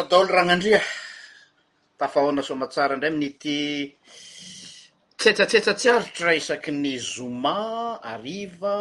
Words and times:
daolo 0.00 0.32
ranandria 0.32 0.80
tafahaoana 1.98 2.42
somatsara 2.48 2.94
indray 2.94 3.10
amin'nyty 3.10 3.58
tsetsatsetsatsyaritra 5.20 6.30
isaky 6.40 6.72
ny 6.82 6.92
zoma 7.14 7.56
ariva 8.12 8.76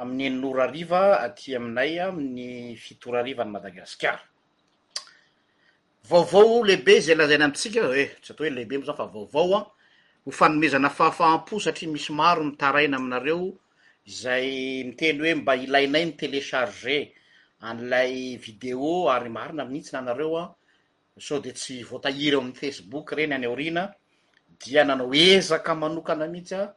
amin'ny 0.00 0.26
ynora 0.30 0.62
ariva 0.68 1.02
aty 1.26 1.48
aminaya 1.58 2.02
amin'ny 2.10 2.76
fitora 2.84 3.18
ariva 3.22 3.42
ny 3.46 3.50
madagasikara 3.54 4.20
vaovao 6.10 6.56
lehibe 6.68 6.94
zay 7.06 7.14
lazaina 7.20 7.44
amitsika 7.48 7.80
e 7.94 8.02
eh, 8.02 8.10
tsy 8.22 8.32
atao 8.32 8.40
hoe 8.46 8.50
lehibe 8.56 8.76
moa 8.78 8.86
zany 8.90 8.96
fa 8.98 9.06
vaovao 9.14 9.54
an 9.54 9.62
ah, 9.62 9.66
ho 10.24 10.30
fanomezana 10.38 10.90
fahafaham-po 10.98 11.54
satria 11.64 11.88
misy 11.94 12.10
maro 12.20 12.42
mitaraina 12.50 12.96
aminareo 12.98 13.40
zay 14.20 14.46
mi 14.86 14.92
teny 14.98 15.18
hoe 15.22 15.34
mba 15.40 15.52
ilainay 15.64 16.04
ny 16.06 16.12
telécharge 16.20 16.98
alayvideo 17.60 19.10
ary 19.10 19.28
marina 19.28 19.64
mihitsy 19.64 19.92
na 19.92 19.98
anareoan 19.98 20.48
zao 21.28 21.38
de 21.40 21.52
tsy 21.52 21.82
voatahireo 21.82 22.40
amin'ny 22.40 22.54
facebook 22.56 23.10
reny 23.12 23.34
anyorina 23.34 23.92
dia 24.64 24.84
nanao 24.84 25.10
ezaka 25.14 25.74
manokana 25.74 26.26
mihitsy 26.28 26.54
an 26.54 26.68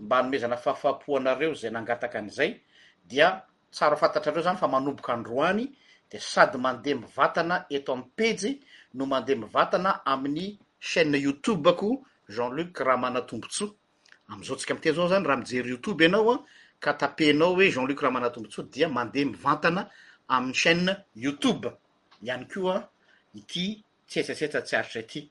mba 0.00 0.18
anomezana 0.18 0.56
fahafapo 0.56 1.16
anareo 1.16 1.54
zay 1.54 1.70
nangataka 1.70 2.18
an'izay 2.18 2.60
dia 3.04 3.42
tsara 3.70 3.96
fantatrareo 3.96 4.42
zany 4.42 4.56
fa 4.56 4.68
manomboka 4.68 5.12
androany 5.12 5.68
de 6.10 6.18
sady 6.18 6.58
mandeha 6.58 7.00
mivatana 7.00 7.66
eto 7.68 7.92
am 7.92 8.04
pejy 8.16 8.60
no 8.94 9.06
mandeha 9.06 9.38
mivatana 9.38 10.02
amin'ny 10.06 10.58
chaîne 10.80 11.18
youtube 11.20 11.68
ako 11.68 12.02
jeanluk 12.28 12.78
rahamanatombotsoa 12.80 13.74
amzao 14.28 14.56
tsika 14.56 14.74
mte 14.74 14.92
zao 14.92 15.08
zany 15.08 15.24
raha 15.28 15.36
mijery 15.40 15.68
youtube 15.70 16.04
anao 16.06 16.32
an 16.32 16.38
katapenao 16.80 17.54
hoe 17.54 17.68
jeanluk 17.70 18.00
rahamanatombotso 18.00 18.62
dia 18.72 18.88
mandeha 18.88 19.30
mivantana 19.30 19.90
achaîne 20.30 21.04
youtube 21.16 21.66
ihany 22.22 22.46
keo 22.48 22.68
an 22.70 22.82
ity 23.34 23.82
tsetsatsetsa 24.08 24.60
tsy 24.62 24.74
aritra 24.78 25.00
ity 25.00 25.30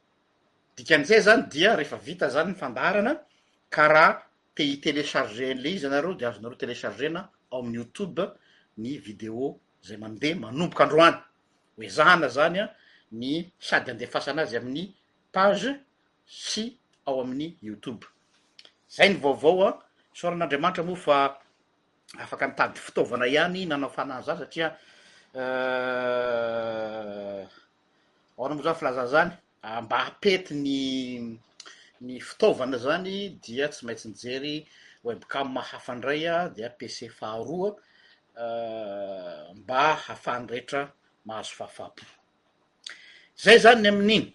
dikan'izay 0.76 1.22
zany 1.22 1.42
dia 1.52 1.76
rehefa 1.76 1.98
vita 1.98 2.30
zany 2.30 2.52
ny 2.52 2.56
fandaharana 2.56 3.14
ka 3.70 3.88
raha 3.88 4.12
tehi 4.56 4.80
télécharge 4.82 5.54
'le 5.56 5.70
izy 5.72 5.86
anareo 5.88 6.14
de 6.14 6.26
azo 6.26 6.42
nareo 6.42 6.56
telechargena 6.58 7.30
ao 7.52 7.60
amin'ny 7.60 7.78
youtube 7.78 8.26
ny 8.78 8.98
video 9.00 9.60
zay 9.84 9.98
mandeha 9.98 10.40
manomboka 10.40 10.84
androany 10.84 11.18
oezahna 11.78 12.28
zany 12.30 12.60
an 12.62 12.70
ny 13.12 13.52
sady 13.60 13.92
andehafasanazy 13.92 14.58
amin'ny 14.58 14.94
page 15.32 15.76
sy 16.26 16.78
ao 17.08 17.22
amin'ny 17.22 17.58
youtube 17.64 18.06
zay 18.90 19.10
ny 19.10 19.16
vaovao 19.22 19.68
an 19.68 19.80
saoran'andriamanitra 20.14 20.84
mofa 20.84 21.40
afaka 22.20 22.48
nitady 22.48 22.80
fitaovana 22.86 23.26
ihany 23.28 23.66
nanao 23.66 23.90
fanazany 23.90 24.40
satria 24.40 24.76
aoana 25.36 27.42
eh, 27.44 27.48
moa 28.38 28.48
zany 28.50 28.62
filaza 28.80 29.06
zany 29.06 29.32
ah, 29.62 29.82
mba 29.82 29.98
hapety 29.98 30.54
ny 30.54 31.38
ny 32.02 32.20
fitaovana 32.22 32.78
zany 32.78 33.30
dia 33.44 33.68
tsy 33.70 33.86
maintsy 33.86 34.08
nyjery 34.10 34.68
webkamma 35.04 35.62
hafandray 35.62 36.28
a 36.28 36.36
ah, 36.42 36.50
dia 36.50 36.70
pc 36.70 37.10
faharoa 37.20 37.76
eh, 38.42 39.50
mba 39.56 39.94
hafahny 40.06 40.48
rehetra 40.52 40.92
mahazo 41.26 41.50
fahafapo 41.58 42.04
zay 43.38 43.58
zany 43.60 43.82
ny 43.82 43.88
amin'iny 43.90 44.34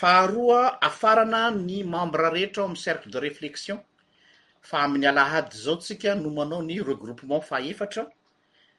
faharoa 0.00 0.60
afarana 0.88 1.40
ny 1.50 1.76
mambre 1.84 2.28
rehetra 2.30 2.62
ao 2.62 2.68
am'ny 2.68 2.78
cercle 2.86 3.10
de 3.12 3.18
réflexion 3.20 3.78
fa 4.68 4.76
amin'ny 4.84 5.06
alahady 5.08 5.56
zaotsika 5.64 6.10
no 6.14 6.30
manao 6.30 6.62
ny 6.62 6.74
regroupement 6.80 7.44
fahefatra 7.50 8.06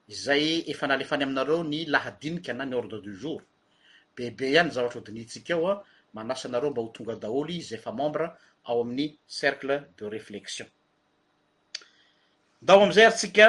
zay 0.07 0.63
efa 0.67 0.87
nalefany 0.87 1.23
aminareo 1.23 1.63
ny 1.63 1.85
lahadinika 1.87 2.53
na 2.53 2.65
ny 2.65 2.73
ordre 2.75 3.01
du 3.01 3.13
jour 3.13 3.41
bebe 4.15 4.51
ihany 4.51 4.71
zavatra 4.71 4.99
ho 4.99 5.03
dinihitsika 5.05 5.53
eo 5.55 5.67
a 5.71 5.83
manasa 6.13 6.47
anareo 6.47 6.71
mba 6.71 6.81
ho 6.81 6.87
tonga 6.95 7.15
daholo 7.19 7.49
izy 7.51 7.73
efa 7.75 7.91
membre 7.91 8.25
ao 8.67 8.81
amin'ny 8.81 9.09
cercle 9.27 9.75
de 9.97 10.09
reflexion 10.09 10.67
ndao 12.61 12.83
am'izay 12.83 13.05
arytsika 13.05 13.45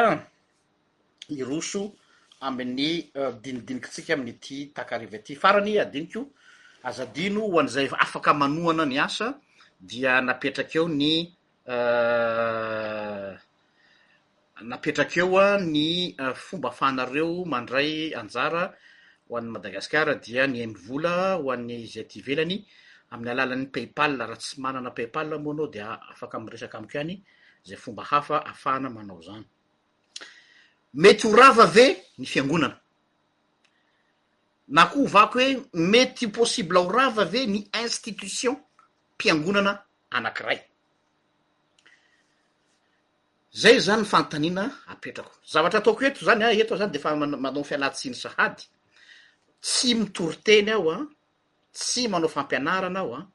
i 1.28 1.42
roso 1.44 1.82
amin'ny 2.40 2.90
uh, 3.14 3.34
dinidinikytsika 3.42 4.10
aminny 4.14 4.34
ty 4.42 4.66
takariveaty 4.74 5.34
farany 5.36 5.78
adinik' 5.78 6.14
io 6.14 6.30
azadino 6.82 7.46
ho 7.46 7.60
an'izay 7.60 7.86
afaka 7.94 8.34
manoana 8.34 8.84
ny 8.86 8.98
asa 8.98 9.38
dia 9.80 10.20
napetrak 10.20 10.74
eo 10.76 10.88
ny 10.88 11.30
uh, 11.70 13.38
napetrakeo 14.62 15.38
an 15.40 15.68
ny 15.72 16.14
uh, 16.18 16.32
fomba 16.34 16.68
afanareo 16.70 17.44
mandray 17.44 18.14
anjara 18.16 18.72
ho 19.28 19.36
an'ny 19.38 19.50
madagasikara 19.54 20.14
dia 20.14 20.46
ny 20.46 20.60
emivola 20.60 21.34
ho 21.38 21.52
an'ny 21.52 21.86
zey 21.86 22.02
ativelany 22.02 22.64
amin'ny 23.10 23.30
alalan'ny 23.30 23.66
paypale 23.70 24.18
raha 24.18 24.36
tsy 24.36 24.60
manana 24.60 24.90
paypale 24.90 25.38
moanao 25.38 25.66
dia 25.68 26.00
afaka 26.10 26.38
amy 26.38 26.50
resaka 26.50 26.78
amiko 26.78 26.98
iany 26.98 27.22
zay 27.64 27.76
fomba 27.76 28.02
hafa 28.04 28.42
afaana 28.50 28.90
manao 28.90 29.22
zany 29.22 29.44
mety 30.94 31.26
ho 31.28 31.36
rava 31.36 31.62
ave 31.62 31.86
ny 32.18 32.26
fiangonana 32.26 32.76
na 34.68 34.86
koa 34.86 35.02
ovako 35.04 35.38
hoe 35.38 35.62
mety 35.74 36.24
ho 36.26 36.30
possible 36.32 36.78
ho 36.78 36.90
rava 36.92 37.22
ave 37.22 37.46
ny 37.46 37.60
institution 37.84 38.56
mpiangonana 39.14 39.82
anakiray 40.10 40.60
zay 43.54 43.80
zany 43.80 44.04
fantanina 44.04 44.70
apetrako 44.86 45.30
zavatra 45.48 45.78
ataoko 45.80 46.04
eto 46.04 46.24
zany 46.24 46.42
a 46.44 46.48
ah, 46.48 46.52
eto 46.54 46.74
o 46.74 46.76
zany 46.78 46.92
defa 46.92 47.14
manao 47.16 47.64
fialatsiny 47.64 48.14
sahady 48.14 48.64
tsy 49.60 49.94
mitory 49.94 50.36
teny 50.44 50.70
ao 50.70 50.90
an 50.92 51.02
ah. 51.06 51.08
tsy 51.72 52.08
manao 52.08 52.28
fampianarana 52.28 53.00
ao 53.00 53.14
an 53.16 53.22
ah. 53.24 53.28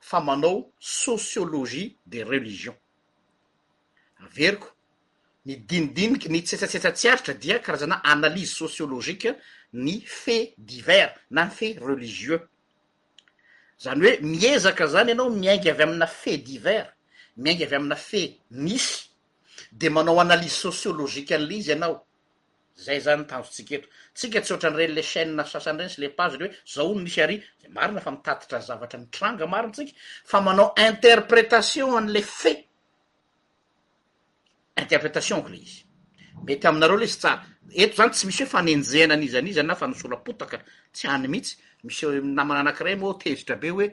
fa 0.00 0.20
manao 0.20 0.72
sociologie 0.78 1.96
des 2.06 2.24
religions 2.24 2.76
averiko 4.24 4.72
ny 5.46 5.56
dinidini 5.68 6.16
ny 6.28 6.42
tsesatsesatsyaritra 6.42 7.34
dia 7.34 7.58
karazana 7.58 8.00
analyse 8.04 8.54
sociologique 8.56 9.34
ny 9.72 10.00
fet 10.06 10.54
diver 10.58 11.12
na 11.30 11.48
fa 11.50 11.66
religieux 11.86 12.40
zany 13.80 14.00
hoe 14.06 14.16
miezaka 14.22 14.86
zany 14.86 15.10
ianao 15.12 15.30
miainga 15.30 15.70
avy 15.72 15.82
amina 15.82 16.06
fe 16.06 16.38
diver 16.38 16.84
miainga 17.36 17.64
avy 17.66 17.76
amina 17.76 17.96
fe 17.96 18.40
misy 18.50 19.07
de 19.72 19.88
manao 19.90 20.20
analyse 20.20 20.58
sosiolozika 20.64 21.34
an'la 21.36 21.52
izy 21.56 21.70
ianao 21.72 21.94
zay 22.84 23.00
zany 23.00 23.26
tanjotsika 23.28 23.74
eto 23.78 23.88
tsika 24.14 24.40
tsy 24.40 24.52
oatra 24.54 24.70
n'irenyle 24.70 25.02
chaînena 25.12 25.44
sasan' 25.44 25.80
reny 25.80 25.90
sy 25.92 26.00
le 26.02 26.08
paze 26.18 26.36
le 26.38 26.46
hoe 26.46 26.54
zahononisy 26.74 27.20
ary 27.24 27.36
za 27.62 27.68
marina 27.76 28.00
fa 28.06 28.10
mitatitra 28.16 28.60
zavatra 28.68 28.98
nitranga 29.00 29.46
marintsika 29.46 29.92
fa 30.30 30.40
manao 30.46 30.72
interprétation 30.88 31.96
an'le 32.00 32.22
fe 32.22 32.52
interpretation 34.82 35.42
ko 35.42 35.48
le 35.52 35.56
izy 35.66 35.78
mety 36.46 36.66
aminareo 36.68 36.96
lay 37.02 37.10
zy 37.14 37.18
tsara 37.22 37.44
eto 37.82 37.96
zany 37.98 38.10
tsy 38.12 38.24
misy 38.26 38.42
hoe 38.44 38.50
fanenjehna 38.54 39.14
an'izy 39.16 39.36
an' 39.38 39.50
izy 39.52 39.60
ana 39.64 39.74
fa 39.80 39.86
nosolapotaka 39.90 40.58
tsy 40.94 41.04
any 41.14 41.28
mihitsy 41.34 41.54
misy 41.86 42.02
ho 42.06 42.10
namana 42.38 42.60
anakiray 42.64 42.96
moa 43.02 43.20
tezitra 43.20 43.56
be 43.62 43.68
hoe 43.74 43.86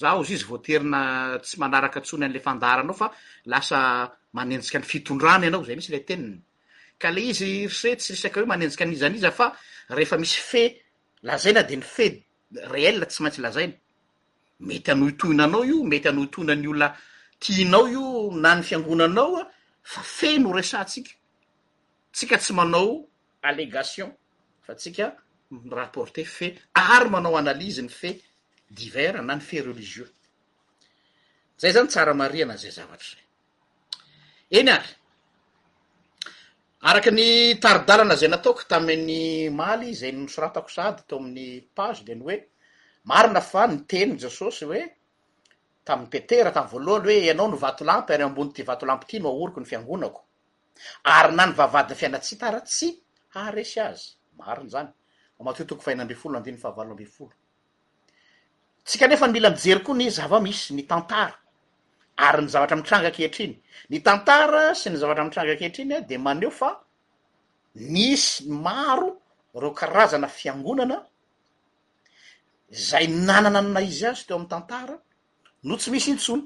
zah 0.00 0.16
o 0.16 0.22
izy 0.22 0.34
izy 0.34 0.44
voaterina 0.48 1.00
tsy 1.44 1.56
manaraka 1.60 1.98
antsony 2.00 2.24
an'la 2.24 2.40
fandaranao 2.46 2.96
fa 3.02 3.06
lasa 3.52 3.78
manenjika 4.36 4.78
ny 4.80 4.86
fitondrana 4.92 5.44
ianao 5.46 5.64
zay 5.66 5.76
misy 5.76 5.92
la 5.92 6.00
teniny 6.08 6.38
ka 7.02 7.08
le 7.14 7.20
izy 7.30 7.66
rse 7.68 7.90
tsy 8.00 8.10
risaky 8.16 8.38
hoe 8.40 8.48
manenjika 8.50 8.82
anizaniza 8.84 9.30
fa 9.38 9.46
rehefa 9.96 10.16
misy 10.22 10.36
fe 10.50 10.62
lazaina 11.28 11.62
de 11.68 11.76
ny 11.76 11.86
fe 11.94 12.06
reel 12.72 12.98
tsy 13.06 13.20
maintsy 13.22 13.40
lazaina 13.44 13.76
mety 14.66 14.88
anohitoinanao 14.92 15.64
io 15.70 15.84
mety 15.90 16.08
anohitoina 16.08 16.54
ny 16.56 16.68
olona 16.72 16.88
tianao 17.42 17.84
io 17.94 18.04
na 18.42 18.50
ny 18.56 18.62
fiangonanao 18.68 19.32
an 19.40 19.46
fa 19.92 20.00
fe 20.18 20.38
no 20.38 20.52
resatsika 20.56 21.12
tsika 22.12 22.36
tsy 22.42 22.52
manao 22.58 23.04
allégation 23.48 24.08
fa 24.66 24.72
tsika 24.74 25.06
nyrapporte 25.50 26.22
fe 26.36 26.46
ary 26.94 27.08
manao 27.10 27.36
analize 27.36 27.82
ny 27.82 27.88
fe 28.00 28.10
diver 28.70 29.22
na 29.22 29.34
ny 29.34 29.40
fe 29.48 29.60
relizieux 29.66 30.08
zay 31.60 31.72
zany 31.76 31.88
tsara 31.90 32.14
mariana 32.20 32.56
zay 32.62 32.70
zavatry 32.76 33.08
zay 33.08 34.60
eny 34.60 34.70
ary 34.76 34.90
araky 36.90 37.10
ny 37.18 37.24
taridalana 37.64 38.14
zay 38.20 38.28
nataoko 38.32 38.62
tamin'ny 38.72 39.50
maly 39.60 39.88
zay 40.00 40.10
n 40.12 40.18
nysoratako 40.26 40.70
sady 40.76 41.02
to 41.08 41.14
amin'ny 41.18 41.46
paze 41.76 42.02
de 42.06 42.14
ny 42.14 42.22
hoe 42.28 42.36
marina 43.10 43.40
fa 43.50 43.62
ny 43.70 43.76
teny 43.92 44.12
jesosy 44.22 44.64
hoe 44.70 44.82
tamin'ny 45.86 46.10
petera 46.12 46.50
taminy 46.54 46.70
voaloha 46.72 46.98
ny 47.02 47.08
hoe 47.10 47.20
ianao 47.28 47.48
no 47.50 47.58
vatolampy 47.64 48.10
ary 48.14 48.24
ambony 48.28 48.50
ity 48.52 48.62
vatolampy 48.70 49.04
ty 49.10 49.16
no 49.22 49.28
aoriko 49.34 49.58
ny 49.60 49.66
fiangonako 49.70 50.20
ary 51.18 51.32
na 51.38 51.44
ny 51.48 51.52
vavadyny 51.58 51.96
fiainatsita 52.00 52.46
ra 52.54 52.60
tsy 52.70 52.88
aresy 53.44 53.78
azy 53.88 54.06
mariny 54.40 54.70
zany 54.74 54.90
matotoko 55.46 55.82
fahina 55.84 56.02
ambe 56.04 56.14
folo 56.22 56.36
andin 56.38 56.58
fahavaloamb 56.62 57.04
folo 57.16 57.34
tsika 58.84 59.06
nefa 59.08 59.26
ny 59.28 59.32
mila 59.32 59.50
mijery 59.50 59.82
koa 59.84 59.94
ny 59.94 60.10
zavamisy 60.10 60.70
ny 60.74 60.82
tantara 60.88 61.34
ary 62.16 62.42
ny 62.44 62.48
zavatra 62.48 62.76
mitrangakehitriny 62.76 63.54
ny 63.90 63.98
tantara 64.02 64.74
sy 64.74 64.90
ny 64.90 64.96
zavatra 64.96 65.24
mitrangakehitriny 65.24 65.92
a 65.94 66.00
di 66.00 66.16
maneo 66.18 66.50
fa 66.50 66.70
misy 67.74 68.48
maro 68.48 69.10
reo 69.60 69.70
karazana 69.72 70.28
fiangonana 70.28 71.04
zay 72.88 73.06
nanana 73.26 73.60
nna 73.62 73.80
izy 73.80 74.06
azy 74.06 74.24
teo 74.26 74.36
ami'ny 74.36 74.48
tantara 74.50 74.96
no 75.62 75.76
tsy 75.76 75.90
misy 75.90 76.10
intsony 76.12 76.42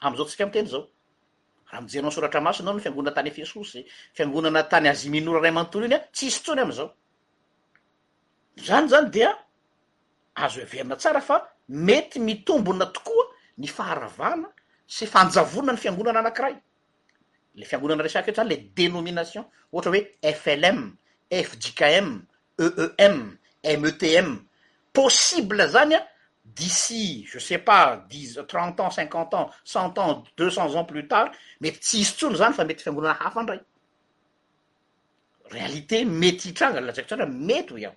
am'izao 0.00 0.26
tsika 0.28 0.46
mteny 0.46 0.66
zao 0.70 0.84
raha 1.70 1.82
mijery 1.82 2.04
moasoratra 2.04 2.40
masony 2.46 2.68
ao 2.68 2.74
no 2.74 2.80
fiangonana 2.80 3.14
tany 3.16 3.30
fesosy 3.30 3.80
fiangonana 4.14 4.62
tany 4.70 4.86
aziminora 4.88 5.40
ray 5.42 5.50
amanontono 5.52 5.84
iny 5.86 5.94
a 5.94 5.98
tsisy 6.14 6.40
tsony 6.42 6.60
am'izao 6.62 6.88
zany 8.66 8.86
zany 8.92 9.10
dia 9.10 9.30
azo 10.34 10.60
hoe 10.60 10.66
vemna 10.66 10.96
tsara 10.96 11.20
fa 11.20 11.36
mety 11.68 12.18
mitombona 12.18 12.86
tokoa 12.86 13.26
ny 13.58 13.66
faharavana 13.68 14.48
sy 14.86 15.06
fanjavonona 15.06 15.72
ny 15.72 15.78
fiangonana 15.78 16.18
anakiray 16.20 16.54
le 17.54 17.64
fiangonana 17.66 18.02
resaka 18.02 18.28
oeo 18.30 18.36
zany 18.36 18.48
le 18.50 18.56
dénomination 18.76 19.44
ohatra 19.72 19.90
hoe 19.92 20.00
flm 20.42 20.80
fjkm 21.50 22.08
eem 22.98 23.36
metm 23.80 24.26
possible 24.92 25.66
zany 25.68 25.94
an 25.94 26.02
disi 26.44 27.24
je 27.30 27.38
sais 27.38 27.58
pas 27.58 28.04
dix 28.10 28.34
trente 28.48 28.80
ans 28.80 28.90
cinquante 28.90 29.34
ans 29.34 29.50
cent 29.64 29.96
ans 29.98 30.24
deux 30.36 30.50
cents 30.50 30.74
ans 30.74 30.84
plus 30.84 31.06
tard 31.08 31.30
mety 31.60 31.78
tsy 31.80 31.98
hisy 32.00 32.12
ntsony 32.14 32.36
zany 32.36 32.54
fa 32.54 32.64
mety 32.64 32.82
fiangonana 32.82 33.14
hafandray 33.20 33.60
réalité 35.50 36.04
mety 36.04 36.48
hitraga 36.48 36.80
lasaiko 36.80 37.06
tsara 37.08 37.26
mety 37.26 37.72
hoy 37.72 37.80
iaho 37.82 37.94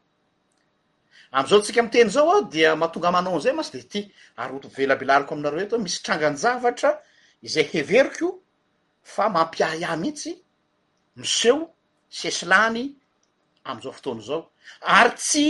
am'izao 1.32 1.62
tsika 1.62 1.82
m 1.84 1.90
teny 1.92 2.10
zao 2.14 2.30
aho 2.32 2.46
dia 2.52 2.76
mahatonga 2.76 3.12
manao 3.12 3.36
anizay 3.36 3.52
ma 3.56 3.64
tsy 3.66 3.78
de 3.78 3.90
ty 3.94 4.02
ar 4.44 4.52
otovelabelariko 4.56 5.36
aminareo 5.36 5.66
etoo 5.66 5.80
misy 5.84 6.00
tranga 6.06 6.30
ny 6.32 6.38
zavatra 6.40 6.94
izay 7.44 7.68
heverikoio 7.72 8.40
fa 9.04 9.28
mampiahia 9.30 9.96
mihitsy 10.00 10.32
miseho 11.20 11.68
sesylany 12.20 12.86
am'izao 13.68 13.92
fotoany 14.00 14.24
zao 14.30 14.42
ary 14.98 15.12
tsy 15.20 15.46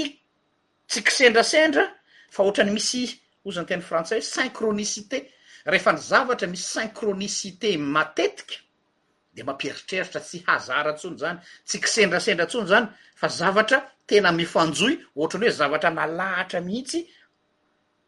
tsi 0.90 1.04
kisendrasendra 1.10 1.86
fa 2.34 2.44
oatrany 2.44 2.72
misy 2.74 3.18
ozany 3.46 3.66
teny 3.70 3.82
frantsay 3.90 4.22
sincronicité 4.22 5.28
rehefa 5.66 5.94
ny 5.94 6.00
zavatra 6.02 6.48
misy 6.50 6.66
sincronicité 6.80 7.78
matetika 7.78 8.58
de 9.38 9.44
mampieritreritra 9.46 10.22
tsy 10.26 10.42
hazara 10.48 10.98
ntsony 10.98 11.22
zany 11.22 11.38
tsy 11.68 11.78
kisendrasendra 11.86 12.44
antsony 12.50 12.66
zany 12.74 12.88
fa 13.16 13.28
zavatra 13.30 13.78
tena 14.08 14.32
mifanjoy 14.32 14.98
ohatrany 15.16 15.46
hoe 15.46 15.52
zavatra 15.60 15.92
malahatra 15.92 16.62
mihitsy 16.68 17.00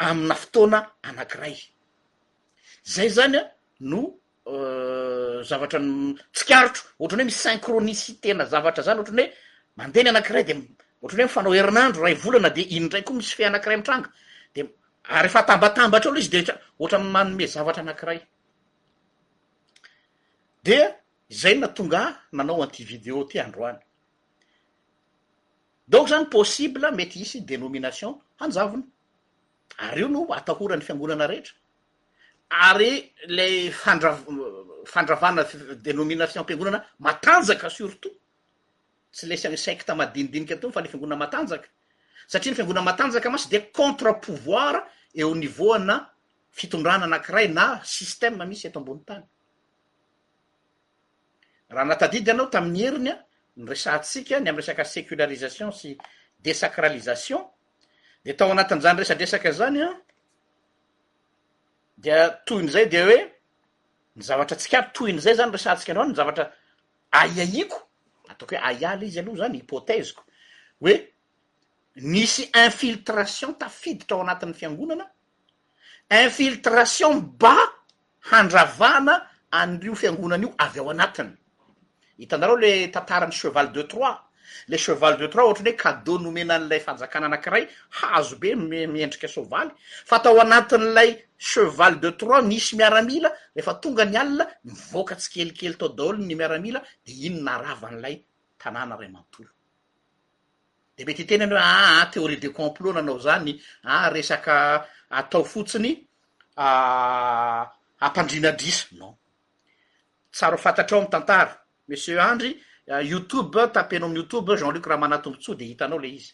amina 0.08 0.36
fotoana 0.36 0.80
anankiray 1.04 1.56
zay 2.94 3.10
zany 3.18 3.36
an 3.38 3.44
no 3.92 4.02
zavatra 5.50 5.80
n 5.80 6.16
tsikarotro 6.34 6.84
oatrany 7.02 7.22
hoe 7.22 7.26
mis 7.28 7.42
sincronisitena 7.44 8.44
zavatra 8.54 8.84
zany 8.88 9.00
ohtrany 9.02 9.24
hoe 9.24 9.34
mandehny 9.78 10.10
anankiray 10.14 10.44
de 10.48 10.54
ohtrany 11.04 11.22
hoe 11.24 11.28
mifanao 11.28 11.54
herinandro 11.58 12.04
ray 12.04 12.14
volana 12.24 12.50
de 12.50 12.62
iny 12.62 12.86
ndray 12.86 13.04
koa 13.04 13.16
misy 13.18 13.36
feh 13.36 13.48
anakiray 13.50 13.76
amitranga 13.76 14.10
de 14.56 14.62
ary 15.04 15.24
rehefa 15.28 15.42
tambatambatra 15.44 16.10
aloha 16.10 16.20
izy 16.24 16.32
de 16.32 16.40
r 16.48 16.60
ohatra 16.80 17.00
manome 17.00 17.46
zavatra 17.48 17.82
anakiray 17.84 18.20
de 20.64 20.96
izay 21.30 21.56
na 21.60 21.68
tongaa 21.68 22.08
nanao 22.32 22.64
an'ity 22.64 22.84
video 22.84 23.24
ty 23.28 23.40
andro 23.40 23.68
any 23.68 23.80
donc 25.90 26.08
zany 26.08 26.26
possible 26.26 26.88
mety 26.94 27.20
isy 27.22 27.42
denomination 27.46 28.14
hanjavona 28.40 28.84
ary 29.88 30.02
io 30.02 30.08
no 30.08 30.22
atahorany 30.38 30.82
fiangonana 30.82 31.26
rehetra 31.28 31.54
ary 32.50 33.14
le 33.38 33.72
fanda- 33.72 34.22
fandravana 34.94 35.44
denomination 35.88 36.42
ampiangonana 36.44 36.86
matanjaka 37.00 37.70
surtout 37.70 38.14
tsy 39.14 39.26
lesany 39.28 39.58
secte 39.58 39.94
maadinidinika 39.94 40.58
tony 40.62 40.74
fa 40.74 40.82
le 40.82 40.90
fiangonana 40.94 41.20
matanjaka 41.26 41.68
satria 42.28 42.52
ny 42.52 42.56
fiangonana 42.60 42.86
matanjaka 42.90 43.30
masy 43.30 43.50
dia 43.50 43.62
contrepouvoire 43.80 44.80
eo 45.16 45.36
nivona 45.36 46.10
fitondrana 46.52 47.06
anankiray 47.06 47.48
na 47.48 47.82
systema 47.84 48.46
mihsy 48.46 48.68
eto 48.68 48.80
ambony 48.80 49.02
tany 49.06 49.26
raha 51.70 51.86
natadidy 51.86 52.32
anao 52.32 52.46
tamin'ny 52.48 52.84
heriny 52.86 53.10
a 53.10 53.29
nyresantsika 53.60 54.40
ny 54.40 54.50
am 54.52 54.56
resaka 54.60 54.84
secularisation 54.88 55.72
sy 55.76 55.96
desacralisation 56.40 57.44
de 58.24 58.34
tao 58.36 58.52
anatin'zany 58.54 58.98
resandresaka 59.04 59.52
zany 59.56 59.82
an 59.84 59.90
ah, 59.92 59.98
dia 62.00 62.20
toyn'izay 62.48 62.88
dia 62.92 63.04
hoe 63.08 63.20
ny 64.16 64.22
zavatra 64.24 64.56
atsikary 64.56 64.92
toyn'izay 64.96 65.36
zany 65.42 65.52
resantsika 65.56 65.94
ndrao 65.94 66.08
ny 66.10 66.16
zavatra 66.20 66.46
ai 67.20 67.30
aiako 67.46 67.80
ataoko 68.32 68.56
hoe 68.56 68.64
aiala 68.72 69.04
izy 69.10 69.20
aloha 69.20 69.42
zany 69.44 69.58
hypoteziko 69.60 70.24
hoe 70.84 70.96
nisy 72.14 72.44
infiltration 72.66 73.58
tafiditra 73.60 74.16
ao 74.18 74.24
anatin' 74.24 74.54
fiangonana 74.56 75.06
infiltration 76.26 77.14
mba 77.24 77.56
handravana 78.32 79.20
andrio 79.52 79.96
fiangonana 79.96 80.48
io 80.48 80.56
avy 80.66 80.80
eo 80.80 80.90
anatiny 80.94 81.32
hitanareo 82.20 82.58
le 82.58 82.88
tantarany 82.92 83.32
cheval 83.32 83.72
de 83.72 83.82
trois 83.84 84.22
le 84.68 84.78
cheval 84.78 85.14
de 85.18 85.28
trois 85.28 85.46
ohatra 85.46 85.64
ny 85.64 85.70
hoe 85.72 85.76
cadeau 85.84 86.16
nomena 86.20 86.56
an'lay 86.60 86.80
fanjakana 86.80 87.26
anankiray 87.28 87.64
hazo 88.02 88.36
be 88.38 88.56
miendrika 88.56 89.28
soavaly 89.28 89.72
fa 90.06 90.20
tao 90.20 90.38
anatin'ilay 90.42 91.12
ceval 91.38 91.96
de 92.00 92.10
trois 92.18 92.42
misy 92.42 92.76
miaramila 92.76 93.30
rehefa 93.56 93.74
tonga 93.82 94.06
ny 94.06 94.18
alina 94.18 94.46
mivoakatsi 94.64 95.30
kelikely 95.34 95.76
tao 95.80 95.88
daholony 95.90 96.36
miaramila 96.36 96.80
de 97.06 97.12
ino 97.28 97.40
narava 97.42 97.88
n'ilay 97.92 98.16
tanàna 98.62 98.96
ray 99.00 99.08
matolo 99.10 99.50
de 100.98 101.06
mety 101.06 101.24
htena 101.24 101.44
any 101.46 101.54
ho 101.54 101.58
aa 101.58 101.66
ah, 101.66 102.02
ah, 102.02 102.06
théorie 102.14 102.40
de 102.40 102.50
complot 102.50 102.94
nanao 102.96 103.20
zany 103.26 103.62
ah 103.84 104.10
resaka 104.10 104.56
atao 105.10 105.44
fotsiny 105.46 106.08
ah, 106.58 107.64
ampandrinadrisa 108.00 108.86
non 109.00 109.16
tsaro 110.34 110.58
fantatra 110.58 110.96
eo 110.98 111.04
am 111.04 111.10
tantara 111.10 111.56
mensieur 111.90 112.20
andry 112.24 112.58
euh, 112.90 113.02
youtube 113.02 113.72
tapenao 113.74 114.08
ami'y 114.08 114.18
youtube 114.22 114.50
jeanluc 114.56 114.86
raha 114.86 114.98
manatombontsoa 115.04 115.56
de 115.60 115.66
hitanao 115.66 115.98
le 116.04 116.10
izy 116.18 116.32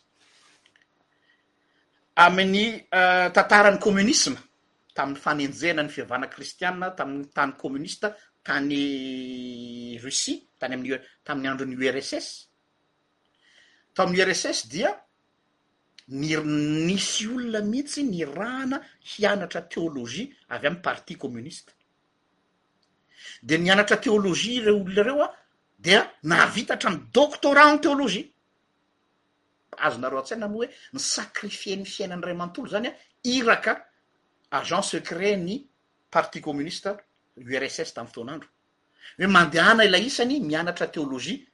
amin'ny 2.25 2.63
euh, 2.99 3.29
tantaran'ny 3.35 3.79
communisma 3.79 4.39
tamin'ny 4.95 5.17
fanenjena 5.25 5.81
ny 5.83 5.89
fiavana 5.95 6.27
kristianna 6.27 6.91
tamiy 6.97 7.25
tany 7.35 7.53
communista 7.61 8.07
tany 8.43 9.97
russie 10.03 10.37
tany 10.59 10.73
amin'ny 10.77 10.97
tamin'ny 11.25 11.47
andron'ny 11.47 11.75
urss 11.89 12.29
tao 13.93 14.05
am'y 14.07 14.21
urss 14.25 14.67
dia 14.71 14.91
nynisy 16.07 17.25
olona 17.35 17.61
mihitsy 17.61 18.03
ni 18.03 18.25
raana 18.25 18.77
hianatra 19.11 19.61
teolojie 19.73 20.29
avy 20.49 20.67
am'ny 20.67 20.81
partie 20.81 21.15
communista 21.17 21.71
de 23.41 23.57
nianatra 23.57 23.97
théolojie 23.97 24.61
re 24.65 24.71
olonareo 24.71 25.21
a 25.23 25.31
de 25.85 25.99
nahavitahtra 26.23 26.89
ny 26.91 26.97
doctorat 27.13 27.69
en 27.73 27.79
téolojia 27.81 28.25
azonareo 29.85 30.19
an-saina 30.21 30.47
mia 30.47 30.57
hoe 30.65 30.69
ny 30.93 30.99
sacrifieny 30.99 31.85
fiainany 31.85 32.23
ray 32.25 32.33
amantolo 32.33 32.67
zany 32.71 32.87
a 32.89 32.93
iraka 33.23 33.73
agent 34.57 34.83
secret 34.91 35.37
ny 35.45 35.55
parti 36.11 36.39
communista 36.47 36.95
urss 37.37 37.93
tamn'ny 37.93 38.11
fotoanandro 38.11 38.49
hoe 39.19 39.27
mandehana 39.35 39.85
ilaisany 39.85 40.39
mianatra 40.41 40.87
teolojia 40.87 41.45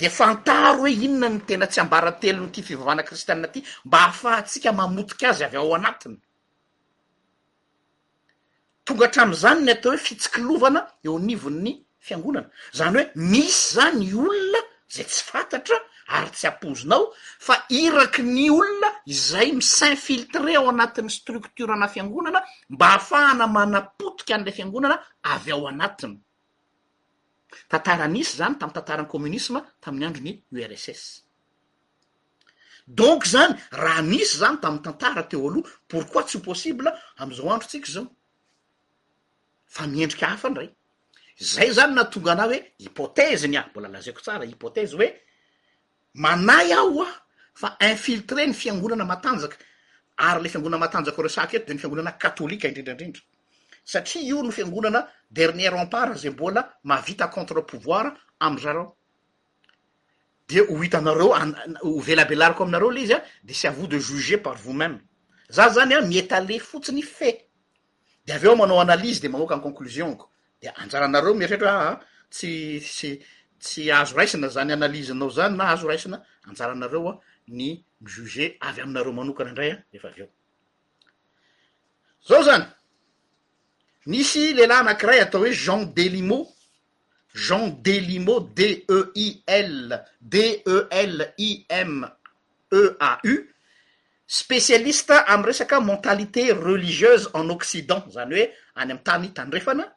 de 0.00 0.08
fantaro 0.18 0.78
hoe 0.86 0.90
inona 1.06 1.28
ny 1.28 1.40
tena 1.48 1.66
tsy 1.66 1.80
ambarantelo 1.80 2.46
nyty 2.46 2.62
fivavana 2.62 3.02
kristianna 3.02 3.48
aty 3.48 3.60
mba 3.84 3.98
hahafahatsiaka 4.06 4.72
mamotika 4.72 5.28
azy 5.30 5.42
avy 5.44 5.56
aoao 5.56 5.74
anatiny 5.74 6.16
tonga 8.84 9.04
atram'izany 9.10 9.60
ny 9.66 9.70
atao 9.72 9.92
hoe 9.92 9.98
fitsikilovana 10.06 10.80
eo 11.04 11.18
nivonyny 11.18 11.85
fagonana 12.14 12.48
zany 12.78 13.00
hoe 13.04 13.10
misy 13.14 13.74
zany 13.74 14.00
ny 14.04 14.10
olona 14.22 14.60
zay 14.94 15.06
tsy 15.12 15.22
fantatra 15.30 15.76
ary 16.18 16.30
tsy 16.36 16.46
apozinao 16.50 17.04
fa 17.46 17.54
iraky 17.82 18.22
ny 18.36 18.46
olona 18.52 18.88
izay 19.14 19.50
misin 19.58 19.96
filtré 20.06 20.54
ao 20.58 20.68
anatin'ny 20.72 21.10
structorana 21.18 21.88
fiangonana 21.94 22.40
mba 22.74 22.86
hahafahana 22.92 23.46
manapotika 23.56 24.32
an'ilay 24.36 24.54
fiangonana 24.58 24.96
avy 25.34 25.50
ao 25.56 25.66
anatiny 25.72 26.14
tantaranisy 27.70 28.34
zany 28.40 28.54
tam'y 28.60 28.74
tantarany 28.76 29.08
communisma 29.14 29.60
tamin'ny 29.82 30.06
androny 30.10 30.32
urss 30.54 31.06
donk 32.98 33.20
zany 33.34 33.52
raha 33.82 34.02
nisy 34.12 34.36
zany 34.42 34.56
tami'ny 34.62 34.82
tantara 34.86 35.22
teo 35.30 35.46
aloha 35.50 35.70
pourquoi 35.90 36.22
tsy 36.26 36.38
ho 36.38 36.42
possible 36.50 36.88
am'izao 37.20 37.50
androtsika 37.54 37.88
zao 37.94 38.06
fa 39.74 39.82
miendrika 39.94 40.26
hafa 40.34 40.48
ndray 40.50 40.70
zay 41.38 41.70
zany 41.70 41.94
na 41.94 42.04
tonga 42.04 42.32
ana 42.32 42.42
hoe 42.44 42.72
hypotezeny 42.78 43.56
ah 43.58 43.66
mbola 43.70 43.88
lazeko 43.88 44.20
tsara 44.20 44.44
hipoteze 44.44 44.96
hoe 44.96 45.14
manay 46.14 46.72
aho 46.72 47.02
ao 47.02 47.06
fa 47.54 47.76
infiltre 47.80 48.46
ny 48.46 48.54
fiangonana 48.54 49.04
matanjaka 49.04 49.56
ary 50.16 50.42
le 50.42 50.48
fiangonana 50.48 50.80
matanjaka 50.80 51.22
resaketo 51.22 51.66
de 51.66 51.72
ny 51.74 51.78
fiangonana 51.78 52.12
katolika 52.12 52.68
indrindraindrindra 52.68 53.22
satria 53.84 54.22
io 54.24 54.42
no 54.42 54.50
fiangonana 54.50 55.08
dernier 55.30 55.72
rempart 55.72 56.16
zay 56.16 56.30
mbola 56.30 56.72
mavita 56.84 57.28
contre 57.28 57.60
pouvoir 57.62 58.16
amzar 58.40 58.76
ao 58.76 58.96
de 60.48 60.60
ho 60.60 60.80
itanareo 60.84 61.34
ho 61.84 62.00
velabelariko 62.00 62.62
aminareo 62.62 62.90
lay 62.92 63.02
izy 63.02 63.14
an 63.14 63.22
de 63.44 63.54
sy 63.54 63.66
avo 63.68 63.86
de 63.86 63.98
juger 64.00 64.40
par 64.42 64.56
vosmême 64.56 65.00
za 65.48 65.68
zany 65.68 65.94
a 65.94 66.00
mietale 66.00 66.58
fotsiny 66.58 67.02
fe 67.02 67.44
de 68.26 68.32
avyeo 68.32 68.56
manao 68.56 68.80
analyse 68.80 69.20
de 69.20 69.28
manoka 69.28 69.54
anconclusionko 69.54 70.30
de 70.62 70.68
anjaranareo 70.82 71.34
mietrahatraa 71.34 71.90
ah, 71.92 72.00
tsy 72.30 72.80
sy 72.80 73.10
tsy 73.60 73.90
azo 73.92 74.16
raisina 74.16 74.48
zany 74.54 74.72
analysenao 74.72 75.28
zany 75.36 75.56
na 75.56 75.64
ahzo 75.74 75.86
raisina 75.88 76.18
anjaranareoan 76.48 77.16
ah, 77.16 77.20
ny 77.58 77.62
mijuge 78.00 78.46
avy 78.68 78.80
aminareo 78.80 79.12
manokana 79.18 79.50
indray 79.50 79.70
an 79.74 79.78
ah, 79.80 79.84
efa 79.96 80.08
avy 80.08 80.20
eo 80.24 80.28
zao 82.28 82.42
zany 82.48 82.64
misy 84.10 84.54
lehilahy 84.56 84.80
anankiray 84.80 85.20
atao 85.24 85.40
hoe 85.40 85.52
jean 85.64 85.94
delimo 85.98 86.38
jean 87.46 87.82
delimo 87.82 88.40
deil 88.40 89.94
delimeau 90.20 92.12
spécialiste 94.26 95.14
am'y 95.32 95.46
resaka 95.46 95.80
mentalité 95.80 96.42
religieuse 96.52 97.28
en 97.34 97.48
occident 97.50 98.08
zany 98.14 98.34
hoe 98.38 98.52
any 98.74 98.90
am'ny 98.92 99.02
tany 99.04 99.32
tandrefana 99.34 99.92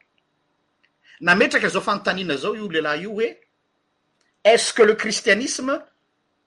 na 1.20 1.34
metraky 1.34 1.68
zao 1.68 1.82
fanotanina 1.82 2.36
zao 2.36 2.54
io 2.54 2.68
lehilahy 2.68 3.02
io 3.02 3.10
hoe 3.12 3.28
et 4.44 4.58
ce 4.58 4.72
que 4.72 4.82
le 4.82 4.94
khristianisme 4.96 5.80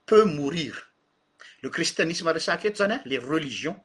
peut 0.05 0.25
mourir 0.25 0.89
le 1.61 1.69
kristianisme 1.69 2.31
resa-keto 2.31 2.75
zany 2.77 2.93
a 2.93 3.01
le 3.05 3.19
religions 3.19 3.75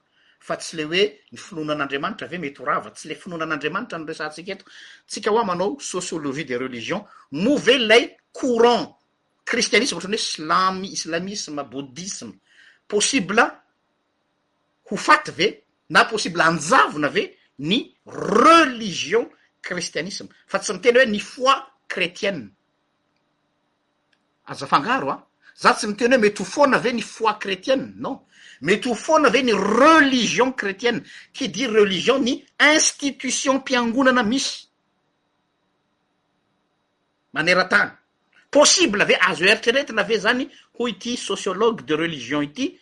fa 0.40 0.56
tsy 0.56 0.76
le 0.76 0.84
hoe 0.84 1.02
ny 1.32 1.36
finonan'andriamanitra 1.38 2.26
ve 2.26 2.38
mety 2.38 2.60
ho 2.60 2.64
rava 2.64 2.90
tsy 2.90 3.08
le 3.08 3.14
finoanan'andriamanitra 3.14 3.98
ny 3.98 4.06
resantsika 4.06 4.52
eto 4.52 4.64
tsika 5.06 5.30
ho 5.30 5.38
a 5.38 5.44
manao 5.44 5.78
sociologie 5.80 6.44
des 6.44 6.56
religions 6.56 7.04
moa 7.32 7.60
ve 7.60 7.78
lay 7.78 8.16
courant 8.32 8.96
kristianism 9.44 9.94
ohatrany 9.96 10.16
hoe 10.16 10.22
islamy 10.22 10.92
islamisme 10.92 11.62
bouddhisme 11.64 12.32
possible 12.88 13.42
ho 14.90 14.96
faty 14.96 15.30
ve 15.32 15.64
na 15.90 16.04
possible 16.06 16.40
anjavona 16.42 17.08
ve 17.08 17.34
ny 17.58 17.92
religion 18.06 19.28
christianisme 19.68 20.28
fa 20.50 20.58
tsy 20.60 20.72
mi 20.74 20.80
tena 20.82 21.00
hoe 21.02 21.06
ny 21.10 21.20
foi 21.20 21.56
kretienne 21.92 22.48
aza 24.52 24.64
afangaro 24.68 25.10
a 25.14 25.16
za 25.62 25.74
tsy 25.76 25.86
mi 25.90 25.94
tena 26.00 26.16
hoe 26.16 26.20
mety 26.24 26.42
ho 26.42 26.48
foana 26.54 26.76
ave 26.80 26.92
ny 26.96 27.02
foi 27.14 27.34
kretienne 27.42 27.92
non 28.04 28.16
mety 28.66 28.88
ho 28.88 28.94
foana 29.04 29.28
ave 29.28 29.42
ny 29.44 29.52
religion 29.52 30.54
kretienne 30.62 31.02
ti 31.32 31.50
di 31.54 31.66
relizion 31.66 32.22
ny 32.24 32.34
institution 32.72 33.56
mpiangonana 33.60 34.22
misy 34.22 34.52
manera-tany 37.36 37.90
possible 38.50 39.02
ave 39.04 39.18
azo 39.20 39.44
h 39.44 39.50
eritreretina 39.52 40.02
ave 40.02 40.18
zany 40.24 40.44
ho 40.78 40.88
ity 40.88 41.16
sociologue 41.28 41.84
de 41.84 41.94
religion 42.04 42.42
ity 42.42 42.72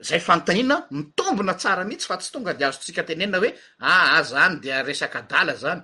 zay 0.00 0.20
fanotanina 0.20 0.86
mitombina 0.90 1.54
tsara 1.54 1.84
mihitsy 1.84 2.06
fa 2.08 2.16
tsy 2.16 2.32
tonga 2.32 2.52
di 2.58 2.64
azotsika 2.64 3.02
tenenina 3.08 3.38
hoe 3.38 3.50
a 3.80 3.88
ah, 3.88 3.88
a 3.88 4.16
ah, 4.18 4.22
zany 4.30 4.54
dia 4.62 4.76
resaky 4.82 5.18
adala 5.20 5.54
zany 5.62 5.82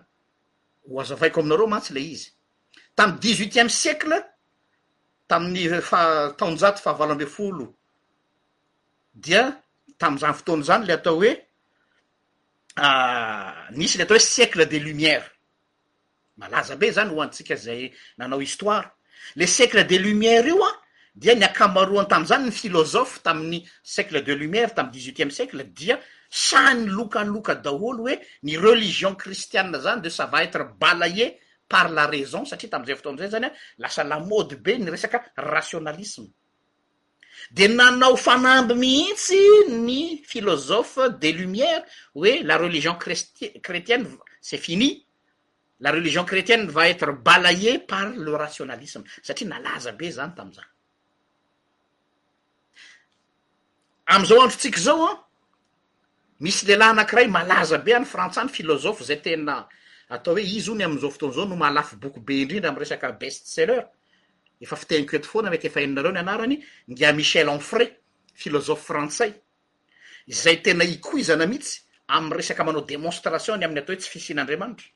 ho 0.89 0.95
azavaiko 1.01 1.39
aminareo 1.41 1.67
mantsy 1.73 1.93
le 1.95 2.01
izy 2.15 2.29
tam'y 2.97 3.19
dixhuitieme 3.23 3.69
siecle 3.81 4.17
tamin'ny 5.29 5.81
fa- 5.91 6.33
taonjato 6.39 6.79
fahavalo 6.85 7.13
amby 7.15 7.27
folo 7.37 7.67
dia 9.25 9.43
tam'zany 10.01 10.35
fotoany 10.39 10.65
zany 10.69 10.87
le 10.87 10.93
atao 10.95 11.15
hoea 11.19 11.37
nisy 13.77 13.99
le 13.99 14.05
atao 14.05 14.17
hoe 14.17 14.25
ah, 14.25 14.31
siecles 14.33 14.69
de 14.69 14.79
lumières 14.81 15.29
malaza 16.37 16.77
be 16.77 16.91
zany 16.91 17.11
ho 17.13 17.21
antsika 17.23 17.57
zay 17.57 17.93
nanao 18.17 18.41
histoare 18.41 18.89
le 19.35 19.47
siecles 19.47 19.87
des 19.87 19.99
lumiere 19.99 20.49
ioa 20.49 20.76
ny 21.17 21.45
akamaroan 21.47 22.07
tam'zany 22.09 22.43
ny 22.45 22.53
pfilozophe 22.53 23.21
tamin'ny 23.25 23.63
secle 23.83 24.21
de 24.27 24.33
lumière 24.37 24.75
tam 24.75 24.91
dixhuitième 24.93 25.31
sècle 25.33 25.65
dia 25.73 25.97
sany 26.29 26.85
lokan 26.97 27.29
loka 27.35 27.55
daholo 27.55 28.03
hoe 28.07 28.17
ny 28.45 28.57
relizion 28.61 29.15
kristiane 29.17 29.79
zany 29.81 30.01
de 30.05 30.11
sa 30.13 30.27
va 30.27 30.45
etre 30.45 30.67
balalle 30.79 31.33
par 31.69 31.89
la 31.89 32.05
raison 32.07 32.45
satria 32.45 32.71
tam'izay 32.71 32.97
fotoanizay 33.01 33.31
zany 33.33 33.47
a 33.49 33.53
lasa 33.79 34.05
lamode 34.05 34.61
be 34.63 34.77
ny 34.79 34.91
resaka 34.93 35.23
rationalisme 35.41 36.29
de 37.51 37.67
nanao 37.69 38.17
fanamby 38.17 38.75
mihitsy 38.77 39.43
ny 39.87 40.21
filozopfe 40.31 41.09
de 41.21 41.33
lumières 41.33 41.83
hoe 42.15 42.43
la 42.43 42.59
religion 42.61 42.95
cretienne 43.65 44.07
c'est 44.43 44.59
fini 44.61 45.03
la 45.81 45.93
religion 45.93 46.27
chretienne 46.29 46.69
va 46.69 46.91
etre 46.91 47.13
balale 47.17 47.87
par 47.89 48.11
le 48.13 48.35
rationalisme 48.37 49.03
satria 49.23 49.49
nalaza 49.49 49.93
be 49.97 50.11
zany 50.11 50.35
tamzany 50.37 50.73
amzao 54.07 54.39
androntsik' 54.41 54.79
zaoan 54.79 55.17
misy 56.39 56.65
leilahy 56.67 56.91
anakiray 56.91 57.29
malaza 57.29 57.79
be 57.79 57.95
any 57.97 58.05
frantsany 58.05 58.49
filôzofy 58.53 59.05
zay 59.09 59.19
tena 59.25 59.67
atao 60.15 60.35
hoe 60.37 60.43
izy 60.47 60.71
ony 60.75 60.85
amzao 60.87 61.11
fotonzao 61.11 61.47
no 61.51 61.57
malaf 61.57 61.95
boky 61.99 62.21
be 62.23 62.35
indrindry 62.45 62.69
am 62.71 62.79
resak 62.79 63.03
bestceller 63.21 63.83
efa 64.63 64.77
fitenketofoana 64.79 65.51
mey 65.51 65.59
efaeninareo 65.67 66.13
nanarany 66.15 66.61
nga 66.91 67.13
michel 67.13 67.49
enfre 67.51 67.87
filôzofy 68.41 68.85
frantsay 68.87 69.33
zay 70.31 70.61
tena 70.63 70.85
ikoizana 70.85 71.47
mihitsy 71.47 71.81
am'y 72.07 72.37
resaka 72.39 72.63
manao 72.65 72.83
demonstration 72.87 73.59
ny 73.59 73.65
ami'y 73.67 73.79
ataohoe 73.83 74.01
tsy 74.01 74.11
fisin'andriamanitra 74.15 74.87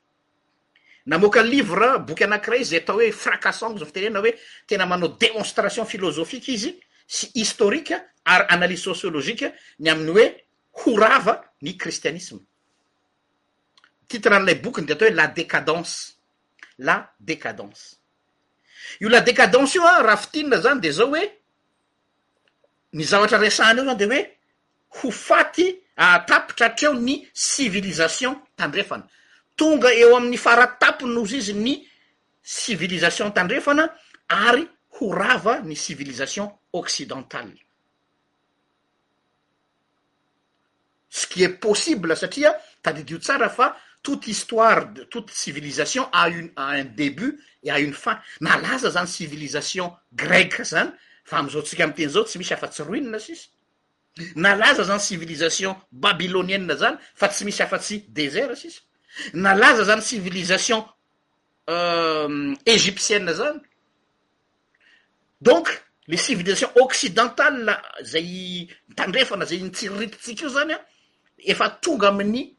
namoka 1.05 1.43
livre 1.43 1.97
boky 2.07 2.23
anakiray 2.23 2.63
zay 2.63 2.79
atao 2.79 2.95
hoe 3.01 3.11
fracasoza 3.11 3.85
fitenena 3.85 4.19
hoe 4.23 4.31
tena 4.67 4.85
manao 4.85 5.11
demonstration 5.19 5.85
filozofikue 5.85 6.53
izy 6.53 6.71
sy 7.07 7.27
historika 7.35 7.99
ary 8.25 8.45
analyse 8.49 8.81
sociolozique 8.83 9.45
ny 9.79 9.89
amin'ny 9.89 10.11
hoe 10.11 10.25
ho 10.81 10.95
rava 10.97 11.33
ny 11.61 11.75
kristianisme 11.77 12.39
titre 14.07 14.35
al'lay 14.37 14.55
bokiny 14.61 14.85
de 14.87 14.93
atao 14.93 15.07
hoe 15.07 15.15
la 15.15 15.27
décadence 15.27 16.17
la 16.79 16.97
décadence 17.19 17.97
io 19.01 19.09
la 19.09 19.21
décadence 19.21 19.75
io 19.75 19.83
a 19.85 20.01
raha 20.03 20.17
fitinina 20.17 20.57
zany 20.61 20.79
de 20.81 20.91
zao 20.91 21.11
oe 21.15 21.23
ny 22.93 23.03
zavatra 23.03 23.37
reisahany 23.41 23.79
eo 23.81 23.85
zany 23.85 23.97
de 23.99 24.07
oe 24.13 24.21
ho 24.99 25.11
faty 25.11 25.65
aatapitra 25.97 26.65
atr 26.71 26.85
eo 26.91 26.99
ny 26.99 27.21
civilisation 27.33 28.35
tandrefana 28.55 29.07
tonga 29.57 29.93
eo 29.93 30.15
amin'ny 30.17 30.37
faratapin'ozy 30.37 31.37
izy 31.39 31.53
ny 31.57 31.73
civilisation 32.43 33.31
tandrefana 33.33 33.89
ary 34.29 34.63
ho 34.99 35.11
rava 35.13 35.59
ny 35.65 35.75
civilisation 35.75 36.47
occidentale 36.73 37.57
sy 41.11 41.27
qui 41.27 41.43
e 41.43 41.49
possible 41.59 42.15
satria 42.15 42.53
tadidio 42.81 43.19
tsara 43.19 43.49
fa 43.51 43.73
touty 44.01 44.31
histoire 44.31 44.87
e 44.97 45.07
toute 45.11 45.33
civilisation 45.35 46.07
a 46.11 46.27
uny 46.29 46.51
a 46.55 46.67
un 46.79 46.85
début 46.95 47.37
et 47.63 47.69
a 47.69 47.79
uny 47.79 47.91
fin 47.93 48.17
na 48.39 48.53
alaza 48.55 48.89
zany 48.95 49.07
civilisation 49.07 49.91
grece 50.21 50.63
zany 50.71 50.93
fa 51.25 51.39
amizao 51.41 51.61
ntsika 51.61 51.83
am 51.83 51.93
teny 51.93 52.09
zao 52.15 52.23
tsy 52.23 52.39
misy 52.39 52.53
afa-tsy 52.55 52.87
roinna 52.87 53.19
sisy 53.19 53.49
na 54.35 54.53
alaza 54.55 54.83
zany 54.87 54.99
civilisation 55.03 55.75
babyloniene 55.91 56.77
zany 56.79 56.95
fa 57.15 57.27
tsy 57.29 57.43
misy 57.45 57.61
afa-tsy 57.63 57.99
desert 58.09 58.55
sisy 58.57 58.79
na 59.33 59.51
alaza 59.51 59.83
zany 59.91 60.01
civilisation 60.01 60.81
egyptienne 62.65 63.29
euh, 63.29 63.37
zany 63.37 63.59
donc 65.41 65.67
le 66.07 66.17
civilisation 66.17 66.71
occidentale 66.79 67.69
a 67.69 67.81
zay 68.01 68.67
mtandrefana 68.89 69.45
zay 69.45 69.59
nytsirirititsika 69.67 70.45
io 70.47 70.55
zany 70.55 70.73
an 70.73 70.81
tonga 71.81 72.07
amin'ny 72.09 72.55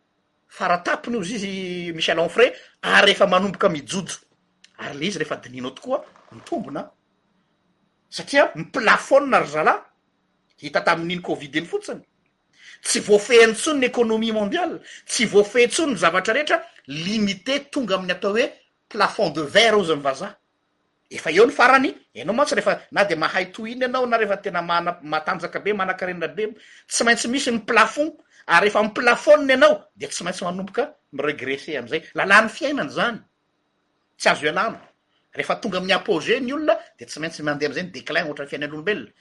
faratapiny 0.49 1.17
io 1.17 1.25
zy 1.25 1.35
izy 1.35 1.93
michel 1.93 2.19
enfre 2.19 2.53
ary 2.83 3.13
efa 3.13 3.27
manboka 3.27 3.69
mijojo 3.69 4.21
ary 4.79 4.99
le 4.99 5.07
izy 5.07 5.19
rehfa 5.19 5.37
dininao 5.37 5.71
tokoa 5.75 6.05
mitombona 6.33 6.91
satria 8.11 8.51
my 8.55 8.65
plafona 8.73 9.41
ry 9.41 9.47
zalahy 9.49 9.81
hita 10.61 10.81
tami'n'iny 10.81 11.23
covidiny 11.23 11.67
fotsiny 11.67 12.01
tsy 12.83 13.01
voa 13.01 13.19
fehny 13.19 13.55
tsonnyekonomie 13.55 14.33
mondiale 14.33 14.81
tsy 15.07 15.25
voafehntsonyny 15.27 15.97
zavatra 15.97 16.35
rehetra 16.35 16.61
limite 16.87 17.71
tonga 17.71 17.95
ami'ny 17.95 18.13
atao 18.13 18.33
hoe 18.33 18.53
plafond 18.89 19.33
de 19.35 19.43
vert 19.43 19.75
eo 19.75 19.85
zany 19.85 20.03
vazah 20.03 20.35
efa 21.11 21.31
eo 21.33 21.47
ny 21.47 21.53
farany 21.53 21.95
anao 22.17 22.35
mantsy 22.35 22.55
refa 22.55 22.81
na 22.93 23.05
de 23.05 23.15
mahay 23.17 23.53
toiny 23.53 23.85
anao 23.85 24.07
na 24.07 24.17
rehefa 24.19 24.37
tena 24.37 24.63
matanjaka 25.03 25.59
be 25.61 25.73
manankarena 25.73 26.29
deo 26.29 26.53
tsy 26.89 27.05
maintsy 27.05 27.29
misy 27.29 27.51
ny 27.51 27.59
plafond 27.67 28.13
refm 28.47 28.91
plafo 28.91 29.33
anao 29.35 29.89
de 29.97 30.07
tsy 30.07 30.25
maintsy 30.25 30.45
manoboka 30.45 30.95
mregrese 31.13 31.77
azay 31.77 32.03
lalanny 32.15 32.49
fiainan 32.49 32.89
zanytsy 32.89 34.29
azo 34.31 34.49
alnareefa 34.49 35.55
tonga 35.61 35.81
my 35.81 35.93
apôenyolonde 35.93 36.77
tsy 37.07 37.21
maintsymanmzaerfainaobene 37.21 39.13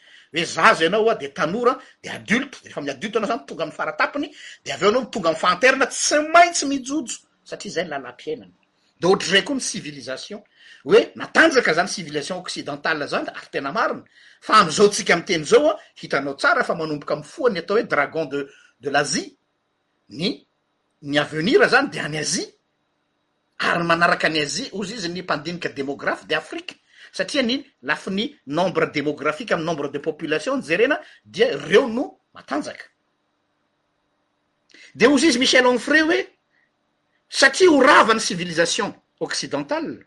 zazo 0.45 0.86
anao 0.86 1.13
deanode 1.15 1.79
ltefm 2.03 2.86
naonytongmfaraanydeaveonaotongafanterina 2.86 5.86
tsy 5.88 6.15
maintsy 6.34 6.65
mijojoatazay 6.65 7.86
lalaananehatrara 7.86 9.41
koa 9.45 9.55
ny 9.55 9.60
siviliation 9.62 10.41
oe 10.86 11.12
natanjaka 11.15 11.73
zany 11.73 11.88
siviliation 11.88 12.39
oidental 12.41 13.07
zany 13.07 13.27
arytena 13.29 13.71
marina 13.71 14.03
fa 14.41 14.53
amzaotsika 14.53 15.17
mteny 15.17 15.43
zaon 15.43 15.75
hitanao 15.95 16.34
tsara 16.34 16.63
fa 16.63 16.75
manobokamfoany 16.75 17.60
ataohoe 17.60 17.84
dragn 17.88 18.29
de 18.29 18.45
lazie 18.89 19.36
ny 20.10 20.41
ny 21.02 21.20
avenira 21.20 21.67
zany 21.67 21.89
de 21.89 22.00
any 22.00 22.17
azie 22.17 22.56
ary 23.60 23.84
manaraka 23.84 24.28
any 24.28 24.41
azie 24.41 24.70
ozy 24.74 24.96
izy 24.96 25.10
ny 25.10 25.22
mpandinika 25.22 25.70
demography 25.70 26.26
de 26.26 26.36
afrique 26.36 26.76
satria 27.13 27.44
ny 27.44 27.65
lafi 27.84 28.10
ny 28.12 28.39
nombre 28.48 28.88
demographique 28.91 29.52
amy 29.52 29.63
nombre 29.63 29.89
de 29.91 30.00
population 30.00 30.58
nyjerena 30.58 31.00
dia 31.26 31.58
reo 31.58 31.88
no 31.88 32.17
matanjaka 32.34 32.84
de 34.96 35.08
ozy 35.08 35.28
izy 35.28 35.39
michel 35.39 35.65
enfre 35.67 36.02
hoe 36.02 36.26
satria 37.30 37.70
ho 37.70 37.82
rava 37.82 38.13
ny 38.13 38.20
sivilisation 38.20 38.94
occidentale 39.20 40.06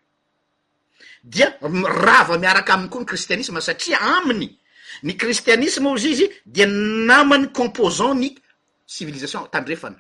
dia 1.22 1.58
rava 2.04 2.38
miaraka 2.38 2.74
aminy 2.74 2.88
koa 2.90 3.00
ny 3.00 3.06
kristianisma 3.06 3.60
satria 3.60 3.98
aminy 4.00 4.58
ny 5.02 5.12
kristianisme 5.16 5.88
ozy 5.88 6.10
izy 6.10 6.26
dea 6.46 6.66
namany 6.66 7.46
composant 7.52 8.14
ny 8.18 8.38
civilisation 8.86 9.48
tandrefana 9.50 9.98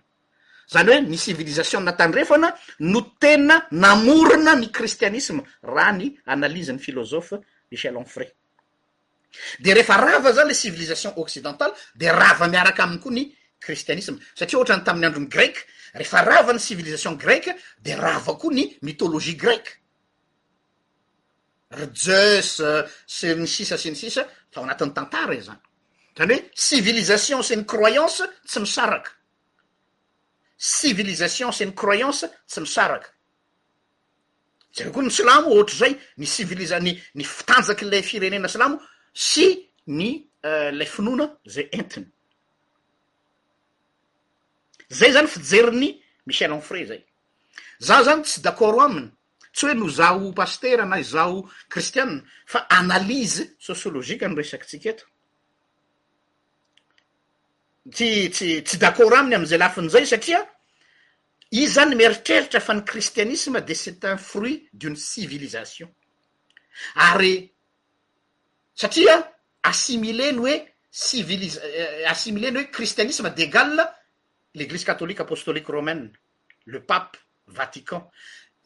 zany 0.70 0.92
hoe 0.92 1.00
ny 1.08 1.16
civilisation 1.18 1.84
natandrefana 1.84 2.54
no 2.78 3.00
tena 3.20 3.66
namorona 3.70 4.54
ny 4.56 4.68
kristianisma 4.72 5.42
raa 5.62 5.92
ny 5.92 6.12
analise 6.26 6.72
ny 6.72 6.78
pfilozopfe 6.78 7.36
michel 7.70 7.96
enfrey 7.96 8.32
de 9.60 9.74
refa 9.74 9.96
rava 9.96 10.32
zany 10.32 10.48
le 10.48 10.54
civilisation 10.54 11.12
occidentale 11.16 11.72
de 11.94 12.10
rava 12.12 12.46
miaraka 12.48 12.84
amiy 12.84 12.98
koa 13.00 13.12
ny 13.12 13.24
kristianisma 13.60 14.16
satria 14.34 14.58
ohatrany 14.58 14.84
tamin'ny 14.84 15.06
andronny 15.06 15.28
greka 15.28 15.60
refa 15.94 16.22
rava 16.24 16.52
ny 16.52 16.58
civilisation 16.60 17.16
greqa 17.16 17.54
de 17.82 17.92
rava 17.96 18.36
koa 18.40 18.52
ny 18.52 18.64
mythologie 18.82 19.36
greque 19.36 19.80
rjes 21.74 22.60
sy 23.06 23.34
ny 23.36 23.48
sisa 23.48 23.76
sy 23.78 23.90
ny 23.92 23.96
sisa 24.00 24.24
fa 24.52 24.60
o 24.60 24.64
anatin'ny 24.64 24.92
tantara 24.96 25.34
izany 25.36 25.58
e 25.60 25.63
zany 26.14 26.36
hoe 26.40 26.50
sivilisation 26.54 27.42
sy 27.42 27.56
ny 27.58 27.64
kroyance 27.68 28.22
tsy 28.46 28.60
misaraka 28.62 29.10
sivilisation 30.56 31.52
syny 31.52 31.74
croyance 31.80 32.26
tsy 32.48 32.60
misaraka 32.64 33.08
zay 34.76 34.86
ko 34.86 34.92
koa 34.94 35.06
ny 35.06 35.10
slamo 35.18 35.48
ohatry 35.54 35.76
zay 35.82 35.92
ny 36.20 36.26
siviliza- 36.34 36.80
ny 36.80 36.92
ny 37.14 37.24
fitanjaky 37.34 37.84
lay 37.90 38.02
firenena 38.02 38.48
slamo 38.54 38.76
sy 39.28 39.46
ny 39.98 40.10
lay 40.78 40.86
finoana 40.94 41.26
zay 41.54 41.66
entiny 41.78 42.06
zay 44.98 45.10
zany 45.14 45.28
fijeri 45.34 45.72
ny 45.82 45.88
michel 46.26 46.52
enfre 46.54 46.84
zay 46.90 47.02
za 47.78 47.96
zany 48.06 48.22
tsy 48.24 48.40
d'akort 48.44 48.78
aminy 48.86 49.10
tsy 49.54 49.66
hoe 49.66 49.74
no 49.74 49.88
zao 49.88 50.32
pastera 50.38 50.84
na 50.86 51.02
zao 51.02 51.36
kristianna 51.68 52.20
fa 52.46 52.58
analyse 52.78 53.42
sosiolozika 53.66 54.28
ny 54.28 54.34
resakitsika 54.38 54.88
eto 54.90 55.04
tsytsy 57.90 58.62
tsy 58.64 58.78
dakort 58.80 59.12
aminy 59.14 59.36
amizay 59.36 59.58
lafin'zay 59.58 60.06
satria 60.08 60.40
izy 61.50 61.66
zany 61.72 61.94
mieritreritra 62.00 62.60
fa 62.60 62.74
ny 62.74 62.82
khristianisme 62.88 63.60
de 63.60 63.74
cetun 63.76 64.16
fruit 64.18 64.68
d'uny 64.72 64.96
civilisation 64.96 65.88
ary 67.12 67.52
satria 68.74 69.20
assimileny 69.62 70.38
hoe 70.38 70.54
civilise 70.92 71.60
euh, 71.60 72.08
assimileny 72.10 72.56
hoe 72.56 72.70
christianisme 72.70 73.30
de 73.36 73.42
égal 73.42 73.76
l'église 74.54 74.84
catholique 74.84 75.20
apostolique 75.20 75.66
romaine 75.68 76.12
le 76.64 76.80
pape 76.82 77.16
vatican 77.48 78.08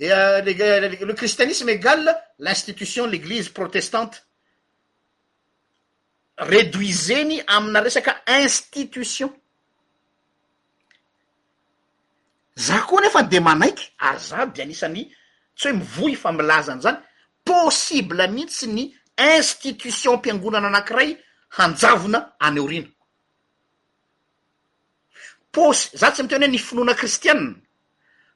euh, 0.02 0.42
le 0.42 1.12
christianisme 1.12 1.68
égal 1.68 2.07
l'institution 2.38 3.07
l'église 3.07 3.48
protestante 3.48 4.28
redwizeny 6.38 7.42
amina 7.46 7.81
resaka 7.81 8.22
institution 8.42 9.31
za 12.55 12.79
koa 12.87 13.01
nefa 13.03 13.22
de 13.22 13.40
manaiky 13.40 13.90
ary 13.98 14.18
za 14.18 14.46
de 14.46 14.62
anisan'ny 14.62 15.05
tsy 15.59 15.66
hoe 15.68 15.72
mivohy 15.72 16.14
fa 16.16 16.33
milazana 16.33 16.81
zany 16.83 16.98
possible 17.44 18.27
mihitsy 18.29 18.66
ny 18.66 18.92
institution 19.37 20.14
m-piangonana 20.14 20.68
anankiray 20.68 21.11
hanjavona 21.59 22.33
aneoriana 22.38 22.88
pos- 25.53 25.90
za 25.98 26.11
tsy 26.12 26.22
mitoeona 26.22 26.46
hoe 26.46 26.53
ny 26.53 26.59
finoana 26.59 26.94
kristianna 26.94 27.55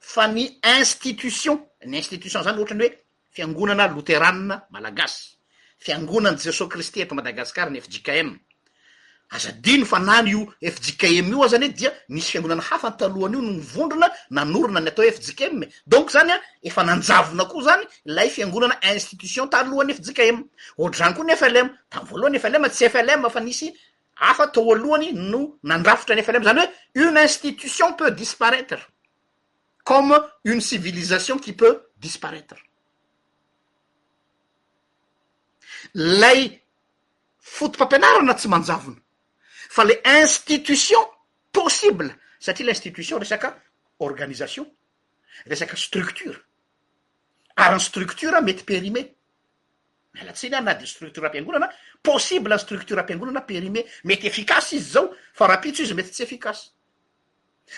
fa 0.00 0.26
ny 0.28 0.58
institution 0.78 1.58
ny 1.86 1.96
institution 1.96 2.42
zany 2.42 2.58
ohatra 2.58 2.76
ny 2.76 2.84
hoe 2.88 2.98
fiangonana 3.34 3.86
louteranna 3.88 4.60
malagasy 4.70 5.28
fiangonany 5.84 6.36
jesosy 6.44 6.68
kristy 6.72 7.00
eto 7.02 7.14
madagasikar 7.14 7.70
ny 7.70 7.80
fjikm 7.82 8.28
azadino 9.34 9.84
fa 9.86 9.98
nany 9.98 10.28
io 10.32 10.40
fjikm 10.78 11.26
io 11.32 11.42
a 11.44 11.48
zany 11.48 11.64
e 11.64 11.68
dia 11.78 11.90
misy 12.08 12.30
fiangonana 12.32 12.62
hafa 12.70 12.90
ny 12.90 12.96
talohany 12.98 13.34
io 13.36 13.42
no 13.42 13.52
myvondrona 13.58 14.08
nanorona 14.36 14.80
ny 14.80 14.88
ataohoe 14.92 15.12
fjikm 15.16 15.56
donk 15.86 16.10
zany 16.14 16.30
an 16.36 16.40
efa 16.68 16.84
nanjavona 16.86 17.44
koa 17.52 17.62
zany 17.68 17.84
lay 18.16 18.28
fiangonana 18.30 18.76
institution 18.94 19.48
talohany 19.50 19.94
fjikam 19.98 20.36
ohaddrany 20.78 21.14
koa 21.16 21.24
ny 21.30 21.36
flm 21.40 21.68
tamy 21.90 22.06
voalohan 22.10 22.38
flm 22.44 22.64
tsy 22.70 22.86
flm 22.94 23.30
fa 23.34 23.40
nisy 23.40 23.68
hafa 24.22 24.46
tao 24.54 24.72
alohany 24.74 25.12
no 25.30 25.40
nandrafitra 25.62 26.14
ny 26.16 26.22
flm 26.22 26.44
zany 26.48 26.60
hoe 26.94 27.06
une 27.08 27.16
institution 27.22 27.92
peut 27.98 28.10
disparaitre 28.14 28.78
comme 29.84 30.14
une 30.44 30.60
civilisation 30.60 31.38
qui 31.38 31.52
peut 31.52 31.80
dspartr 31.98 32.54
lay 35.94 36.58
fotompampianarana 37.38 38.34
tsy 38.34 38.48
manjavona 38.48 38.96
fa 39.68 39.84
le 39.84 40.00
institution 40.22 41.02
possible 41.52 42.18
satria 42.38 42.66
le 42.66 42.72
institution 42.72 43.18
resaka 43.18 43.58
organisation 43.98 44.64
resaka 45.46 45.76
structure 45.76 46.36
ary 47.56 47.74
ny 47.74 47.80
structura 47.80 48.40
mety 48.40 48.64
périme 48.64 49.02
mialatsiany 50.14 50.54
a 50.54 50.60
na 50.60 50.72
dey 50.74 50.86
structure 50.86 51.26
am-piangonana 51.26 51.68
possible 52.02 52.48
ny 52.54 52.58
structure 52.60 52.98
am-piangonana 53.00 53.40
perime 53.44 53.84
mety 54.04 54.26
efikase 54.28 54.72
izy 54.76 54.90
zao 54.92 55.12
fa 55.34 55.46
raha 55.46 55.60
pitso 55.60 55.82
izy 55.82 55.94
mety 55.94 56.10
tsy 56.10 56.22
efikasy 56.24 56.70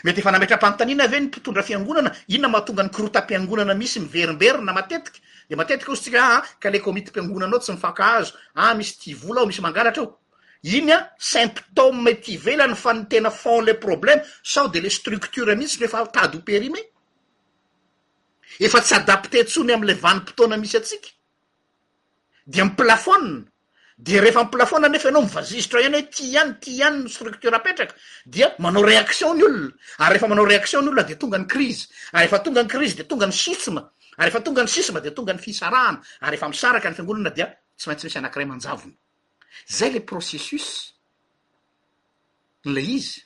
mety 0.05 0.21
efa 0.21 0.31
nametra-panntaniana 0.31 1.05
ave 1.05 1.21
ny 1.21 1.27
mpitondra 1.27 1.63
fiangonana 1.63 2.13
inona 2.29 2.49
maha 2.49 2.65
tonga 2.65 2.83
ny 2.83 2.91
krote 2.91 3.17
am-piangonana 3.19 3.75
misy 3.75 4.01
miverimberina 4.01 4.73
matetiky 4.73 5.21
de 5.51 5.57
matetika 5.57 5.93
ozy 5.93 6.03
tsika 6.03 6.23
a 6.23 6.37
ah, 6.37 6.45
ka 6.61 6.71
le 6.71 6.79
komitym-piangonanao 6.81 7.61
tsy 7.61 7.73
mifakaazo 7.77 8.33
a 8.57 8.71
ah, 8.71 8.75
misy 8.75 8.95
ti 9.01 9.15
vola 9.15 9.41
ao 9.41 9.47
misy 9.47 9.61
mangalatra 9.61 10.03
eo 10.03 10.09
iny 10.63 10.93
a 10.93 10.97
ah, 10.99 11.09
symptôme 11.21 12.13
ti 12.25 12.37
velany 12.37 12.75
fa 12.75 12.93
ny 12.93 13.05
tena 13.11 13.31
fon 13.31 13.65
le 13.65 13.75
probleme 13.75 14.23
sao 14.43 14.69
de 14.69 14.81
le 14.81 14.91
structure 14.91 15.57
mihitsyefa 15.57 16.07
tady 16.07 16.39
operime 16.39 16.81
efa 18.61 18.81
tsy 18.81 18.95
adapte 18.95 19.45
tsony 19.45 19.73
amla 19.73 19.95
vanimpotona 19.95 20.57
misy 20.57 20.77
atsika 20.77 21.09
de 22.47 22.65
mi 22.65 22.71
plafo 22.71 23.15
de 23.99 24.21
rehefa 24.21 24.41
m 24.41 24.51
plafon 24.51 24.89
nefa 24.89 25.09
anao 25.09 25.23
mivazizotrao 25.23 25.83
iany 25.83 25.95
hoe 25.97 26.03
eh, 26.07 26.11
ti 26.11 26.39
any 26.39 26.53
ty 26.61 26.83
anyy 26.87 27.09
structure 27.09 27.59
petraka 27.65 27.95
dia 28.27 28.49
manao 28.59 28.83
réaction 28.83 29.35
ny 29.37 29.43
olona 29.43 29.69
ary 29.99 30.15
refa 30.15 30.27
manao 30.29 30.45
reationny 30.49 30.89
olona 30.89 31.03
de 31.03 31.15
tonga 31.15 31.39
ny 31.39 31.45
crize 31.47 31.89
ary 32.13 32.25
efa 32.25 32.39
tonga 32.39 32.63
ny 32.63 32.73
rizy 32.81 32.97
de 32.97 33.05
tonga 33.05 33.27
ny 33.27 33.37
ism 33.53 33.79
efatonga 34.23 34.63
ny 34.63 34.69
sisma 34.71 35.01
de 35.01 35.11
tonga 35.13 35.33
ny 35.35 35.39
fisarahana 35.43 36.01
ary 36.27 36.37
efa 36.37 36.49
misaraka 36.49 36.91
ny 36.91 36.95
fiangonana 36.95 37.31
dia 37.35 37.47
tsy 37.77 37.89
maintsy 37.89 38.07
misy 38.07 38.19
anakiray 38.19 38.47
manjavony 38.47 38.95
zay 39.67 39.91
le 39.91 40.01
processus 40.01 40.95
nylay 42.65 42.87
izy 42.95 43.21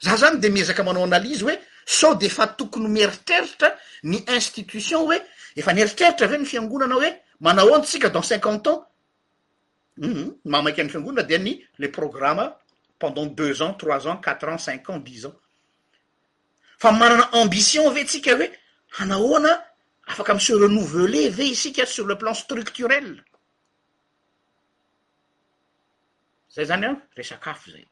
za 0.00 0.16
zany 0.16 0.40
de 0.40 0.48
miezaka 0.48 0.82
manao 0.84 1.04
analize 1.04 1.42
hoe 1.44 1.58
so 1.86 2.14
de 2.14 2.28
fa 2.28 2.46
tokony 2.46 2.88
mieritreritra 2.88 3.74
ny 4.02 4.22
institution 4.34 5.02
hoe 5.06 5.18
efa 5.56 5.72
nieritreritra 5.72 6.26
ave 6.26 6.38
ny 6.38 6.44
fiangonana 6.46 6.94
hoe 6.94 7.14
manahoany 7.40 7.84
tsika 7.84 8.08
dans 8.08 8.22
cinquante 8.26 8.66
ans 8.68 8.86
u 9.98 10.06
mhm, 10.06 10.32
mamaika 10.44 10.82
ny 10.84 10.88
fiangonana 10.90 11.22
di 11.26 11.38
ny 11.38 11.66
le 11.78 11.88
programme 11.90 12.52
pendant 12.98 13.26
deux 13.26 13.62
ans 13.62 13.74
trois 13.74 14.06
ans 14.06 14.16
quatre 14.18 14.48
ans 14.48 14.58
cinq 14.58 14.90
ans 14.90 14.98
dix 14.98 15.26
ans 15.26 15.34
fa 16.78 16.92
manana 16.92 17.28
ambition 17.34 17.90
ave 17.90 18.06
tsika 18.06 18.36
hoe 18.36 18.50
anahoana 18.98 19.62
amse 20.30 20.52
renouvelé 20.52 21.28
ve 21.30 21.42
isiq 21.44 21.86
sur 21.86 22.06
le 22.06 22.16
plan 22.20 22.34
structurel 22.34 23.08
zay 26.54 26.66
zany 26.70 26.84
a 26.88 26.92
resakafo 27.16 27.70
zay 27.72 27.86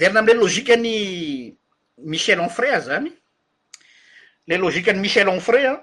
verna 0.00 0.20
am 0.20 0.26
le 0.28 0.34
logiqa 0.34 0.74
any 0.76 1.56
michel 2.12 2.40
enfrea 2.46 2.80
zany 2.86 3.10
le 4.48 4.56
logique 4.58 4.88
any 4.92 5.00
michel 5.00 5.28
enfre 5.32 5.62
a 5.66 5.74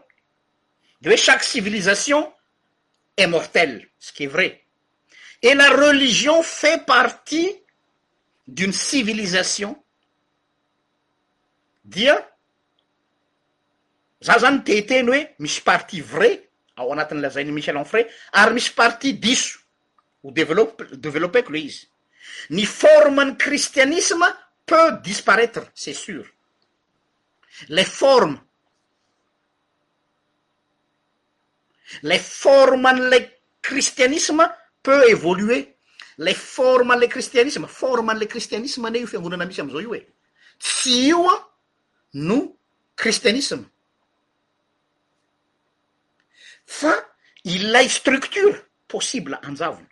e 1.02 1.08
oe 1.10 1.18
chaque 1.26 1.44
civilisation 1.44 2.22
est 3.18 3.28
mortelle 3.28 3.88
ce 4.00 4.12
qui 4.14 4.24
est 4.24 4.28
vrai 4.38 4.50
et 5.42 5.54
la 5.56 5.70
religion 5.72 6.44
fait 6.44 6.86
partie 6.86 7.50
d'une 8.48 8.74
civilisation 8.74 9.82
dia 11.86 12.26
za 14.22 14.40
zany 14.40 14.60
teteny 14.64 15.12
hoe 15.12 15.36
misy 15.40 15.62
partie 15.64 16.04
vray 16.04 16.34
ao 16.76 16.92
anatin'ny 16.92 17.22
lazain'ny 17.22 17.52
michel 17.54 17.78
enfrey 17.78 18.06
ary 18.32 18.54
misy 18.54 18.72
partie 18.76 19.14
diso 19.14 19.60
ho 20.24 20.32
développe 21.06 21.38
eko 21.40 21.52
lo 21.52 21.58
izy 21.60 21.88
ny 22.50 22.66
forme 22.66 23.24
ny 23.26 23.36
kristianisme 23.36 24.28
peu 24.66 24.92
disparaître 25.04 25.64
c'est 25.74 25.94
sûr 25.94 26.24
le 27.70 27.84
forme 27.84 28.38
le 32.04 32.18
forme 32.20 32.92
n'lay 32.94 33.22
cristianisme 33.62 34.44
peu 34.84 35.10
évoluer 35.10 35.76
le 36.18 36.34
formeanle 36.34 37.08
kristianisme 37.08 37.68
forme 37.68 38.10
an'le 38.10 38.28
kristianisme 38.28 38.86
any 38.86 39.00
io 39.02 39.08
fiangonana 39.08 39.46
misy 39.46 39.62
am'izao 39.62 39.82
io 39.82 39.96
e 39.96 40.02
tsy 40.60 41.08
ioa 41.10 41.36
no 42.14 42.38
ristianisme 42.98 43.66
fa 46.78 46.94
ilay 47.50 47.88
structure 47.90 48.52
possible 48.86 49.34
anjavona 49.48 49.90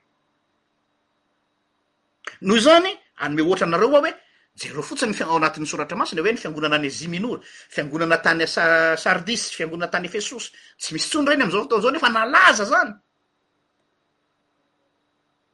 noho 2.46 2.60
zany 2.62 2.92
anyme 3.26 3.42
oatra 3.50 3.66
anareo 3.68 3.90
oao 3.90 4.02
hoe 4.06 4.13
jereo 4.62 4.84
fotsiny 4.88 5.12
f 5.18 5.22
anatin'ny 5.26 5.66
soratra 5.68 5.98
masiny 5.98 6.22
oe 6.22 6.32
ny 6.32 6.38
fiangonana 6.42 6.76
any 6.78 6.90
ziminora 7.00 7.42
fiangonana 7.74 8.18
tany 8.26 8.46
sa- 8.48 8.96
sardisy 9.04 9.50
fiangonana 9.58 9.92
tany 9.92 10.06
efesosy 10.10 10.48
tsy 10.80 10.90
misy 10.94 11.08
ftsony 11.08 11.28
reny 11.30 11.42
am'izao 11.44 11.62
fa 11.62 11.68
toa 11.70 11.82
zao 11.84 11.92
nefa 11.92 12.10
nalaza 12.16 12.66
zany 12.74 12.92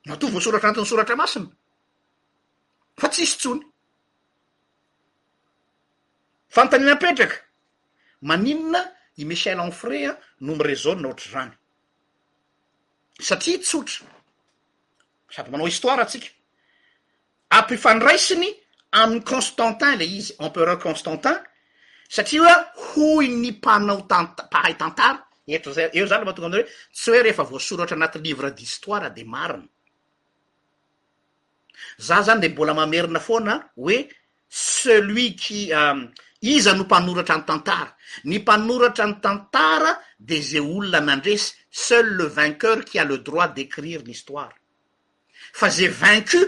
natovo 0.07 0.39
soratra 0.43 0.67
anatin'ny 0.69 0.89
soratra 0.91 1.15
masina 1.15 1.49
fa 3.01 3.07
tsy 3.09 3.23
isy 3.25 3.37
tsony 3.37 3.61
fantanenapetraka 6.55 7.37
maninona 8.27 8.81
imichel 9.15 9.59
enfre 9.59 10.05
a 10.07 10.17
no 10.39 10.55
myresauna 10.55 11.07
ohatra 11.07 11.29
zany 11.31 11.51
satria 13.29 13.59
tsotra 13.63 14.05
sady 15.35 15.49
manao 15.51 15.67
histoira 15.69 16.03
atsika 16.03 16.29
ampifandraisiny 17.59 18.47
amin'ny 19.01 19.23
constantin 19.31 19.97
ley 19.99 20.09
izy 20.19 20.33
empereur 20.45 20.77
constantin 20.85 21.37
satria 22.15 22.49
a 22.49 22.65
hoi 22.89 23.27
ny 23.41 23.51
mpanao 23.51 23.97
tant- 24.11 24.45
mpahay 24.49 24.73
tantara 24.81 25.21
etra 25.55 25.71
zay 25.75 25.87
eo 25.97 26.05
zany 26.11 26.19
lah 26.23 26.27
matonga 26.33 26.47
amiizay 26.49 26.65
oe 26.65 26.69
tsy 26.97 27.09
hoe 27.11 27.21
rehefa 27.25 27.43
voasoratra 27.51 27.95
anati 27.97 28.19
livre 28.25 28.49
d'histoire 28.51 29.09
de 29.15 29.23
marina 29.23 29.67
za 31.97 32.17
zany 32.25 32.39
de 32.41 32.49
mbola 32.49 32.73
mamerina 32.73 33.19
foana 33.19 33.53
hoe 33.79 33.97
selui 34.49 35.35
quy 35.41 35.71
euh, 35.73 35.97
iza 36.43 36.73
no 36.73 36.83
mpanoratra 36.83 37.35
ny 37.39 37.43
tantara 37.45 37.91
ny 38.27 38.39
mpanoratra 38.41 39.05
ny 39.07 39.15
tantara 39.23 39.91
de 40.19 40.41
zay 40.41 40.59
olona 40.59 40.99
nandresy 40.99 41.53
seul 41.71 42.17
le 42.17 42.25
vainqueur 42.27 42.83
quy 42.85 42.99
a 42.99 43.03
le 43.05 43.17
droit 43.17 43.47
d'écriry 43.47 44.03
nyhistoire 44.03 44.51
fa 45.53 45.69
za 45.69 45.87
vaincu 45.89 46.39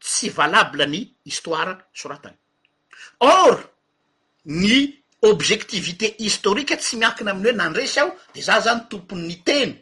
tsy 0.00 0.28
valable 0.28 0.86
ny 0.86 1.02
histoara 1.26 1.78
soratany 1.94 2.34
or 3.20 3.56
ny 4.50 4.90
objectivité 5.22 6.16
historika 6.18 6.76
tsy 6.76 6.96
miakina 6.96 7.30
aminy 7.30 7.48
hoe 7.48 7.56
nandresy 7.62 7.98
aho 8.00 8.10
de 8.34 8.40
za 8.42 8.60
zany 8.60 8.88
tompony'ny 8.90 9.38
teny 9.46 9.72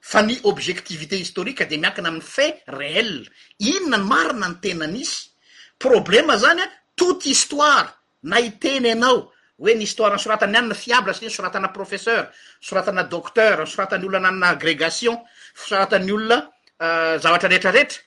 fa 0.00 0.22
ny 0.22 0.34
objectivité 0.50 1.16
historika 1.16 1.64
de 1.64 1.76
miankina 1.76 2.08
ami'ny 2.08 2.24
fait 2.36 2.62
reele 2.66 3.22
inona 3.58 3.96
ny 4.02 4.06
marina 4.08 4.48
ny 4.50 4.58
tena 4.60 4.84
anisy 4.90 5.30
problema 5.78 6.36
zany 6.36 6.60
a 6.62 6.66
toty 6.96 7.30
histoire 7.30 7.97
na 8.24 8.40
iteny 8.42 8.88
ianao 8.90 9.32
hoe 9.58 9.74
ny 9.74 9.82
histoarany 9.86 10.18
soratany 10.22 10.56
anina 10.58 10.74
fiabla 10.74 11.12
asyriny 11.12 11.34
soratana 11.34 11.68
professeur 11.68 12.26
soratana 12.60 13.02
docteur 13.02 13.66
soratany 13.68 14.04
olona 14.06 14.30
nanna 14.30 14.48
agregation 14.48 15.16
soratany 15.54 16.12
olona 16.12 16.38
euh, 16.82 17.18
zavatra 17.22 17.48
retrarehetra 17.48 18.02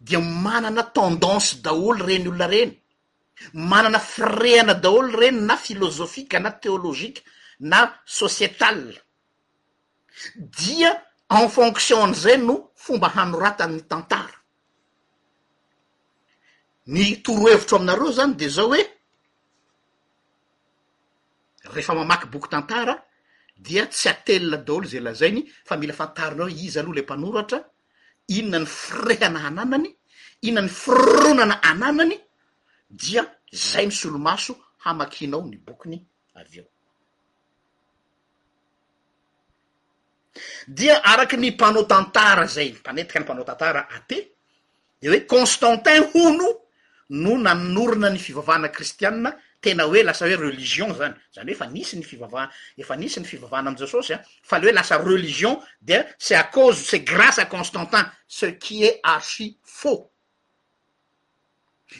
dia 0.00 0.18
manana 0.20 0.82
tendance 0.96 1.62
daholo 1.62 2.06
reny 2.06 2.28
olona 2.28 2.46
ireny 2.50 2.72
manana 3.54 3.98
firehana 4.00 4.74
daholo 4.74 5.18
reny 5.20 5.40
na 5.46 5.56
filozofika 5.56 6.38
na 6.40 6.50
teologike 6.50 7.22
na 7.60 7.90
sociétale 8.06 8.98
dia 10.34 10.90
en 11.30 11.48
fonction 11.48 12.10
n'izay 12.10 12.38
no 12.38 12.56
fomba 12.74 13.08
hanoratany 13.14 13.78
tantara 13.90 14.42
ny 16.86 17.16
torohevitro 17.24 17.76
aminareo 17.78 18.12
zany 18.12 18.34
de 18.36 18.48
zao 18.48 18.66
hoe 18.66 18.88
rehefa 21.74 21.94
mamaky 21.94 22.26
boky 22.28 22.48
tantara 22.48 23.02
dia 23.56 23.86
tsy 23.86 24.08
atelina 24.08 24.56
daholo 24.56 24.86
zay 24.88 25.00
lazainy 25.00 25.42
fa 25.64 25.76
mila 25.76 25.92
fantarinaooe 25.94 26.52
izy 26.66 26.78
aloha 26.80 26.92
ila 26.94 27.02
mpanoratra 27.06 27.58
inona 28.36 28.58
ny 28.60 28.66
frehana 28.66 29.38
hananany 29.44 29.90
inona 30.46 30.66
ny 30.66 30.68
foronana 30.82 31.60
ananany 31.62 32.16
dia 32.90 33.22
zay 33.52 33.86
mis 33.86 34.04
olomaso 34.04 34.52
hamakinao 34.84 35.42
ny 35.50 35.56
bokiny 35.66 35.98
avy 36.40 36.58
eo 36.58 36.64
dia 40.68 41.00
araky 41.04 41.36
ny 41.36 41.48
mpanao 41.50 41.84
tantara 41.84 42.44
zay 42.46 42.68
mpanetika 42.72 43.18
ny 43.20 43.24
mpanao 43.24 43.44
tantara 43.44 43.88
ate 43.88 44.18
de 45.00 45.08
hoe 45.08 45.20
constantin 45.26 46.02
hono 46.12 46.63
no 47.10 47.36
nanorina 47.38 48.10
ny 48.10 48.18
fivavahana 48.18 48.68
kristianna 48.68 49.34
tena 49.60 49.84
hoe 49.86 50.02
lasa 50.02 50.26
hoe 50.26 50.36
relizion 50.36 50.94
zany 50.94 51.14
zany 51.34 51.44
hoe 51.52 51.54
efa 51.54 51.66
nisy 51.66 51.96
ny 51.98 52.02
fivavahana 52.02 52.50
efa 52.78 52.96
nisy 52.96 53.20
ny 53.20 53.26
fivavahna 53.26 53.70
amje 53.70 53.86
sosy 53.86 54.14
an 54.14 54.20
ah. 54.20 54.24
fa 54.42 54.58
le 54.58 54.64
hoe 54.68 54.72
lasa 54.72 54.98
relizion 54.98 55.56
de 55.80 56.02
s'e 56.18 56.34
acaozy 56.36 56.84
c'e 56.86 56.98
grace 57.04 57.44
constantin 57.50 58.10
ce 58.26 58.46
qui 58.58 58.84
et 58.84 59.00
arcis 59.02 59.58
fax 59.62 59.98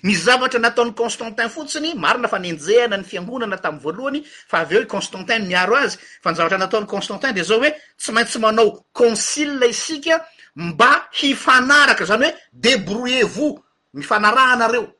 ny 0.02 0.14
zavatra 0.16 0.58
nataon'ny 0.58 0.94
constantin 0.94 1.48
fotsiny 1.48 1.94
marina 1.94 2.28
fa 2.28 2.38
nenjehana 2.38 2.96
ny 2.96 3.04
fiangonana 3.04 3.58
tam'ny 3.58 3.80
voalohany 3.80 4.24
fa 4.48 4.62
avy 4.64 4.76
eo 4.76 4.82
e 4.82 4.86
constantin 4.86 5.44
miaro 5.46 5.76
azy 5.76 5.98
fa 6.22 6.32
ny 6.32 6.36
zavatra 6.36 6.58
nataony 6.58 6.86
constantin 6.86 7.34
de 7.36 7.42
zao 7.44 7.60
hoe 7.60 7.74
tsy 7.98 8.12
maintsy 8.12 8.38
manao 8.40 8.86
concile 8.92 9.68
isika 9.68 10.24
mba 10.56 11.06
hifanaraka 11.12 12.04
zany 12.04 12.24
hoe 12.26 12.34
debrouille 12.52 13.22
vos 13.24 13.60
mifanarahnareo 13.94 14.93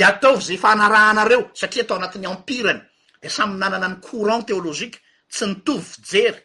ataovy 0.00 0.42
zay 0.42 0.56
fanarahnareo 0.56 1.50
satria 1.60 1.82
atao 1.84 1.96
anatin'ny 1.98 2.26
ampirany 2.34 2.80
de 3.22 3.28
samy 3.36 3.54
nanana 3.60 3.86
any 3.88 3.98
courant 4.06 4.42
teolozike 4.48 4.98
tsy 5.32 5.44
nitovy 5.50 5.82
fijery 6.10 6.40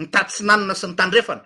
nitattsinanana 0.00 0.74
sy 0.80 0.86
ny 0.86 0.94
tandrefana 1.00 1.44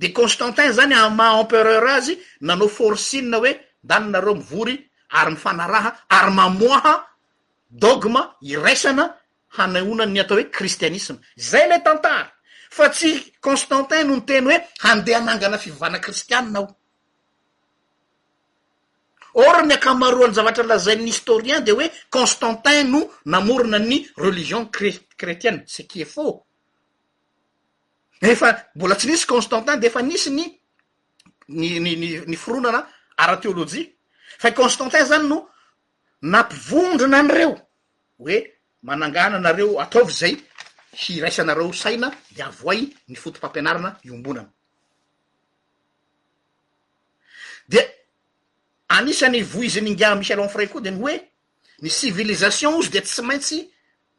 de 0.00 0.08
constantin 0.18 0.72
zany 0.78 0.94
ama 1.06 1.26
empereur 1.40 1.84
azy 1.96 2.14
nanao 2.46 2.68
forsinina 2.76 3.36
hoe 3.42 3.52
ndaninareo 3.84 4.34
mivory 4.38 4.74
ary 5.18 5.30
mifanaraha 5.34 5.90
ary 6.18 6.30
mamoaha 6.38 6.94
dogma 7.82 8.22
iraisana 8.52 9.04
hanaona 9.56 10.04
ny 10.14 10.18
atao 10.22 10.36
hoe 10.36 10.46
kristianisma 10.56 11.18
zay 11.50 11.66
le 11.70 11.78
tantara 11.84 12.32
fa 12.76 12.84
tsy 12.94 13.10
constantin 13.44 14.06
nony 14.08 14.22
teny 14.28 14.44
hoe 14.48 14.56
handeha 14.84 15.18
anangana 15.22 15.56
fivavana 15.64 15.98
kristianina 16.04 16.58
ao 16.60 16.66
orny 19.38 19.72
ankamaroany 19.74 20.34
zavatra 20.34 20.64
lazainy 20.64 21.06
historien 21.08 21.60
de 21.64 21.72
hoe 21.72 21.90
constantin 22.10 22.90
no 22.90 23.00
namorona 23.24 23.78
ny 23.78 23.98
relizion 24.16 24.64
cre- 24.70 25.04
kretienne 25.16 25.64
se 25.66 25.82
quie 25.86 26.04
fo 26.04 26.44
efa 28.20 28.50
mbola 28.74 28.96
tsy 28.96 29.06
nisy 29.08 29.26
constantin 29.26 29.76
de 29.80 29.86
efa 29.86 30.02
nisy 30.02 30.30
ny 30.30 30.44
ny 31.48 31.78
n 31.78 31.86
n 31.86 32.24
ny 32.26 32.36
foronana 32.36 32.80
ara 33.16 33.36
théolojia 33.40 33.86
fa 34.38 34.50
constantin 34.52 35.04
zany 35.06 35.28
no 35.28 35.38
nampivondrona 36.22 37.18
an'ireo 37.18 37.54
hoe 38.18 38.38
manangana 38.82 39.36
anareo 39.36 39.78
ataovy 39.80 40.12
zay 40.12 40.34
hiraisanareo 40.92 41.72
saina 41.72 42.10
di 42.30 42.42
avoay 42.42 42.80
ny 43.08 43.14
fotom-pampianarana 43.14 44.00
iombonana 44.02 44.50
de 47.68 47.97
anisan'ny 48.88 49.42
voizy 49.44 49.82
ningia 49.82 50.14
michel 50.16 50.40
enfrei 50.44 50.68
koa 50.72 50.80
de 50.84 50.90
ny 50.92 50.98
hoe 51.02 51.16
ny 51.84 51.88
civilisation 51.98 52.74
ozy 52.78 52.90
de 52.94 53.00
tsy 53.04 53.22
maintsy 53.22 53.58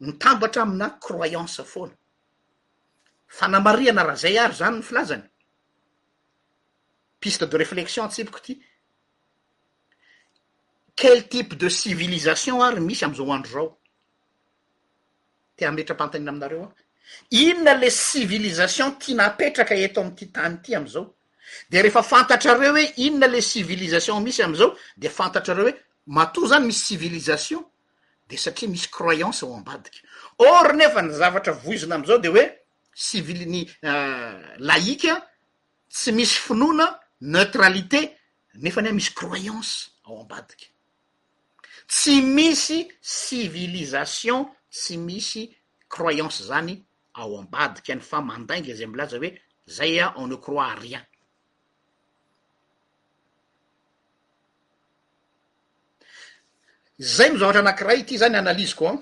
mitambatra 0.06 0.62
amina 0.62 0.88
croyance 1.04 1.62
foana 1.72 1.94
fa 3.36 3.46
namariana 3.48 4.02
raha 4.04 4.20
zay 4.24 4.38
ary 4.44 4.54
zany 4.60 4.76
ny 4.78 4.82
filazany 4.82 5.24
piste 7.20 7.44
de 7.50 7.56
reflexion 7.64 8.04
atsipoko 8.06 8.40
ty 8.46 8.52
quel 10.98 11.20
type 11.28 11.54
de 11.56 11.68
civilisation 11.70 12.62
ary 12.62 12.80
misy 12.80 13.04
am'izao 13.04 13.32
andro 13.34 13.54
rao 13.60 13.68
tea 15.56 15.70
metram-pantanina 15.74 16.30
aminareo 16.36 16.64
ao 16.64 16.72
inona 17.40 17.74
le 17.80 17.90
civilisation 17.90 18.94
ti 18.98 19.14
napetraka 19.14 19.74
eto 19.74 20.00
amty 20.04 20.26
tany 20.34 20.54
ity 20.60 20.76
am'izao 20.78 21.04
de 21.72 21.78
rehefa 21.82 22.02
fantatrareo 22.02 22.72
hoe 22.74 22.84
inona 23.06 23.28
le 23.32 23.40
civilisation 23.50 24.20
misy 24.24 24.42
am'izao 24.46 24.70
de 25.02 25.08
fantatrareo 25.16 25.66
hoe 25.68 25.74
matoa 26.16 26.48
zany 26.54 26.66
misy 26.68 26.84
civilisation 26.94 27.62
de 28.28 28.36
satria 28.44 28.68
misy 28.74 28.88
croyance 28.96 29.42
ao 29.44 29.54
ambadiky 29.58 30.00
or 30.38 30.72
nefa 30.78 31.02
ny 31.02 31.12
zavatra 31.20 31.52
voizina 31.62 31.94
amizao 31.94 32.18
de 32.24 32.28
oe 32.28 32.44
sivili-ny 33.06 33.60
euh, 33.88 34.34
laïke 34.68 35.12
tsy 35.94 36.12
misy 36.12 36.36
finoana 36.46 36.86
neutralité 37.20 38.00
nefa 38.62 38.80
any 38.80 38.88
a 38.88 38.92
misy 38.92 39.12
croyance 39.20 39.74
ao 40.06 40.20
ambadiky 40.20 40.68
tsy 41.92 42.20
misy 42.36 42.80
civilisation 43.00 44.46
tsy 44.70 44.96
misy 44.96 45.42
croyance 45.88 46.42
zany 46.50 46.74
ao 47.14 47.38
ambadika 47.38 47.92
any 47.92 48.00
fa 48.10 48.20
mandainga 48.20 48.74
zay 48.74 48.86
mlaza 48.86 49.16
hoe 49.18 49.32
zay 49.66 50.00
a 50.00 50.12
o 50.16 50.26
ne 50.26 50.36
croit 50.36 50.74
rien 50.86 51.04
zay 57.00 57.30
mizo 57.32 57.44
avatra 57.48 57.60
anakirahy 57.64 58.00
ity 58.04 58.18
zany 58.20 58.36
analize 58.36 58.74
ko 58.76 58.88
an 58.88 58.98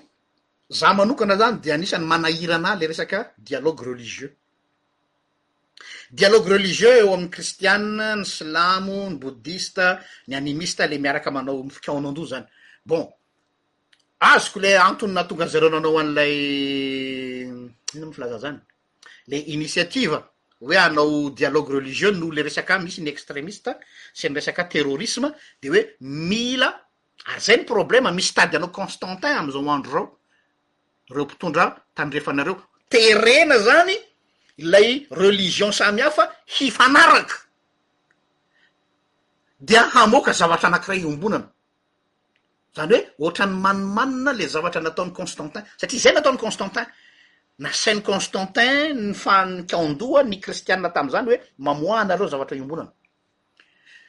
za 0.70 0.94
manokana 0.94 1.34
zany 1.36 1.58
de 1.60 1.70
anisan'ny 1.72 2.06
manahirana 2.06 2.76
le 2.78 2.86
resaka 2.86 3.32
dialoge 3.36 3.82
religieux 3.90 4.30
dialoge 6.14 6.48
religieux 6.52 6.94
eo 7.00 7.14
amin'y 7.14 7.30
kristiane 7.30 8.16
ny 8.20 8.24
slamo 8.24 9.10
ny 9.10 9.16
boddhiste 9.18 9.98
ny 10.28 10.34
animista 10.36 10.86
le 10.86 10.98
miaraka 10.98 11.30
manao 11.30 11.62
mifikonao 11.64 12.08
ando 12.10 12.24
zany 12.26 12.46
bon 12.86 13.04
azoko 14.20 14.60
le 14.60 14.78
antonyna 14.78 15.24
tonga 15.24 15.42
anyzareonanao 15.44 15.98
an'ilay 15.98 16.34
iny 17.98 18.04
m 18.06 18.12
filaza 18.12 18.38
zany 18.38 18.58
le 19.26 19.36
initiativa 19.56 20.18
hoe 20.62 20.76
anao 20.78 21.30
dialoge 21.34 21.74
religieux 21.74 22.14
noh 22.14 22.30
le 22.30 22.42
resaka 22.42 22.78
misy 22.78 23.02
ny 23.02 23.10
extremiste 23.10 23.74
sy 24.14 24.28
ny 24.30 24.38
resaka 24.38 24.70
terrorisme 24.70 25.34
de 25.62 25.70
oe 25.72 25.82
mila 26.00 26.70
ary 27.26 27.34
ah, 27.36 27.40
zay 27.40 27.56
ny 27.56 27.64
problema 27.66 28.10
misy 28.10 28.32
tady 28.34 28.56
anao 28.56 28.70
constantin 28.78 29.36
amizao 29.38 29.70
andro 29.74 29.98
reo 29.98 30.06
reo 31.14 31.24
mpitondra 31.24 31.64
tandrefanareo 31.94 32.56
terena 32.90 33.58
zany 33.58 33.96
ilay 34.58 35.06
relizion 35.10 35.72
samy 35.72 36.00
hafa 36.02 36.24
hifanaraka 36.46 37.34
dia 39.60 39.82
hamoaka 39.94 40.32
zavatra 40.32 40.68
anakiray 40.68 40.98
iombonana 41.00 41.46
zany 42.76 42.94
hoe 42.94 43.04
ohatra 43.24 43.46
ny 43.46 43.54
manimanina 43.62 44.32
le 44.38 44.46
zavatra 44.54 44.80
nataon'ny 44.80 45.12
constantin 45.18 45.62
satria 45.80 46.00
zay 46.04 46.12
nataony 46.14 46.38
constantin 46.38 46.86
nasain'ny 47.62 48.02
constantin 48.02 48.94
ny 49.06 49.14
fany 49.14 49.62
kandoha 49.72 50.22
ny 50.22 50.36
kristianna 50.44 50.88
tam'zany 50.96 51.26
hoe 51.30 51.38
mamoah 51.66 52.00
anareo 52.04 52.26
zavatra 52.32 52.56
iombonana 52.56 52.90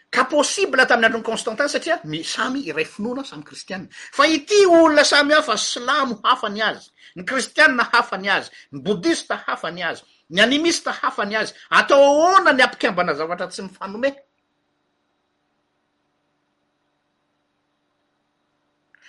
ka 0.10 0.26
possible 0.26 0.86
tamin'ny 0.88 1.06
androny 1.08 1.24
constantany 1.24 1.70
satria 1.70 2.00
mi- 2.04 2.24
samy 2.24 2.60
iray 2.70 2.86
finoana 2.86 3.24
samy 3.24 3.44
kristianna 3.44 3.88
fa 4.12 4.26
ity 4.28 4.66
olona 4.66 5.04
samy 5.04 5.34
aho 5.34 5.42
fa 5.44 5.58
slamo 5.58 6.16
hafany 6.24 6.62
azy 6.62 6.90
ny 7.16 7.24
kristianna 7.24 7.84
hafany 7.94 8.30
azy 8.38 8.50
ny 8.72 8.80
bodhista 8.82 9.36
hafany 9.46 9.84
azy 9.84 10.02
ny 10.30 10.40
animista 10.42 10.92
hafany 10.92 11.36
azy 11.38 11.54
atao 11.70 12.02
oana 12.26 12.52
ny 12.54 12.64
ampikambana 12.66 13.14
zavatra 13.14 13.48
tsy 13.48 13.62
mifanome 13.62 14.10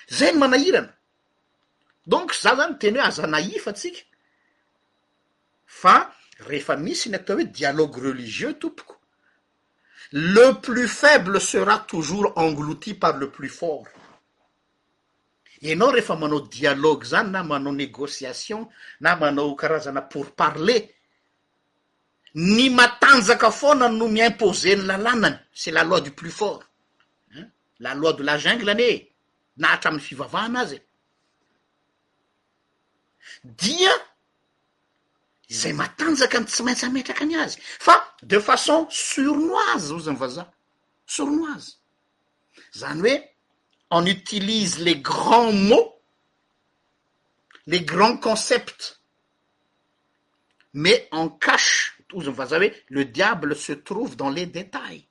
zay 0.09 0.33
ny 0.33 0.39
manahirana 0.39 0.93
donc 2.07 2.29
za 2.43 2.53
zany 2.57 2.77
tena 2.79 3.01
hoe 3.01 3.09
azanaifa 3.09 3.73
tsika 3.73 4.03
fa 5.67 5.95
rehefa 6.49 6.77
misy 6.77 7.09
ny 7.09 7.17
atao 7.17 7.37
hoe 7.37 7.45
dialoge 7.45 8.01
religieux 8.01 8.53
tompoko 8.61 9.00
le 10.13 10.53
plus 10.61 10.89
faible 10.89 11.41
sera 11.41 11.79
toujours 11.79 12.33
englouti 12.37 12.95
par 12.95 13.17
le 13.17 13.31
plus 13.31 13.49
fort 13.49 13.85
anao 15.63 15.91
rehefa 15.91 16.17
manao 16.17 16.41
dialogue 16.41 17.05
zany 17.05 17.31
na 17.31 17.45
manao 17.45 17.73
négociation 17.73 18.69
na 19.01 19.15
manao 19.17 19.55
karazana 19.55 20.03
pourparler 20.03 20.89
ny 22.35 22.71
matanjaka 22.71 23.51
fona 23.53 23.89
no 23.89 24.09
miimpose 24.09 24.73
ny 24.77 24.83
lalànany 24.87 25.37
c'est 25.53 25.71
la 25.71 25.85
loi 25.85 26.01
du 26.01 26.11
plus 26.13 26.31
fort 26.31 26.63
la 27.81 27.95
loi 27.95 28.13
de 28.15 28.23
la 28.25 28.37
jungle 28.39 28.71
any 28.71 28.83
e 28.83 29.13
nahatra 29.59 29.91
aminny 29.91 30.05
fivavahanazy 30.05 30.79
dia 33.45 33.93
zay 35.51 35.73
matanzaka 35.75 36.39
ny 36.41 36.47
tsy 36.47 36.63
maintsy 36.63 36.87
metraka 36.95 37.23
any 37.27 37.35
azy 37.37 37.59
fa 37.61 37.95
de 38.23 38.39
façon 38.39 38.87
surnoise 38.91 39.91
ozamy 39.97 40.19
vaza 40.23 40.45
sornoise 41.15 41.71
zany 42.81 43.03
oe 43.09 43.17
on 43.91 44.07
utilise 44.15 44.79
les 44.79 44.95
grands 45.03 45.53
mots 45.53 45.91
les 47.67 47.81
grands 47.83 48.17
concepts 48.17 49.03
mais 50.73 51.09
en 51.11 51.29
cache 51.29 51.79
ozamy 52.13 52.37
vaza 52.39 52.57
hoe 52.63 52.71
le 52.97 53.05
diable 53.05 53.57
se 53.67 53.73
trouve 53.73 54.15
dans 54.17 54.31
les 54.31 54.47
détails 54.47 55.09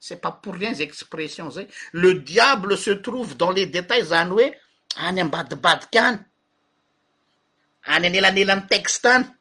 c'est 0.00 0.22
pas 0.22 0.32
pour 0.32 0.54
rien 0.54 0.72
z 0.72 0.80
expression 0.88 1.50
zay 1.50 1.68
le 1.92 2.14
diable 2.14 2.78
se 2.78 2.92
trouve 3.06 3.36
dans 3.36 3.50
les 3.50 3.66
détails 3.66 4.06
zany 4.16 4.32
oe 4.40 4.48
any 4.96 5.20
ambadibadiky 5.20 5.98
any 5.98 6.18
any 7.94 8.06
an 8.08 8.12
elanela 8.22 8.54
any 8.56 8.66
texte 8.72 9.04
any 9.12 9.34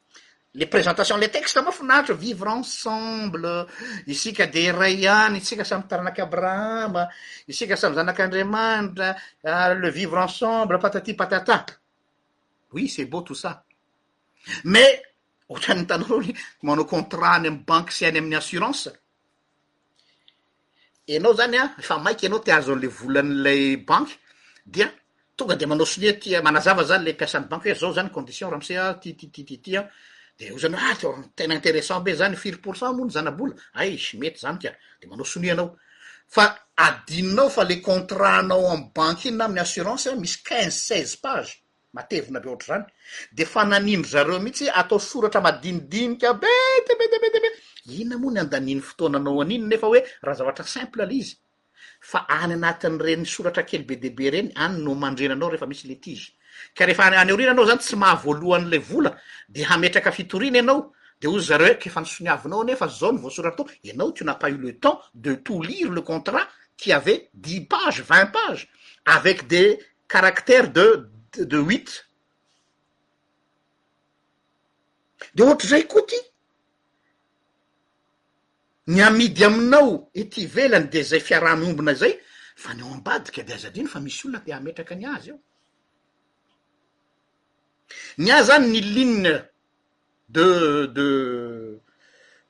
l 0.57 0.67
présentation 0.69 1.17
le 1.17 1.27
texte 1.27 1.57
moafnahitr 1.63 2.13
vivre 2.13 2.47
ensmble 2.47 3.65
isika 4.07 4.47
de 4.47 4.59
iray 4.69 5.05
any 5.07 5.35
isika 5.37 5.65
samtaranakyabraham 5.65 6.93
isika 7.47 7.75
samzanak'adriamanitra 7.75 9.15
ah, 9.43 9.73
le 9.73 9.89
vivre 9.91 10.17
ensemble 10.17 10.79
pataty 10.79 11.13
patata 11.13 11.65
ui 12.71 12.87
c'e 12.87 13.05
be 13.05 13.19
tosa 13.27 13.51
ma 14.71 14.85
ohatra'nn 15.51 15.85
tan 15.89 16.03
rmanao 16.07 16.87
contratany 16.93 17.47
amy 17.51 17.63
bank 17.67 17.91
sy 17.95 18.05
any 18.07 18.19
amin'ny 18.21 18.39
assurance 18.39 18.89
enao 21.15 21.33
zany 21.39 21.59
an 21.59 21.75
fa 21.87 21.99
maiky 21.99 22.27
anao 22.29 22.39
tiazale 22.39 22.87
volan'n'lay 22.87 23.75
banky 23.89 24.15
dia 24.65 24.87
tonga 25.35 25.55
de 25.59 25.65
manao 25.65 25.85
sinia 25.85 26.13
tya 26.17 26.39
manazava 26.47 26.87
zany 26.89 27.03
le 27.03 27.13
mpiasan'ny 27.13 27.47
banke 27.51 27.75
zao 27.75 27.91
zany 27.93 28.09
condition 28.09 28.49
ramsa 28.49 28.73
ah, 28.87 28.93
titittity 28.95 29.75
a 29.81 29.89
eozany 30.37 30.75
a 30.75 30.91
ah, 30.91 31.23
tena 31.35 31.53
interessant 31.55 32.03
be 32.03 32.13
zany 32.15 32.35
fir 32.35 32.59
pourcent 32.61 32.91
mo 32.95 33.05
ny 33.05 33.11
zanabola 33.11 33.55
ay 33.79 33.95
sy 33.97 34.17
mety 34.19 34.39
zany 34.43 34.57
ka 34.59 34.71
de 34.99 35.07
manao 35.07 35.23
sonianao 35.25 35.75
fa 36.27 36.59
adininao 36.75 37.47
fa 37.49 37.63
le 37.63 37.79
contratnao 37.79 38.67
am 38.71 38.91
banke 38.91 39.29
ino 39.29 39.37
na 39.37 39.45
amin'ny 39.45 39.61
assurance 39.63 40.09
ah, 40.11 40.15
misy 40.19 40.43
quinze 40.45 40.71
seize 40.75 41.15
page 41.23 41.51
matevina 41.95 42.39
be 42.43 42.49
ohatra 42.51 42.75
zany 42.75 42.85
de 43.37 43.45
fa 43.53 43.63
nanindry 43.63 44.11
zareo 44.11 44.39
mihitsy 44.43 44.67
atao 44.79 44.99
soratra 44.99 45.41
madinidinika 45.45 46.33
be 46.41 46.55
debe 46.87 47.05
debe 47.13 47.27
debe 47.35 47.49
iona 47.95 48.17
moany 48.21 48.39
andaniny 48.43 48.81
fotoananao 48.89 49.41
aniny 49.41 49.63
nefa 49.71 49.87
hoe 49.87 49.99
raha 50.25 50.37
zavatra 50.39 50.65
simple 50.67 51.03
ala 51.03 51.13
izy 51.15 51.31
fa 52.11 52.19
any 52.39 52.53
anatin' 52.59 52.99
reny 53.05 53.23
soratra 53.35 53.63
kely 53.69 53.87
be 53.87 53.95
debe 54.03 54.25
reny 54.33 54.49
anyno 54.65 54.91
mandrenanao 55.03 55.49
rehefa 55.51 55.67
misyl 55.71 55.95
ka 56.73 56.85
refa 56.85 57.03
aneorina 57.21 57.51
anao 57.51 57.65
zany 57.69 57.79
tsy 57.81 57.95
mahavoalohanyile 57.95 58.77
vola 58.89 59.11
de 59.53 59.61
hametraka 59.69 60.11
fitoriana 60.11 60.57
ianao 60.59 60.79
de 61.21 61.27
ozy 61.27 61.47
zareo 61.49 61.67
hoe 61.67 61.77
kefa 61.83 61.99
nisoniavinao 62.03 62.61
nefa 62.69 62.87
zao 62.99 63.11
ny 63.11 63.17
voasoratrto 63.23 63.63
anao 63.91 64.11
teo 64.15 64.25
na 64.29 64.35
pa 64.41 64.47
u 64.49 64.57
le 64.65 64.71
temps 64.83 64.99
de 65.13 65.31
tout 65.45 65.61
lire 65.67 65.91
le 65.95 66.01
contrat 66.09 66.47
ty 66.79 66.93
ave 66.97 67.13
dix 67.33 67.61
page 67.71 68.01
vingt 68.09 68.27
page 68.35 68.67
avec 69.05 69.47
de 69.47 69.61
karakteres 70.07 70.69
dede 70.75 71.57
huit 71.67 71.89
de 75.35 75.41
ohatry 75.43 75.67
zay 75.67 75.83
koa 75.87 76.01
ty 76.09 76.17
ny 78.87 79.01
amidy 79.01 79.43
aminao 79.43 80.09
ety 80.13 80.45
velany 80.55 80.87
de 80.89 81.01
zay 81.03 81.19
fiaranyombina 81.19 81.93
zay 81.93 82.13
fa 82.55 82.73
neo 82.73 82.93
ambadika 82.93 83.43
de 83.43 83.53
azadriny 83.53 83.87
fa 83.89 83.99
misy 83.99 84.27
olona 84.27 84.39
te 84.39 84.51
hametraka 84.55 84.95
any 84.95 85.05
azy 85.15 85.29
eo 85.29 85.39
ny 88.17 88.31
a 88.31 88.43
zany 88.43 88.67
ny 88.69 88.79
ligne 88.79 89.33
de 90.29 90.85
de 90.95 91.05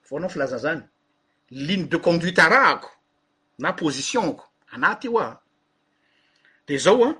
vo 0.10 0.18
anao 0.18 0.30
filazan 0.30 0.60
zany 0.60 0.82
ligne 1.52 1.88
de 1.90 1.98
conduites 2.02 2.44
arahako 2.46 2.90
na 3.60 3.74
position 3.74 4.36
ko 4.36 4.46
anaty 4.76 5.08
io 5.08 5.20
a 5.20 5.28
de 6.68 6.78
zao 6.78 7.04
an 7.06 7.16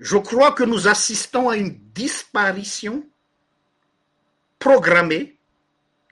je 0.00 0.16
crois 0.22 0.52
que 0.54 0.64
nous 0.64 0.88
assistons 0.88 1.48
à 1.48 1.56
une 1.56 1.78
disparition 1.92 3.06
programmée 4.58 5.38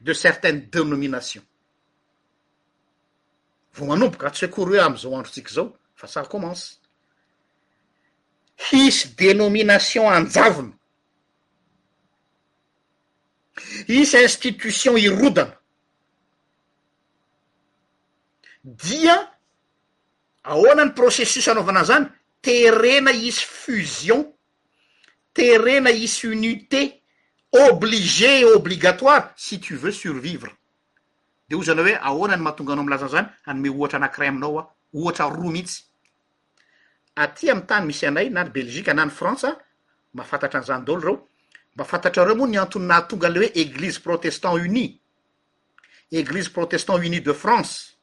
de 0.01 0.13
certaines 0.13 0.69
dénominations 0.71 1.45
vao 3.75 3.87
manomboka 3.89 4.27
atsecoury 4.29 4.77
e 4.77 4.81
amzao 4.87 5.15
androtsika 5.17 5.53
zao 5.53 5.77
fa 5.97 6.07
sa 6.07 6.23
commense 6.25 6.82
isy 8.71 9.15
dénomination 9.17 10.07
anjavona 10.09 10.73
isy 13.89 14.19
institution 14.23 14.99
irodana 14.99 15.57
dia 18.63 19.17
ahoana 20.43 20.85
ny 20.85 20.93
processus 20.95 21.49
anaovana 21.49 21.85
zany 21.85 22.07
terena 22.43 23.11
isy 23.13 23.41
fusion 23.47 24.25
terena 25.35 25.91
isy 25.91 26.27
unité 26.27 27.03
obligé 27.51 28.41
et 28.41 28.45
obligatoire 28.45 29.33
si 29.37 29.59
tu 29.61 29.77
veux 29.77 29.93
survivre 29.93 30.49
de 31.49 31.57
ho 31.57 31.63
zanao 31.65 31.85
hoe 31.85 31.99
ahoana 32.01 32.37
ny 32.37 32.43
matonganao 32.43 32.83
am'lazana 32.85 33.11
zany 33.11 33.29
anyme 33.47 33.69
ohatra 33.71 33.99
anakiray 33.99 34.29
aminao 34.29 34.59
a 34.59 34.63
ah, 34.63 34.75
ohatra 34.95 35.27
roa 35.29 35.51
mihitsy 35.53 35.83
aty 37.17 37.51
amy 37.51 37.63
tany 37.69 37.87
misy 37.87 38.07
anay 38.07 38.31
na 38.31 38.45
ny 38.45 38.51
belgique 38.53 38.95
na 38.95 39.05
ny 39.05 39.11
france 39.13 39.45
a 39.45 39.53
mahafantatra 40.15 40.61
an'izany 40.61 40.85
daholo 40.87 41.05
reo 41.05 41.29
mbafantatra 41.75 42.25
reo 42.25 42.35
moa 42.37 42.49
ny 42.49 42.59
antononatonga 42.61 43.27
anle 43.29 43.41
hoe 43.45 43.53
église 43.63 43.99
protestant 44.01 44.55
unis 44.57 44.93
eglise 46.13 46.51
protestant 46.53 46.97
unie 47.05 47.21
de 47.21 47.33
france 47.33 47.97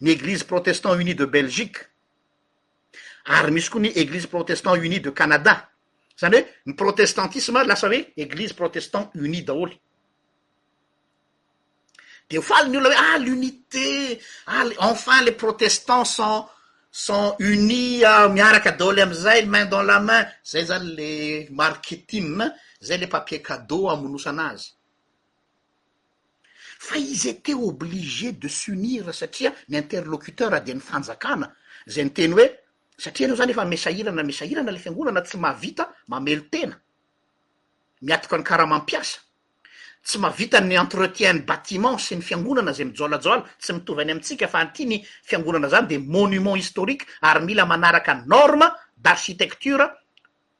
ny 0.00 0.10
église 0.10 0.44
protestant 0.44 0.94
unie 0.96 1.14
de 1.14 1.24
belgique 1.26 1.80
ary 3.24 3.52
misy 3.52 3.70
koa 3.70 3.80
ny 3.84 3.88
église 3.94 4.26
protestant 4.28 4.74
unie 4.76 5.00
de 5.00 5.10
canada 5.10 5.68
zany 6.20 6.40
hoe 6.40 6.46
ny 6.66 6.74
protestantisme 6.76 7.60
lasa 7.66 7.88
hoe 7.88 8.12
église 8.16 8.52
protestant 8.56 9.10
unie 9.14 9.42
daholo 9.44 9.72
de 12.30 12.38
ofaaly 12.40 12.70
ny 12.72 12.78
ola 12.80 12.88
hoe 12.88 12.98
ah 13.04 13.18
l'unité 13.20 14.18
a 14.48 14.64
ah, 14.64 14.68
enfin 14.88 15.20
les 15.24 15.32
protestants 15.36 16.04
son 16.06 16.46
san 16.98 17.34
unia 17.40 18.24
euh, 18.24 18.28
miaraky 18.34 18.70
dao 18.78 18.90
le 18.92 19.02
amizay 19.02 19.44
main 19.44 19.66
dans 19.66 19.82
la 19.82 20.00
main 20.00 20.24
zay 20.42 20.64
zany 20.64 20.94
le 20.96 21.50
marqetima 21.50 22.46
zay 22.82 22.96
le 22.98 23.06
papier 23.06 23.42
cadeau 23.42 23.80
amonosan'azy 23.90 24.72
fa 26.86 26.96
izy 26.98 27.28
ete 27.28 27.52
obligé 27.54 28.32
de 28.32 28.48
sunir 28.48 29.12
satria 29.14 29.52
mi 29.68 29.76
interlocuteur 29.76 30.62
de 30.64 30.72
ny 30.72 30.80
fanjakana 30.80 31.52
zay 31.94 32.04
ny 32.04 32.10
teny 32.16 32.32
hoe 32.32 32.46
satria 33.04 33.26
aneho 33.26 33.36
zany 33.40 33.50
efa 33.52 33.64
mesahirana 33.64 34.22
mesairana 34.22 34.72
le 34.72 34.78
fiangonana 34.78 35.20
tsy 35.20 35.36
mavita 35.38 35.84
mamelo 36.08 36.42
tena 36.52 36.80
miatoka 38.00 38.36
any 38.36 38.44
kara 38.44 38.66
mampiasa 38.66 39.20
tsy 40.06 40.18
mahavitany 40.22 40.76
entretien 40.78 41.40
ny 41.40 41.42
batiment 41.42 41.98
sy 41.98 42.14
ny 42.16 42.22
fiangonana 42.22 42.70
zay 42.72 42.86
mijoalajoala 42.86 43.42
tsy 43.58 43.72
mitovy 43.74 44.02
any 44.04 44.12
amitsika 44.12 44.46
fa 44.48 44.58
antia 44.62 44.86
ny 44.86 45.00
fiangonana 45.24 45.68
zany 45.68 45.86
de 45.88 45.98
monuments 45.98 46.58
historique 46.62 47.06
ary 47.26 47.44
mila 47.44 47.66
manaraka 47.66 48.14
norme 48.26 48.68
d'architecture 49.02 49.86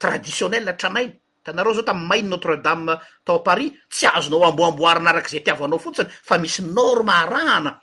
traditionnelle 0.02 0.70
atranainy 0.70 1.12
tnareo 1.44 1.72
zao 1.74 1.82
tamy 1.84 2.06
mainy 2.06 2.28
notredame 2.28 2.96
tao 3.24 3.38
paris 3.42 3.70
tsy 3.88 4.06
azonao 4.10 4.50
amboamboarinarak' 4.50 5.30
zay 5.30 5.40
tiavanao 5.42 5.78
fotsiny 5.78 6.10
fa 6.22 6.38
misy 6.38 6.60
norme 6.62 7.12
arahana 7.12 7.78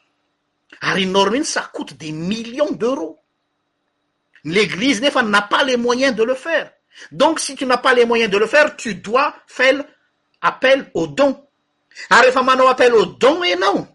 ary 0.81 1.05
ny 1.05 1.11
norme 1.11 1.37
intsy 1.39 1.51
sa 1.53 1.69
coûte 1.73 1.95
des 1.97 2.11
millions 2.11 2.71
d'euros 2.75 3.15
nl'eglize 4.43 4.99
nefa 5.01 5.21
na 5.23 5.41
pas 5.47 5.63
les 5.63 5.77
moyens 5.77 6.13
de 6.15 6.23
le 6.27 6.35
faire 6.35 6.73
donc 7.11 7.39
si 7.39 7.55
to 7.55 7.65
na 7.65 7.77
pas 7.77 7.93
les 7.95 8.05
moyens 8.05 8.29
de 8.29 8.37
le 8.37 8.47
faire 8.47 8.75
to 8.75 8.91
dois 8.95 9.33
fale 9.47 9.81
appel 10.41 10.91
au 10.93 11.07
don 11.07 11.39
ary 12.09 12.27
refa 12.29 12.41
manao 12.43 12.67
appel 12.69 12.93
au 12.93 13.05
don 13.17 13.43
anao 13.43 13.87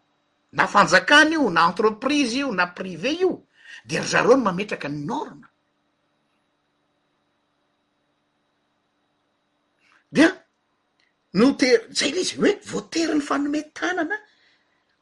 na 0.53 0.66
fanjakana 0.66 1.30
io 1.34 1.51
na 1.51 1.68
entreprise 1.68 2.36
io 2.38 2.51
na 2.53 2.70
prive 2.72 3.11
io 3.12 3.46
de 3.84 3.99
ry 3.99 4.07
zareo 4.07 4.36
no 4.36 4.44
mametraka 4.44 4.88
ny 4.88 4.99
norme 5.07 5.46
dia 10.12 10.30
note 11.32 11.66
zay 11.99 12.11
l 12.12 12.18
izy 12.22 12.36
hoe 12.38 12.53
voatery 12.70 13.14
ny 13.14 13.20
fanome 13.22 13.61
tanana 13.72 14.16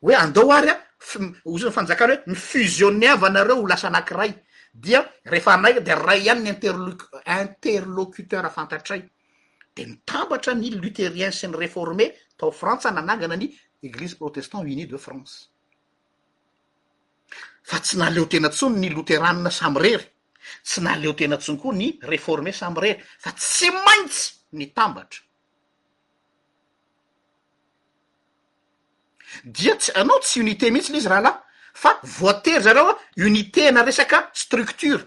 hoe 0.03 0.15
andeo 0.15 0.51
ary 0.53 0.71
a 0.71 0.77
f 1.01 1.11
osan'ny 1.45 1.73
fanjakany 1.77 2.15
hoe 2.17 2.23
ny 2.27 2.35
fusionyava 2.37 3.27
anareo 3.29 3.63
o 3.63 3.67
lasa 3.69 3.89
anankiray 3.89 4.33
dia 4.73 5.01
refa 5.25 5.55
anay 5.55 5.81
de 5.81 5.95
ray 5.95 6.23
ihany 6.25 6.41
ny 6.43 6.51
interlo- 6.57 6.99
interlocuteur 7.41 8.45
afantatray 8.47 9.03
ny 9.85 10.01
tambatra 10.05 10.55
ny 10.55 10.71
luterien 10.73 11.33
sy 11.35 11.49
ny 11.51 11.57
réformé 11.59 12.07
tao 12.39 12.51
frantsa 12.53 12.91
nanangana 12.91 13.37
ny 13.37 13.51
église 13.83 14.15
protestant 14.15 14.63
unie 14.65 14.87
de 14.87 14.97
france 14.97 15.51
fa 17.63 17.81
tsy 17.81 17.99
naleo 17.99 18.27
tena 18.27 18.49
ntsony 18.49 18.79
ny 18.79 18.89
louteranina 18.95 19.51
sam 19.51 19.77
rery 19.77 20.05
tsy 20.65 20.81
naaleo 20.81 21.13
tena 21.15 21.37
ntsony 21.37 21.59
koa 21.59 21.75
ny 21.75 21.99
reforme 22.03 22.53
samy 22.53 22.81
rery 22.81 23.03
fa 23.19 23.33
tsy 23.33 23.69
maintsy 23.85 24.35
ny 24.53 24.67
tambatra 24.73 25.21
dia 29.45 29.77
tsy 29.77 29.93
anao 29.95 30.21
tsy 30.21 30.41
unité 30.41 30.71
mihitsy 30.71 30.93
la 30.93 30.99
izy 30.99 31.09
raha 31.09 31.23
lahy 31.23 31.39
fa 31.75 31.91
voatery 32.03 32.63
zareo 32.63 32.89
a 32.91 32.95
unité 33.27 33.71
na 33.73 33.83
resaka 33.83 34.31
structure 34.33 35.03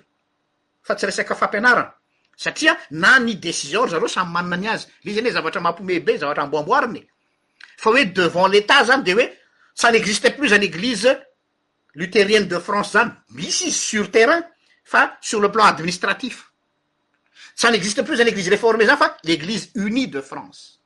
fa 0.83 0.95
tsy 0.95 1.05
resaka 1.05 1.35
fampianarana 1.35 1.98
satria 2.39 2.77
na 2.95 3.17
ny 3.19 3.35
decision 3.35 3.83
ar 3.83 3.91
zareo 3.95 4.07
samy 4.13 4.31
manna 4.31 4.55
any 4.57 4.67
azy 4.73 4.87
l 5.03 5.09
izyeny 5.11 5.27
e 5.27 5.35
zavatra 5.35 5.61
mampouomebe 5.65 6.15
zavatra 6.21 6.45
amboamboariny 6.47 7.03
fa 7.83 7.91
oe 7.91 8.05
devant 8.15 8.47
l'etat 8.53 8.87
zany 8.87 9.03
de 9.03 9.15
oe 9.19 9.25
sa 9.75 9.91
nyexistait 9.91 10.37
plus 10.39 10.55
anyéglise 10.55 11.17
lutherienne 11.99 12.47
de 12.47 12.61
france 12.67 12.95
zany 12.95 13.11
misy 13.35 13.67
izy 13.67 13.75
sur 13.89 14.07
terrain 14.15 14.45
fa 14.85 15.03
sur 15.21 15.43
le 15.43 15.51
plan 15.51 15.67
administratif 15.67 16.47
sa 17.59 17.73
nyexisteit 17.75 18.07
plus 18.07 18.23
anyéglise 18.23 18.47
réformée 18.55 18.87
zany 18.87 19.01
fa 19.03 19.11
l'église 19.27 19.67
unie 19.75 20.07
de 20.07 20.21
france 20.21 20.79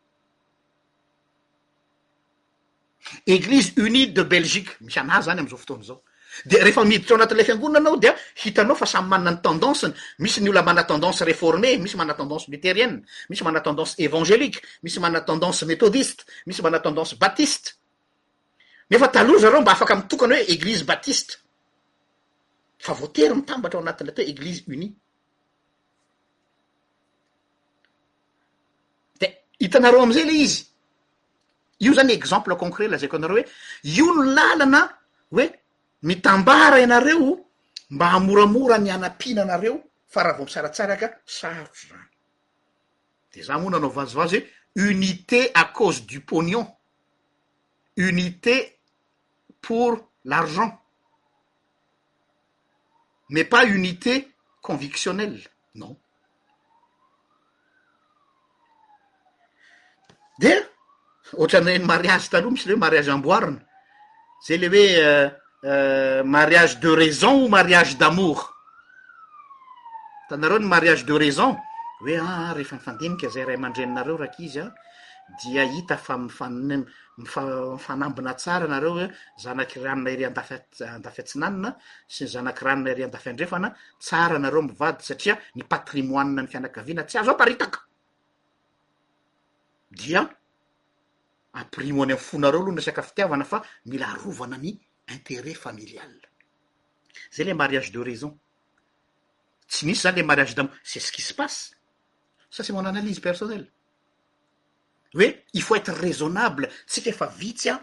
église 3.28 3.78
unie 3.78 4.08
de 4.10 4.24
belgique 4.26 4.74
misy 4.82 4.98
anazy 5.06 5.30
zany 5.30 5.46
am'izao 5.46 5.62
fotoana 5.62 5.86
zao 5.92 6.02
de 6.50 6.58
rehefa 6.62 6.84
miiditrao 6.84 7.18
anatin'ilay 7.18 7.46
fiangononanao 7.46 7.98
dia 8.02 8.14
hitanao 8.44 8.76
fa 8.76 8.86
samy 8.86 9.08
manna 9.08 9.32
ny 9.32 9.38
tendanseny 9.46 9.94
misy 10.20 10.42
ny 10.42 10.50
olo 10.50 10.64
mana 10.64 10.84
tendanse 10.84 11.22
réformée 11.26 11.78
misy 11.78 11.96
mana 11.98 12.14
tendance 12.14 12.48
muterienne 12.50 13.06
misy 13.30 13.44
mana 13.44 13.60
tendanse 13.62 13.96
évangelique 14.00 14.60
misy 14.84 15.00
manna 15.00 15.22
tendanse 15.22 15.66
méthodiste 15.66 16.26
misy 16.46 16.62
mana 16.62 16.80
tendanse 16.80 17.14
baptiste 17.20 17.74
nefa 18.90 19.08
talohzareo 19.08 19.62
mba 19.62 19.72
afaka 19.72 19.94
ami 19.94 20.04
tokana 20.10 20.36
hoe 20.36 20.46
eglise 20.54 20.84
baptiste 20.84 21.34
fa 22.86 22.94
voateriny 22.94 23.44
tabatrao 23.48 23.82
anatin'la 23.84 24.12
ateo 24.12 24.26
église 24.34 24.64
unie 24.68 24.92
de 29.22 29.28
hitanareo 29.60 30.02
am'izay 30.02 30.26
le 30.26 30.34
izy 30.46 30.60
io 31.80 31.94
zany 31.94 32.12
exemple 32.12 32.56
concret 32.58 32.90
lazaiko 32.90 33.16
anareo 33.18 33.36
hoe 33.38 33.44
io 33.84 34.06
no 34.16 34.24
làlana 34.36 34.82
oe 35.38 35.63
mitambara 36.04 36.80
ianareo 36.80 37.40
mba 37.90 38.10
hamoramora 38.10 38.78
ny 38.80 38.90
anam-piana 38.92 39.42
anareo 39.42 39.84
fa 40.08 40.24
raha 40.24 40.38
vao 40.38 40.46
misaratsara 40.46 40.94
aka 40.94 41.20
sarotra 41.26 41.88
zany 41.90 42.08
de 43.34 43.42
za 43.44 43.58
moa 43.58 43.72
nanao 43.72 43.90
vazovazo 43.90 44.38
hoe 44.38 44.46
unité 44.76 45.52
à 45.54 45.66
cause 45.78 46.02
du 46.06 46.20
ponion 46.20 46.68
unité 47.98 48.80
pour 49.62 49.98
l'argent 50.26 50.78
mais 53.30 53.46
pas 53.46 53.66
unité 53.66 54.28
convictionnelle 54.62 55.40
non 55.76 55.96
de 60.40 60.52
ohatraneny 61.38 61.86
mariage 61.86 62.30
taloha 62.30 62.52
misy 62.52 62.68
le 62.68 62.74
hoe 62.74 62.80
mariage 62.80 63.10
amboarina 63.10 63.62
zay 64.46 64.58
le 64.58 64.68
hoe 64.68 64.96
euh, 64.98 65.30
Euh, 65.66 66.24
mariage 66.26 66.82
de 66.82 66.90
raison 66.90 67.46
o 67.46 67.50
mariage 67.50 67.96
d'amour 67.98 68.54
tanareo 70.28 70.60
ny 70.60 70.66
mariage 70.68 71.06
de 71.06 71.14
raison 71.14 71.56
hoe 72.02 72.18
a 72.20 72.50
ah, 72.50 72.54
rehefa 72.54 72.76
ny 72.76 72.82
fandinika 72.88 73.30
zay 73.34 73.46
ray 73.48 73.56
amandreninareo 73.56 74.16
rakyizy 74.24 74.60
an 74.60 74.74
ah. 74.74 74.74
dia 75.42 75.64
hita 75.74 75.96
fa 75.96 76.18
mifamifanambina 76.18 78.34
tsara 78.42 78.68
nareo 78.68 78.92
hoe 78.98 79.06
zanakyranona 79.44 80.12
ire 80.16 80.26
adafandafyantsinanina 80.30 81.70
syny 82.16 82.28
zanak' 82.34 82.60
ranona 82.68 82.92
ire 82.92 83.04
andafyandrefana 83.08 83.68
tsara 84.04 84.38
nareo 84.44 84.62
mivady 84.68 85.04
satria 85.10 85.36
ny 85.56 85.64
patrimoinia 85.72 86.42
ny 86.44 86.48
fianakaviana 86.52 87.04
tsy 87.08 87.18
a 87.20 87.24
zao 87.24 87.36
mparitaka 87.36 87.80
dia 89.98 90.22
ampirimo 91.54 92.04
any 92.04 92.12
am 92.14 92.18
fonareo 92.20 92.60
aloha 92.60 92.72
n 92.72 92.76
resaka 92.82 93.02
fitiavana 93.08 93.46
fa 93.52 93.64
mila 93.86 94.12
rovana 94.24 94.58
ny 94.60 94.72
intérêt 95.08 95.54
familiale 95.54 96.20
zay 97.34 97.46
les 97.46 97.54
mariage 97.54 97.92
de 97.92 98.00
raison 98.00 98.38
tsy 99.68 99.86
miso 99.86 100.02
zany 100.04 100.16
les 100.18 100.24
mariage 100.24 100.56
d'mo 100.56 100.70
c'est-ce 100.84 101.12
qui 101.12 101.22
se 101.22 101.34
passe 101.34 101.72
ça 102.50 102.64
set 102.64 102.74
mon 102.76 102.86
analyse 102.86 103.20
personnelle 103.20 103.72
oe 105.16 105.28
y 105.54 105.62
faut 105.62 105.76
être 105.76 105.92
raisonnable 105.94 106.70
tsika 106.88 107.10
efa 107.10 107.28
vitsya 107.28 107.82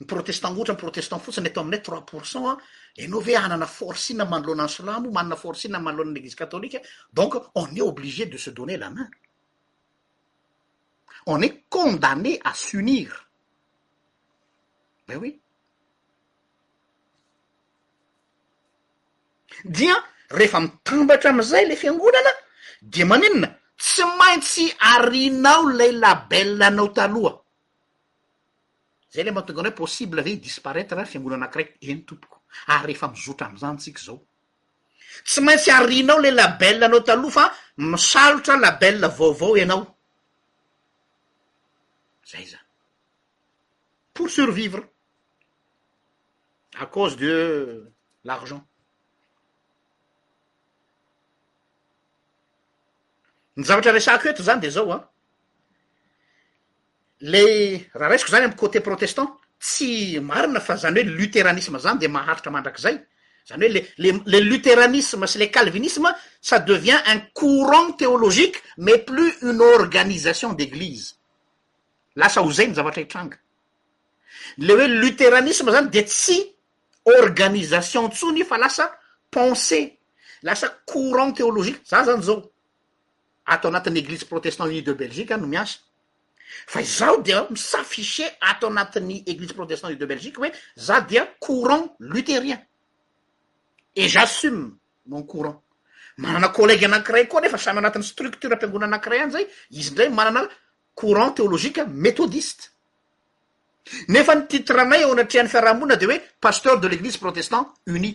ny 0.00 0.06
protestant 0.06 0.50
nohatra 0.52 0.74
ny 0.74 0.78
protestant 0.84 1.18
fotsiny 1.22 1.48
eto 1.50 1.60
aminey 1.62 1.82
trois 1.82 2.04
pourcent 2.06 2.46
a 2.50 2.56
enao 2.96 3.20
ve 3.20 3.36
anana 3.36 3.66
forcinna 3.66 4.24
mana 4.24 4.46
lohanay 4.46 4.68
slamo 4.68 5.10
manana 5.12 5.36
forcinna 5.36 5.78
man 5.78 5.96
lohana'église 5.96 6.34
catholique 6.42 6.78
donc 7.12 7.34
on 7.54 7.66
est 7.76 7.80
obligé 7.92 8.26
de 8.26 8.36
se 8.38 8.50
donner 8.50 8.76
la 8.76 8.90
main 8.90 9.08
on 11.26 11.40
est 11.42 11.64
condamné 11.68 12.40
à 12.42 12.54
s'unir 12.54 13.30
ben 15.06 15.20
ui 15.22 15.41
dia 19.64 19.94
rehefa 20.30 20.60
mitambatra 20.60 21.30
am'izay 21.30 21.66
le 21.66 21.76
fiangonana 21.76 22.30
dia 22.80 23.04
maninona 23.06 23.58
tsy 23.76 24.02
maintsy 24.18 24.64
arinao 24.94 25.62
lay 25.78 25.92
labelle 25.92 26.62
anao 26.64 26.88
taloha 26.96 27.34
zay 29.12 29.22
ley 29.24 29.32
matonganaoe 29.36 29.74
possible 29.82 30.20
ave 30.20 30.32
disparaître 30.36 30.98
fiangonakiraiky 31.10 31.90
eny 31.90 32.02
tompoko 32.08 32.36
ary 32.66 32.66
ah, 32.66 32.86
rehefa 32.86 33.06
mizotra 33.12 33.46
amizany 33.46 33.78
tsika 33.78 34.00
zao 34.06 34.18
tsy 35.26 35.40
maintsy 35.46 35.70
arinao 35.70 36.18
lay 36.22 36.30
labelle 36.30 36.84
anao 36.86 37.00
taloha 37.00 37.30
fa 37.36 37.44
misalotra 37.76 38.56
labella 38.56 39.08
vaovao 39.08 39.56
ianao 39.58 39.82
zay 42.30 42.44
za 42.46 42.58
pour 44.14 44.30
survivre 44.30 44.82
a 46.78 46.86
cause 46.86 47.16
de 47.16 47.92
l'argent 48.24 48.62
ny 53.56 53.64
zavatra 53.66 53.92
resako 53.92 54.28
oeto 54.30 54.42
zany 54.46 54.60
de 54.60 54.70
zao 54.70 54.90
a 54.92 54.98
le 57.32 57.44
raha 57.94 58.10
raisiko 58.10 58.30
zany 58.32 58.44
am 58.46 58.54
côté 58.56 58.80
protestant 58.80 59.36
tsy 59.60 60.20
marina 60.20 60.60
fa 60.60 60.76
zany 60.76 61.00
hoe 61.00 61.04
luteranisma 61.16 61.78
zany 61.78 61.98
de 61.98 62.08
maharitra 62.08 62.50
mandrak'zay 62.50 62.96
zany 63.48 63.66
hoe 63.66 63.82
lelele 63.98 64.40
luteranisme 64.48 65.26
sy 65.26 65.38
le 65.38 65.46
calvinisme 65.50 66.08
sa 66.40 66.58
devient 66.60 67.00
un 67.06 67.20
courant 67.34 67.92
théologique 67.92 68.56
mais 68.78 68.98
plus 68.98 69.34
une 69.42 69.60
organisation 69.60 70.52
d'église 70.54 71.16
lasa 72.16 72.40
ho 72.42 72.52
zay 72.52 72.68
ny 72.70 72.74
zavatra 72.74 73.02
hitranga 73.02 73.36
le 74.58 74.72
hoe 74.74 74.86
luteranisme 74.88 75.70
zany 75.72 75.90
de 75.90 76.00
tsy 76.00 76.40
organisation 77.20 78.08
tsony 78.10 78.44
fa 78.44 78.56
lasa 78.56 78.96
pensée 79.30 79.98
lasa 80.42 80.68
courant 80.86 81.32
théologique 81.32 81.80
za 81.84 82.02
zany 82.04 82.22
zao 82.24 82.51
aanatin'ny 83.60 83.98
église 83.98 84.24
protestant 84.24 84.66
unie 84.66 84.82
de 84.82 84.92
belgique 84.92 85.30
a 85.30 85.36
no 85.36 85.46
miasa 85.46 85.78
fa 86.66 86.80
izaho 86.80 87.20
dia 87.22 87.46
misaffichier 87.50 88.30
ato 88.40 88.66
anatin'ny 88.66 89.22
église 89.26 89.52
protestant 89.52 89.90
u 89.90 89.96
de 89.96 90.06
belgique 90.06 90.38
hoe 90.38 90.50
za 90.76 91.00
dia 91.00 91.26
courant 91.40 91.94
luterien 92.00 92.60
et 93.96 94.08
j'assume 94.08 94.76
mon 95.06 95.22
courant 95.22 95.62
manana 96.16 96.48
college 96.48 96.84
anakiray 96.84 97.26
koa 97.28 97.40
nefa 97.40 97.58
samy 97.58 97.78
anatin'ny 97.78 98.04
structure 98.04 98.52
ampiangona 98.54 98.86
anakiray 98.86 99.20
any 99.20 99.32
zay 99.36 99.46
izy 99.70 99.90
ndray 99.92 100.08
manana 100.10 100.48
courant 100.94 101.32
théologique 101.32 101.80
méthodiste 101.88 102.70
nefa 104.08 104.34
ny 104.34 104.46
titrenay 104.48 105.02
eo 105.04 105.12
anatrehan'ny 105.16 105.48
fiarahamonina 105.52 105.96
de 105.96 106.06
hoe 106.10 106.20
pasteur 106.40 106.80
de 106.80 106.88
l'eglise 106.88 107.16
protestant 107.18 107.72
uni 107.86 108.14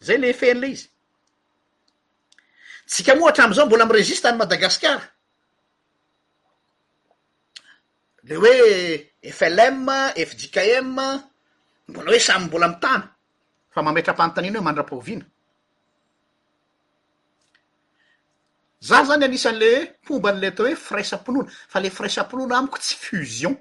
zay 0.00 0.18
le 0.18 0.32
fen'le 0.34 0.68
izy 0.74 0.88
tsika 2.92 3.14
mohatra 3.16 3.44
am'izao 3.44 3.66
mbola 3.66 3.84
m' 3.86 3.92
registe 3.96 4.26
any 4.28 4.36
madagasikara 4.38 5.00
le 8.28 8.34
hoe 8.36 9.32
flm 9.38 9.86
fdkm 10.28 10.98
mbola 11.88 12.08
hoe 12.12 12.20
samy 12.26 12.44
mbola 12.46 12.68
mi 12.72 12.76
tana 12.84 13.06
fa 13.74 13.80
mametrampanotanina 13.86 14.58
hoe 14.58 14.66
mandra-pohoviana 14.68 15.26
za 18.88 18.98
zany 19.08 19.24
anisan'le 19.28 19.70
mpomban'le 20.04 20.46
atao 20.52 20.66
hoe 20.66 20.76
fraisam-pinoana 20.86 21.50
fa 21.72 21.78
le 21.80 21.90
fraisem-pinoana 21.98 22.54
amiko 22.58 22.78
tsy 22.84 22.94
fusion 23.06 23.54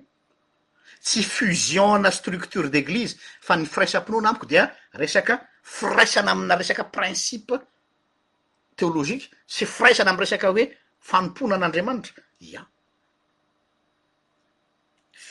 tsy 1.05 1.21
fusion 1.35 2.01
na 2.03 2.11
structure 2.19 2.67
d'église 2.75 3.13
fa 3.47 3.53
ny 3.55 3.65
fraisam-pinona 3.75 4.27
amiko 4.29 4.45
dia 4.51 4.63
resaka 5.01 5.35
fraisa 5.77 6.21
na 6.23 6.31
amina 6.35 6.55
resaka 6.61 6.83
principe 6.83 7.55
theolozika 8.75 9.27
tsy 9.47 9.65
firaisana 9.65 10.11
m 10.15 10.19
resaka 10.21 10.47
hoe 10.51 10.63
fanompona 11.09 11.55
an'andriamanitra 11.57 12.21
ia 12.51 12.61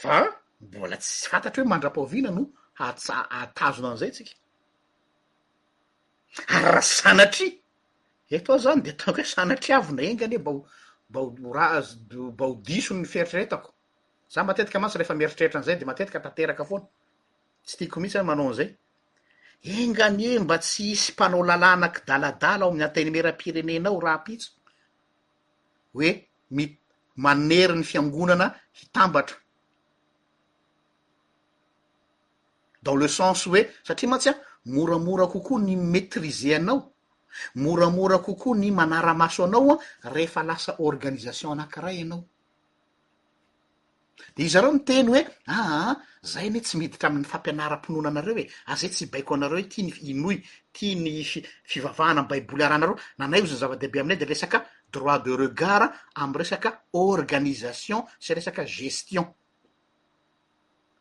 fa 0.00 0.18
mbola 0.66 0.96
tsys 1.02 1.16
fantatra 1.32 1.60
hoe 1.62 1.70
mandram-pahoviana 1.72 2.30
no 2.36 2.42
ahatsa-ahatazona 2.80 3.88
an'izay 3.92 4.12
tsika 4.16 4.32
ary 6.54 6.68
raha 6.74 6.84
sanatria 7.02 7.52
etoa 8.36 8.56
izany 8.62 8.80
de 8.84 8.90
atako 8.94 9.12
hoe 9.18 9.24
sanatri 9.34 9.70
avy 9.78 9.92
na 9.96 10.02
engany 10.12 10.34
he 10.36 10.42
mbao 10.44 10.56
bao- 11.14 11.52
rah 11.56 11.72
bahodiso 12.40 12.92
ny 12.94 13.04
fieritreretako 13.12 13.68
za 14.34 14.40
matetika 14.48 14.78
mantsy 14.82 14.98
rehefa 14.98 15.14
mieritreritra 15.20 15.58
an'izay 15.60 15.76
de 15.80 15.86
matetika 15.90 16.16
atanteraka 16.20 16.64
foana 16.70 16.86
tsy 17.66 17.74
tiako 17.78 17.98
mihitsy 18.00 18.18
any 18.18 18.26
manao 18.30 18.46
an'izay 18.48 18.70
engaany 19.62 20.24
e 20.34 20.38
mba 20.40 20.56
tsy 20.62 20.82
hisy 20.88 21.12
mpanao 21.12 21.42
lalànaki 21.48 22.00
daladala 22.06 22.62
ao 22.64 22.70
amin'ny 22.70 22.84
anteni 22.86 23.10
mera 23.12 23.32
pirenenao 23.32 24.00
raha 24.00 24.18
pitso 24.24 24.50
hoe 25.94 26.08
mi- 26.56 26.78
maneri 27.24 27.74
ny 27.76 27.84
fiangonana 27.84 28.46
hitambatra 28.78 29.36
dans 32.82 32.96
le 32.96 33.08
sens 33.08 33.44
hoe 33.46 33.60
satria 33.86 34.08
mantsy 34.08 34.28
a 34.30 34.34
moramora 34.72 35.26
kokoa 35.32 35.58
ny 35.60 35.76
maitrise 35.76 36.54
anao 36.56 36.78
moramora 37.54 38.18
kokoa 38.26 38.56
ny 38.56 38.70
manaramaso 38.72 39.44
anao 39.44 39.74
a 40.04 40.08
rehefa 40.14 40.42
lasa 40.42 40.72
organisation 40.88 41.52
anakiray 41.54 41.96
ianao 41.98 42.22
de 44.36 44.42
izareo 44.44 44.72
miteny 44.74 45.08
hoe 45.08 45.22
aa 45.22 45.58
ah, 45.58 45.88
ah, 45.88 45.94
zay 46.32 46.48
no 46.50 46.58
hoe 46.58 46.64
tsy 46.66 46.76
miditra 46.80 47.06
amin'ny 47.08 47.26
fampianaram-pinoana 47.32 48.08
anareo 48.12 48.34
oe 48.40 48.46
azay 48.72 48.88
ah, 48.90 48.92
tsy 48.94 49.04
baiko 49.12 49.32
anareo 49.36 49.58
hoe 49.58 49.68
tia 49.72 49.82
ny 49.86 49.92
inoy 50.12 50.36
tia 50.74 50.94
nyfi 51.04 51.40
fivavahana 51.70 52.22
ny 52.24 52.28
baiboly 52.30 52.62
araha 52.64 52.78
anareo 52.80 52.96
nanay 53.20 53.40
ozy 53.44 53.54
ny 53.54 53.60
zava-dehibe 53.62 53.98
aminay 54.00 54.18
de 54.20 54.26
resaka 54.32 54.58
droit 54.92 55.22
de 55.24 55.32
regarda 55.42 55.86
am'y 56.22 56.36
resaka 56.42 56.68
organisation 56.92 58.00
sy 58.24 58.30
resaka 58.38 58.62
gestion 58.78 59.26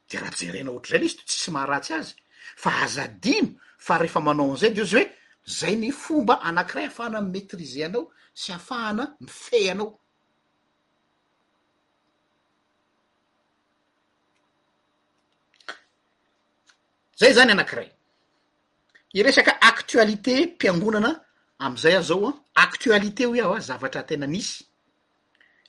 de 0.09 0.15
raha 0.21 0.33
jerena 0.39 0.69
ohatr'izay 0.73 0.99
ny 1.01 1.05
izy 1.07 1.17
totsisy 1.19 1.49
maharatsy 1.55 1.91
azy 1.99 2.13
fa 2.63 2.69
aza 2.85 3.03
dino 3.23 3.49
fa 3.85 3.93
rehefa 4.01 4.19
manao 4.27 4.51
anzey 4.53 4.71
de 4.73 4.79
iozy 4.81 4.95
hoe 4.97 5.05
zay 5.59 5.75
ny 5.81 5.89
fomba 6.03 6.33
anankiray 6.47 6.85
afahana 6.89 7.19
mymaitriseanao 7.25 8.03
sy 8.41 8.49
afahana 8.57 9.03
mifey 9.25 9.65
anao 9.73 9.89
zay 17.19 17.33
zany 17.33 17.51
anankiray 17.51 17.89
i 19.13 19.23
resaka 19.23 19.53
aktualite 19.61 20.35
mpiangonana 20.45 21.11
amizay 21.59 21.95
azao 21.97 22.27
a 22.53 22.61
aktualite 22.63 23.25
oi 23.27 23.39
aho 23.43 23.53
a 23.53 23.59
zavatra 23.69 24.03
tena 24.07 24.25
anisy 24.25 24.63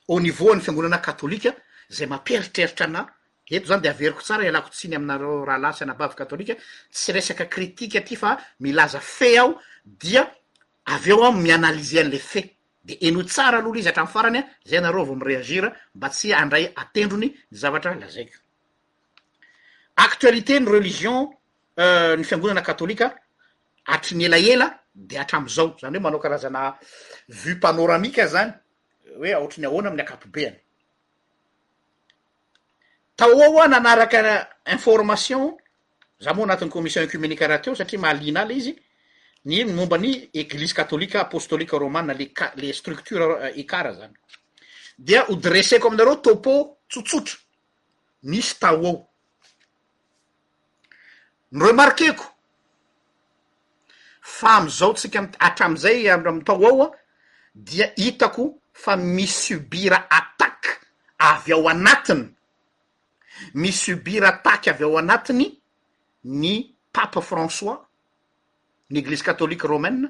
a 0.09 0.13
niv 0.19 0.39
ny 0.55 0.61
fiangonana 0.61 0.97
katôlika 1.07 1.51
zay 1.89 2.07
mamperitreritra 2.07 2.87
na 2.87 3.01
eto 3.49 3.67
zanyde 3.67 3.89
averiko 3.89 4.21
tsara 4.21 4.47
alako 4.47 4.69
tsiny 4.69 4.95
aminareorahalasy 4.95 5.83
anabaaôia 5.83 6.55
tsy 6.93 7.11
resak 7.11 7.55
ritika 7.57 7.99
aty 7.99 8.15
fa 8.15 8.29
milaza 8.59 8.99
fe 8.99 9.37
aho 9.39 9.59
dia 9.85 10.23
aveo 10.85 11.23
a 11.25 11.31
mianalizean'le 11.31 12.19
fe 12.19 12.41
de 12.85 12.93
eno 13.07 13.23
tsara 13.23 13.59
lohlo 13.59 13.79
izy 13.79 13.89
atramfaranya 13.89 14.43
zay 14.65 14.77
anareo 14.79 15.03
vao 15.05 15.15
m 15.15 15.21
reazira 15.23 15.75
mba 15.95 16.09
tsy 16.09 16.33
andray 16.33 16.65
atendrony 16.75 17.25
ny 17.27 17.35
zavatra 17.51 17.95
lazaiko 17.95 18.37
actualite 19.95 20.59
ny 20.59 20.69
reliion 20.71 21.33
Eh, 21.77 22.17
ny 22.17 22.23
fiangonana 22.23 22.61
katôlika 22.61 23.13
atriny 23.87 24.25
elaela 24.25 24.79
de 24.93 25.15
hatrami'izao 25.17 25.75
zany 25.79 25.97
hoe 25.97 26.01
manao 26.03 26.19
karazana 26.19 26.77
vue 27.29 27.55
panoramika 27.55 28.27
zany 28.27 28.51
hoe 29.17 29.31
aohatrany 29.33 29.65
aoana 29.67 29.87
amin'ny 29.87 30.01
ankapobeany 30.03 30.55
tao 33.15 33.43
ao 33.43 33.61
a 33.63 33.67
nanaraka 33.67 34.47
information 34.71 35.55
zao 36.19 36.33
moa 36.35 36.43
anatin'ny 36.45 36.71
kommission 36.71 37.03
écumenikaraha 37.07 37.61
teo 37.63 37.75
satria 37.75 37.99
mahaliana 37.99 38.41
ala 38.41 38.53
izy 38.53 38.75
ny 39.45 39.63
momba 39.63 39.97
ny 39.97 40.29
eglise 40.33 40.73
katôlika 40.75 41.21
apostolika 41.21 41.77
romana 41.77 42.13
leale 42.13 42.73
structure 42.73 43.53
ecara 43.55 43.91
euh, 43.91 43.97
zany 43.97 44.13
dia 44.99 45.21
ho 45.25 45.35
dreseko 45.35 45.87
aminareo 45.87 46.15
topo 46.15 46.79
tsotsotra 46.89 47.35
misy 48.23 48.59
tao 48.59 48.85
ao 48.85 49.10
ny 51.51 51.67
remarkeko 51.67 52.25
fa 54.21 54.61
mizao 54.63 54.93
tsika- 54.93 55.21
atramizay 55.47 56.07
arami 56.11 56.43
tao 56.43 56.63
ao 56.65 56.83
a 56.85 56.89
dia 57.55 57.91
itako 57.95 58.61
fa 58.73 58.95
misubira 58.95 60.07
ataky 60.09 60.69
avy 61.19 61.51
ao 61.51 61.67
anatiny 61.69 62.31
misobira 63.53 64.29
ataky 64.29 64.69
avy 64.69 64.83
ao 64.83 64.97
anatiny 64.97 65.59
ny 66.23 66.73
pape 66.93 67.19
françois 67.19 67.79
ny 68.89 68.97
eglizy 68.99 69.23
katholike 69.23 69.67
romaie 69.67 70.07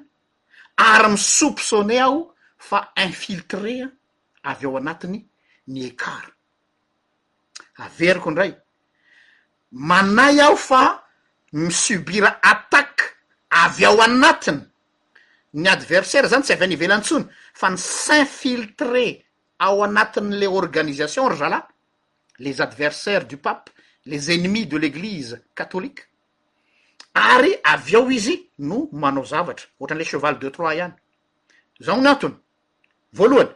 ary 0.77 1.09
mi 1.11 1.17
soupsonne 1.17 1.97
aho 1.99 2.35
fa 2.57 2.91
infiltrea 2.95 3.89
avy 4.43 4.65
ao 4.65 4.77
anatiny 4.77 5.25
ny 5.67 5.85
écart 5.89 6.33
averiko 7.77 8.29
indray 8.29 8.53
manay 9.71 10.39
aho 10.41 10.57
fa 10.57 11.00
misubira 11.51 12.39
atake 12.41 13.03
avy 13.49 13.85
ao 13.85 14.01
anatiny 14.01 14.59
ny 15.53 15.67
adversaire 15.67 16.27
zany 16.27 16.43
tsy 16.43 16.53
avy 16.53 16.63
any 16.63 16.73
ivelantsony 16.73 17.25
fa 17.53 17.69
ny 17.69 17.77
sinfiltre 17.77 19.23
ao 19.59 19.83
anatin'le 19.83 20.47
organisation 20.47 21.27
ry 21.27 21.35
zalahy 21.37 21.63
les 22.39 22.61
adversaires 22.61 23.27
du 23.27 23.37
papy 23.37 23.71
les 24.05 24.29
ennemis 24.31 24.65
de 24.67 24.77
l'église 24.77 25.43
catholique 25.53 26.07
ary 27.13 27.57
avy 27.65 27.95
ao 27.95 28.09
izy 28.09 28.49
no 28.59 28.87
manao 28.93 29.25
zavatra 29.25 29.67
oatran'le 29.79 30.05
cheval 30.05 30.39
deux 30.39 30.51
trois 30.51 30.73
ihany 30.75 30.93
zao 31.81 31.99
nantony 32.01 32.35
voalohany 33.13 33.49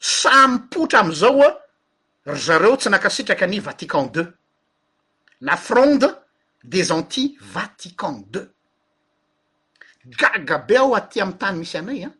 samypotra 0.00 1.00
amizaoa 1.00 1.48
ry 2.24 2.40
zareo 2.40 2.76
tsy 2.76 2.88
nakasitraky 2.88 3.44
any 3.44 3.60
vatican 3.60 4.08
du 4.12 4.24
lafronde 5.40 6.18
des 6.64 6.90
anti 6.92 7.38
vaticans 7.40 8.22
dex 8.30 8.48
gagabe 10.16 10.76
aho 10.76 10.94
aty 10.94 11.20
am 11.20 11.32
tany 11.38 11.58
misy 11.62 11.78
anay 11.78 12.02
an 12.08 12.14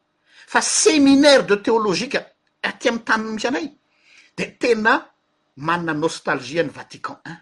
fa 0.49 0.61
seminaire 0.63 1.45
de 1.47 1.57
théologique 1.57 2.19
aty 2.63 2.89
amy 2.93 3.01
tany 3.05 3.23
misy 3.27 3.47
anay 3.51 3.73
de 4.39 4.45
tena 4.63 5.01
manana 5.57 5.95
nostalgia 6.07 6.63
ny 6.63 6.71
vatican 6.75 7.19
un 7.27 7.37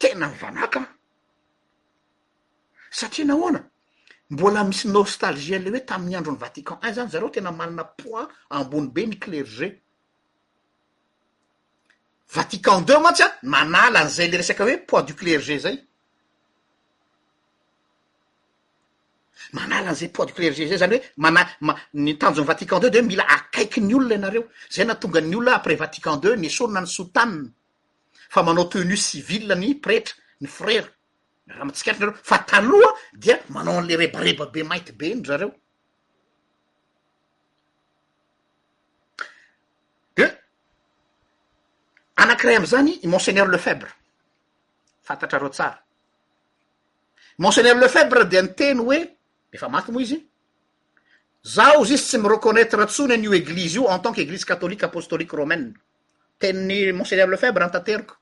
tena 0.00 0.26
myvanahka 0.28 0.80
satria 2.98 3.24
nahoana 3.32 3.60
mbola 4.30 4.60
misy 4.68 4.86
nostalgia 4.92 5.58
ley 5.62 5.72
hoe 5.72 5.84
tamin'ny 5.88 6.16
andro 6.20 6.32
ny 6.36 6.42
vatican 6.44 6.78
un 6.82 6.92
zany 7.00 7.10
zareo 7.16 7.30
tena 7.34 7.50
manana 7.52 7.84
poids 7.96 8.28
ambony 8.50 8.88
be 8.94 9.02
ny 9.08 9.16
clergé 9.16 9.78
vatican 12.32 12.82
deux 12.82 12.98
mantsy 13.00 13.22
a 13.22 13.32
manala 13.42 14.00
an'izay 14.02 14.28
le 14.30 14.36
resaka 14.38 14.64
hoe 14.64 14.78
pois 14.86 15.02
du 15.02 15.14
clerger 15.14 15.58
zay 15.58 15.82
manala 19.52 19.90
an'izay 19.90 20.08
pois 20.08 20.26
du 20.26 20.32
clerger 20.34 20.66
zay 20.68 20.76
zany 20.78 20.96
hoe 20.96 21.02
mana- 21.16 21.48
ma- 21.60 21.76
ny 21.94 22.18
tanjony 22.18 22.46
vatican 22.50 22.80
deu 22.80 22.90
de 22.90 22.98
hoe 22.98 23.06
mila 23.06 23.24
akaiky 23.36 23.80
ny 23.80 23.94
olona 23.94 24.14
ianareo 24.16 24.44
zay 24.70 24.84
na 24.84 24.94
tongany 24.94 25.34
olona 25.34 25.56
après 25.56 25.74
vatican 25.76 26.16
deu 26.18 26.36
ny 26.36 26.46
esaorina 26.52 26.80
ny 26.82 26.86
soultanea 26.86 27.48
fa 28.28 28.42
manao 28.42 28.64
tenu 28.64 28.96
sivil 28.96 29.48
ny 29.56 29.74
pretre 29.80 30.14
ny 30.40 30.48
frere 30.58 30.88
raha 31.46 31.64
matikarta 31.64 32.02
anareo 32.04 32.18
fa 32.22 32.38
taloha 32.50 32.90
dia 33.14 33.40
manao 33.48 33.78
an'le 33.80 33.96
rebareba 34.04 34.46
be 34.52 34.62
mainty 34.62 34.92
be 34.92 35.12
enydrareo 35.14 35.52
zany 42.64 42.98
monseigneur 43.04 43.46
lephèbre 43.48 43.88
fatatra 45.02 45.38
re 45.38 45.48
tsara 45.50 45.80
monseigneur 47.38 47.76
lephèbre 47.76 48.24
dea 48.28 48.42
ny 48.42 48.54
teno 48.54 48.84
oe 48.86 49.02
efa 49.52 49.68
mati 49.68 49.92
mo 49.92 50.00
izy 50.00 50.22
zaoz 51.44 51.90
izy 51.90 52.04
sy 52.04 52.18
mi 52.18 52.28
reconnaître 52.28 52.84
tsonan'iou 52.86 53.34
église 53.34 53.74
io 53.76 53.88
en 53.88 53.98
tant 53.98 54.12
qu'église 54.12 54.44
catholique 54.44 54.82
apostolique 54.84 55.32
romaine 55.32 55.74
tenny 56.38 56.92
monseigneur 56.92 57.28
le 57.28 57.36
phèbre 57.36 57.62
antateriko 57.62 58.14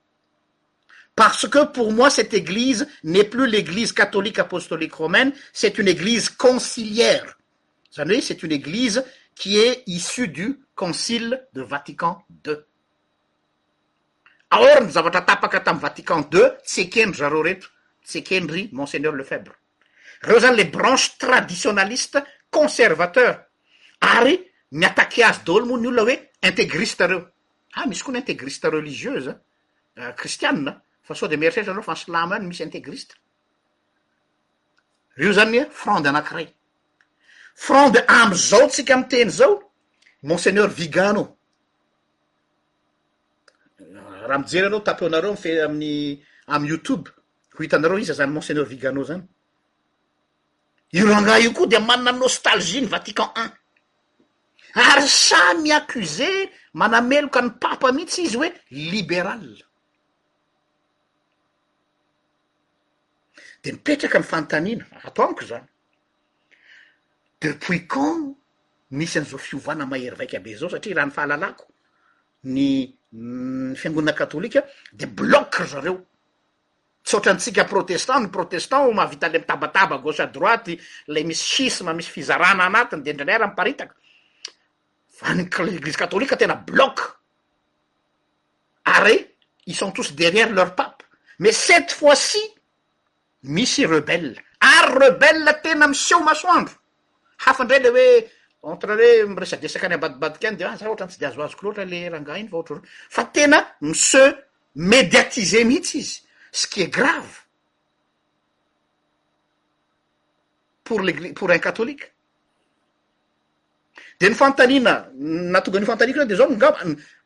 parce 1.14 1.48
que 1.48 1.64
pour 1.66 1.92
moi 1.92 2.10
cette 2.10 2.34
église 2.34 2.86
n'est 3.04 3.24
plus 3.28 3.46
l'église 3.46 3.92
catholique 3.92 4.38
apostolique 4.38 4.94
romaine 4.94 5.32
c'est 5.52 5.78
une 5.78 5.88
église 5.88 6.30
concilière 6.30 7.36
zany 7.94 8.14
hoe 8.16 8.22
c'est 8.22 8.42
une 8.42 8.52
église 8.52 9.04
qui 9.34 9.58
est 9.58 9.82
issu 9.86 10.28
du 10.28 10.60
concile 10.74 11.46
de 11.52 11.60
vatican 11.62 12.22
ny 14.50 14.90
zavatra 14.90 15.22
tapaka 15.26 15.60
tam 15.64 15.78
vatican 15.78 16.20
deux 16.30 16.50
tsekendry 16.64 17.16
zareo 17.18 17.42
reheto 17.42 17.66
tsyekendry 18.04 18.68
monseigneur 18.72 19.12
lefèbre 19.14 19.52
reo 20.22 20.38
zany 20.40 20.56
le 20.56 20.64
branches 20.64 21.18
traditionnaliste 21.18 22.16
conservateur 22.50 23.40
ary 24.00 24.40
miatake 24.72 25.24
azy 25.24 25.44
daholo 25.44 25.66
mony 25.66 25.86
olona 25.86 26.02
hoe 26.12 26.30
integriste 26.48 27.04
reo 27.08 27.18
a 27.20 27.80
ah, 27.82 27.86
misy 27.86 28.02
koa 28.02 28.12
ny 28.12 28.18
integriste 28.18 28.64
religieuse 28.70 29.34
khristiane 30.16 30.68
euh, 30.70 30.76
fa 31.02 31.14
soa 31.14 31.28
de 31.28 31.36
meriretra 31.36 31.72
naro 31.72 31.82
fa 31.82 31.92
y 31.92 31.96
slameno 32.04 32.46
misy 32.48 32.62
integriste 32.62 33.14
reo 35.16 35.32
zany 35.32 35.56
e 35.56 35.66
frande 35.72 36.06
anakiray 36.08 36.48
frande 37.54 38.04
amby 38.08 38.36
zao 38.36 38.68
tsika 38.68 38.96
miteny 38.96 39.30
zao 39.30 39.62
monseigneur 40.22 40.68
vigano 40.70 41.35
raha 44.26 44.38
mijery 44.38 44.66
anao 44.66 44.80
tapeo 44.80 45.08
anareo 45.08 45.36
feami'ny 45.36 46.22
amn'y 46.52 46.68
youtube 46.68 47.08
ho 47.56 47.62
hitanareo 47.62 47.98
isa 47.98 48.14
zany 48.18 48.32
monseigner 48.32 48.64
vigana 48.66 49.02
zany 49.04 49.22
io 50.92 51.06
rangah 51.10 51.38
io 51.40 51.52
koa 51.52 51.66
de 51.66 51.78
manna 51.78 52.12
nostalgie 52.12 52.80
ny 52.80 52.86
vatican 52.88 53.30
un 53.36 53.48
ary 54.74 55.08
samy 55.08 55.72
acuse 55.72 56.30
manameloka 56.74 57.42
ny 57.42 57.50
papa 57.60 57.92
mihitsy 57.92 58.22
izy 58.22 58.36
hoe 58.36 58.50
liberale 58.70 59.64
de 63.62 63.72
mipetraka 63.72 64.18
myfanotanina 64.18 64.84
atoniko 65.04 65.44
zany 65.46 65.64
depuis 67.40 67.86
quan 67.86 68.34
misy 68.90 69.18
an'izao 69.18 69.38
fiovana 69.38 69.86
mahery 69.86 70.16
vaika 70.16 70.40
be 70.40 70.56
zao 70.56 70.68
satria 70.70 70.96
raha 70.96 71.06
ny 71.06 71.12
fahalalako 71.14 71.64
ny 72.44 72.96
yfiangonina 73.72 74.12
mm, 74.12 74.16
katholika 74.16 74.62
de 74.92 75.06
blok 75.06 75.62
zareo 75.66 76.00
tsoatrantsika 77.04 77.64
protestant 77.64 78.20
ny 78.20 78.28
protestant 78.28 78.88
o 78.88 78.92
mahavita 78.92 79.28
le 79.28 79.38
mitabataba 79.38 79.98
gase 79.98 80.26
droite 80.32 80.78
lay 81.08 81.24
misy 81.24 81.44
sisma 81.44 81.92
misy 81.92 82.10
fizarana 82.10 82.64
anatiny 82.64 83.02
de 83.02 83.10
indreinera 83.10 83.44
amparitaka 83.44 83.94
fa 85.16 85.34
nyeglizy 85.34 85.96
katholika 85.98 86.36
tena 86.36 86.54
blok 86.54 87.20
ary 88.84 89.26
i 89.66 89.74
sont 89.74 89.92
tousy 89.94 90.12
derrière 90.14 90.52
leur 90.52 90.74
papa 90.74 90.96
mais 91.38 91.52
cept 91.52 91.92
fois-ci 91.92 92.38
misy 93.42 93.86
rebelle 93.86 94.34
ary 94.60 94.94
rebelle 94.98 95.52
tena 95.62 95.86
miseho 95.88 96.20
masoandro 96.20 96.74
hafa 97.38 97.64
ndray 97.64 97.80
le 97.80 97.90
hoe 97.90 98.30
ntreroe 98.74 99.26
miresadesaka 99.30 99.88
ny 99.88 99.94
ambadibadika 99.94 100.48
any 100.50 100.56
de 100.58 100.64
a 100.66 100.74
za 100.76 100.90
ohaany 100.90 101.10
tsy 101.10 101.18
de 101.20 101.26
azoazok 101.26 101.62
loatra 101.62 101.84
le 101.90 102.00
raga 102.10 102.34
iny 102.38 102.48
fahr 102.50 102.82
fa 103.14 103.22
tena 103.34 103.58
mise 103.80 104.22
mediatise 104.90 105.60
mihitsy 105.68 105.98
izy 106.02 106.14
sy 106.58 106.66
ke 106.72 106.86
grave 106.94 107.30
pour 110.84 111.00
leégi 111.06 111.32
por 111.32 111.50
in 111.54 111.60
katôlika 111.62 112.08
de 114.18 114.26
ny 114.30 114.34
fantanina 114.34 114.92
natonga 115.54 115.78
n'io 115.78 115.86
fantania 115.92 116.16
rao 116.16 116.26
de 116.26 116.34
zao 116.36 116.50
nga 116.50 116.70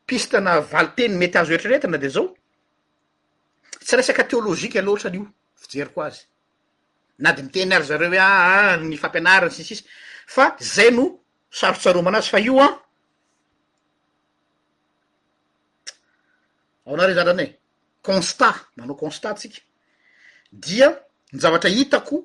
pistena 0.05 0.59
valiteny 0.61 1.13
mety 1.17 1.37
azo 1.37 1.53
eritrretina 1.53 1.97
de 1.97 2.09
zao 2.09 2.27
tsy 3.85 3.95
resak 3.95 4.21
teoloka 4.29 4.77
aloatran'io 4.79 5.25
fijeriko 5.57 6.01
azy 6.05 6.21
na 7.17 7.33
d 7.33 7.43
miteny 7.49 7.73
ary 7.73 7.83
zareo 7.85 8.09
hoe 8.13 8.19
a 8.21 8.77
ny 8.77 8.93
fampianarany 8.97 9.49
sitsisy 9.53 9.81
fa 10.27 10.53
zay 10.61 10.91
no 10.93 11.20
sarotsaro 11.51 12.01
manazy 12.01 12.29
fa 12.31 12.37
io 12.39 12.57
an 12.59 12.73
ao 16.85 16.93
anare 16.93 17.13
zandrany 17.17 17.41
e 17.43 17.49
constat 18.07 18.55
manao 18.75 18.95
constattsika 18.95 19.59
dia 20.49 20.87
nyzavatra 21.33 21.69
hitako 21.69 22.15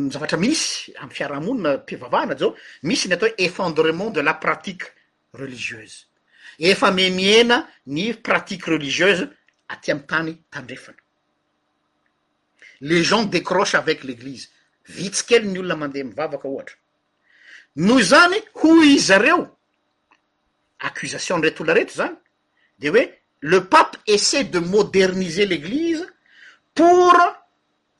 myzavatra 0.00 0.38
misy 0.44 0.92
amny 1.00 1.12
fiaraha-monina 1.16 1.70
mpivavahana 1.82 2.34
dzao 2.38 2.50
misy 2.88 3.08
ny 3.08 3.12
atao 3.14 3.28
hoe 3.28 3.36
effondrement 3.46 4.10
de 4.16 4.22
la 4.28 4.34
pratique 4.44 4.86
religieuse 5.40 5.98
efa 6.58 6.88
me 6.96 7.04
miena 7.18 7.56
ny 7.94 8.02
pratique 8.28 8.66
religieuse 8.74 9.24
aty 9.72 9.90
ami 9.92 10.02
tany 10.10 10.32
tandrefana 10.50 10.98
les 12.80 13.02
gens 13.10 13.24
décroche 13.34 13.74
avec 13.76 13.98
l'eglise 14.04 14.48
vitsikely 14.98 15.48
ny 15.48 15.58
olona 15.58 15.76
mandeha 15.76 16.04
mivavaka 16.04 16.48
ohatra 16.48 16.76
noy 17.76 18.02
zany 18.02 18.36
ho 18.54 18.68
izareo 18.84 19.44
accusation 20.88 21.38
ndreto 21.38 21.62
o 21.62 21.66
la 21.66 21.74
reto 21.74 21.92
zany 22.00 22.16
de 22.80 22.88
hoe 22.88 23.04
le 23.50 23.60
papy 23.72 23.98
essaye 24.14 24.44
de 24.44 24.58
moderniser 24.60 25.46
l'église 25.48 26.06
pour 26.74 27.14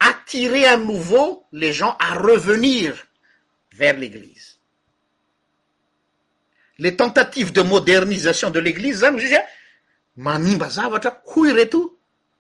attirer 0.01 0.65
à 0.67 0.77
nouveau 0.79 1.45
les 1.53 1.73
gens 1.75 1.95
à 2.01 2.15
revenir 2.15 3.07
vers 3.79 3.97
l'eglise 3.99 4.59
les 6.79 6.97
tentatives 6.97 7.53
de 7.53 7.61
modernisation 7.63 8.51
de 8.51 8.61
l'eglise 8.61 8.99
zany 9.01 9.21
zuza 9.21 9.43
manimba 10.17 10.69
zavatra 10.69 11.23
hoy 11.27 11.53
reto 11.53 11.99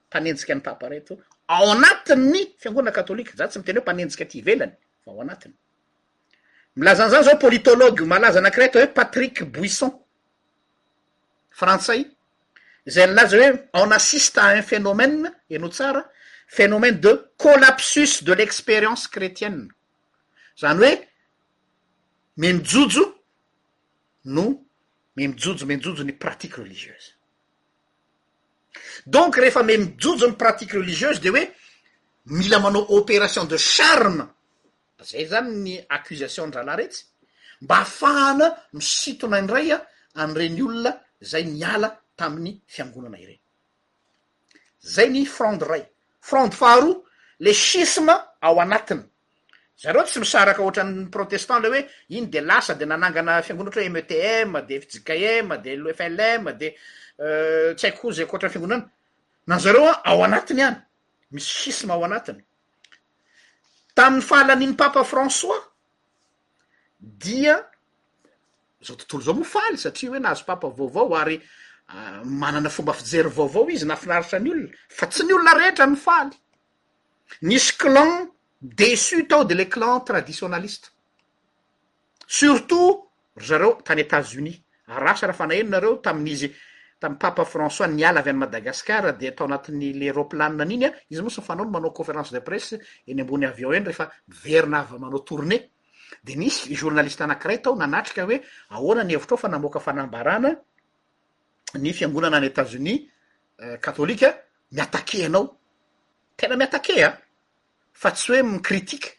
mpanenjika 0.09 0.55
ny 0.55 0.61
tapareto 0.63 1.19
ao 1.49 1.71
anatinny 1.73 2.55
fiangonana 2.59 2.93
katholique 2.97 3.37
za 3.37 3.47
tsy 3.49 3.59
miteny 3.59 3.79
hoe 3.79 3.85
panentjika 3.85 4.25
ty 4.25 4.39
ivelany 4.39 4.73
faao 5.05 5.21
anatiny 5.21 5.55
mlazanzany 6.77 7.23
zao 7.25 7.39
politologue 7.41 8.07
malaza 8.07 8.39
anakireta 8.39 8.79
oe 8.79 8.87
patrick 8.93 9.45
bouisson 9.53 9.91
frantsay 11.59 12.03
zay 12.87 13.07
nlaza 13.07 13.37
oe 13.41 13.49
on 13.73 13.91
assiste 13.93 14.39
à 14.39 14.47
un 14.55 14.63
phénomène 14.63 15.31
inao 15.51 15.69
tsara 15.71 16.03
phénomène 16.47 17.01
de 17.01 17.31
collapsus 17.39 18.23
de 18.25 18.33
l'expérience 18.33 19.09
chrétienne 19.09 19.71
zany 20.61 20.83
oe 20.85 20.97
me 22.37 22.53
mijojo 22.53 23.05
no 24.25 24.45
me 25.17 25.29
mijojo 25.29 25.65
me 25.67 25.77
mijojo 25.77 26.05
ny 26.05 26.13
pratique 26.19 26.57
religieuse 26.57 27.17
donc 29.07 29.37
rehefa 29.37 29.63
me 29.63 29.77
mijojo 29.79 30.29
my 30.29 30.37
pratique 30.37 30.73
religieuse 30.75 31.21
de 31.21 31.31
oe 31.31 31.47
mila 32.27 32.59
manao 32.61 32.85
opération 32.91 33.45
de 33.45 33.57
charme 33.57 34.36
zay 35.07 35.27
zany 35.31 35.51
ny 35.65 35.75
accusationn-dralahy 35.97 36.79
retsy 36.83 37.05
mba 37.63 37.75
ahafahana 37.81 38.47
misintona 38.79 39.39
indray 39.43 39.69
a 39.73 39.79
anireny 40.23 40.63
olona 40.67 40.93
zay 41.31 41.45
miala 41.53 41.91
tamin'ny 42.19 42.55
fiangonana 42.75 43.19
ireny 43.23 43.41
zay 44.95 45.09
ny 45.15 45.23
frande 45.37 45.65
ray 45.73 45.85
frande 46.31 46.55
faharoa 46.55 46.97
le 47.45 47.53
sisme 47.65 48.15
ao 48.49 48.57
anatiny 48.65 49.03
zareo 49.83 50.03
tsy 50.09 50.19
misaraka 50.25 50.61
ohatrany 50.65 50.95
protestant 51.15 51.61
ley 51.63 51.71
hoe 51.75 51.83
iny 52.19 52.27
de 52.35 52.41
lasa 52.41 52.75
de 52.75 52.85
nanangana 52.87 53.43
fiangona 53.47 53.69
ohatra 53.71 53.83
hoe 53.85 53.95
metm 53.97 54.59
de 54.69 54.77
fjigam 54.85 55.49
de 55.65 55.71
loflm 55.85 56.47
de 56.61 56.69
euh, 57.23 57.75
tsy 57.79 57.87
haiko 57.87 58.01
ko 58.09 58.13
zay 58.17 58.25
akoatrany 58.27 58.53
fiangonana 58.53 58.87
nan 59.49 59.59
zareo 59.65 59.87
an 59.93 60.01
ao 60.11 60.25
anatiny 60.27 60.63
hany 60.67 60.79
misy 61.33 61.55
sisme 61.65 61.93
ao 61.95 62.05
anatiny 62.05 62.43
tami'ny 63.97 64.23
faaly 64.23 64.53
aniny 64.53 64.75
papa 64.83 65.03
françois 65.11 65.61
dia 67.01 67.55
zao 68.85 68.97
tontolo 69.01 69.23
zao 69.27 69.37
mifaly 69.41 69.79
satria 69.85 70.11
hoe 70.13 70.21
nazo 70.21 70.45
papa 70.45 70.69
vaovao 70.79 71.15
ary 71.21 71.39
ah, 71.95 72.21
manana 72.25 72.71
fomba 72.77 72.93
fijery 73.01 73.31
vaovao 73.39 73.67
izy 73.73 73.87
nafinaritsa 73.89 74.39
ny 74.39 74.53
olona 74.53 74.73
fa 74.97 75.07
tsy 75.07 75.23
ny 75.27 75.33
olona 75.37 75.55
rehetra 75.59 75.87
mifaly 75.93 76.35
nisy 77.49 77.71
clan 77.81 78.13
dessus 78.61 79.27
tao 79.31 79.45
de 79.45 79.55
le 79.55 79.67
clan 79.75 80.05
traditionnaliste 80.09 80.87
surtout 82.27 83.01
zareo 83.47 83.73
tany 83.87 84.01
etats-unis 84.07 84.61
arasa 84.87 85.27
raha 85.27 85.39
fanahenonareo 85.39 85.97
tamin'izy 86.05 86.49
papa 87.15 87.45
françois 87.45 87.89
niala 87.89 88.21
avy 88.21 88.31
any 88.31 88.39
madagasikara 88.39 89.13
de 89.13 89.29
atao 89.31 89.47
anatin'n'leroplan 89.47 90.59
aniny 90.61 90.85
an 90.89 90.93
izy 91.11 91.23
moatsyny 91.23 91.45
fanao 91.47 91.65
no 91.65 91.71
manao 91.71 91.91
conferance 91.95 92.33
de 92.35 92.41
presse 92.43 92.81
eny 93.07 93.21
ambony 93.23 93.45
avy 93.47 93.65
o 93.65 93.73
eny 93.73 93.85
rehefa 93.87 94.11
miverina 94.29 94.81
ava 94.83 94.99
manao 94.99 95.21
tournee 95.23 95.71
de 96.27 96.35
nisy 96.37 96.75
journaliste 96.75 97.21
anankiray 97.23 97.57
atao 97.57 97.77
nanatrika 97.77 98.25
hoe 98.27 98.41
ahoana 98.71 99.05
ny 99.05 99.13
hevitra 99.15 99.35
ao 99.35 99.39
fa 99.41 99.49
namoaka 99.49 99.81
fanambarana 99.81 100.51
ny 101.75 101.93
fiangonana 101.93 102.37
any 102.37 102.47
etatsonis 102.47 103.01
euh, 103.63 103.79
katôlika 103.79 104.35
miatake 104.73 105.19
ianao 105.19 105.57
tena 106.37 106.57
miatake 106.57 107.03
a 107.05 107.19
fa 107.93 108.11
tsy 108.11 108.31
hoe 108.33 108.43
mikritike 108.43 109.13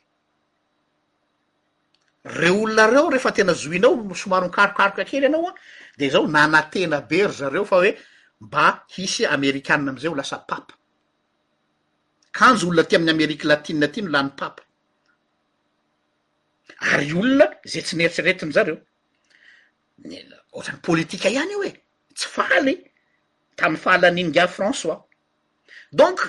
reo 2.25 2.61
olonareo 2.63 3.09
rehefa 3.09 3.31
tena 3.31 3.53
zoinao 3.53 4.13
somaro 4.15 4.47
nkarokaroka 4.47 5.01
akely 5.01 5.21
ianao 5.23 5.47
a 5.47 5.53
de 5.97 6.09
zao 6.13 6.23
nanantena 6.27 6.97
be 7.09 7.17
ry 7.27 7.33
zareo 7.39 7.65
fa 7.71 7.75
hoe 7.81 7.91
mba 8.45 8.65
hisy 8.93 9.23
amerikana 9.35 9.89
amizay 9.91 10.09
ho 10.11 10.15
lasa 10.19 10.37
papa 10.49 10.73
kanjo 12.37 12.65
olona 12.67 12.81
aty 12.85 12.95
ami'ny 12.97 13.11
amerika 13.15 13.45
latinea 13.51 13.87
ty 13.93 14.01
ny 14.01 14.09
la 14.13 14.21
ny 14.25 14.29
papa 14.39 14.61
ary 16.91 17.13
olona 17.21 17.45
zay 17.71 17.81
tsy 17.85 17.95
neritseretiny 17.97 18.51
zareo 18.57 18.77
ohatran'ny 20.57 20.81
politika 20.87 21.27
ihany 21.35 21.51
io 21.55 21.61
e 21.63 21.71
tsy 22.17 22.27
fahaly 22.35 22.75
tam'y 23.59 23.77
fahalaninynga 23.83 24.43
françois 24.55 24.99
donk 25.99 26.19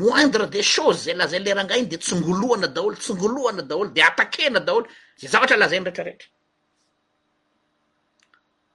moindre 0.00 0.46
des 0.54 0.66
choses 0.74 1.00
zay 1.06 1.14
lazay 1.20 1.38
leranga 1.46 1.74
iny 1.78 1.88
de 1.92 1.96
tsyngolohana 2.04 2.66
daholo 2.76 2.96
tsy 3.02 3.12
ngolohana 3.18 3.62
daholo 3.70 3.88
de 3.96 4.02
atakena 4.08 4.60
daholo 4.66 4.86
zay 5.20 5.28
zaohatra 5.32 5.56
lazay 5.62 5.78
ny 5.80 5.86
retrarehetra 5.88 6.28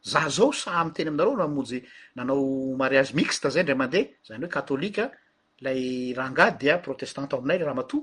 za 0.04 0.24
zao 0.30 0.52
sa 0.54 0.72
amiyteny 0.82 1.08
aminareo 1.10 1.36
no 1.38 1.44
amonjy 1.44 1.80
nanao 2.16 2.42
mariaze 2.82 3.12
mixt 3.20 3.44
zay 3.54 3.64
ndra 3.64 3.76
mandeha 3.82 4.08
zany 4.28 4.44
hoe 4.44 4.50
katôlika 4.56 5.04
lay 5.64 6.14
rahangadia 6.18 6.76
protestantaminay 6.86 7.58
l 7.60 7.64
raha 7.68 7.76
mato 7.82 7.98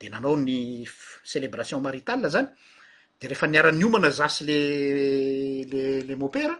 de 0.00 0.06
nanao 0.12 0.36
ny 0.46 0.86
celebration 1.30 1.80
marital 1.86 2.20
zany 2.34 2.48
de 3.20 3.24
reefa 3.30 3.46
niara'nomana 3.52 4.10
zasy 4.18 4.44
lele 5.70 6.14
mopera 6.22 6.56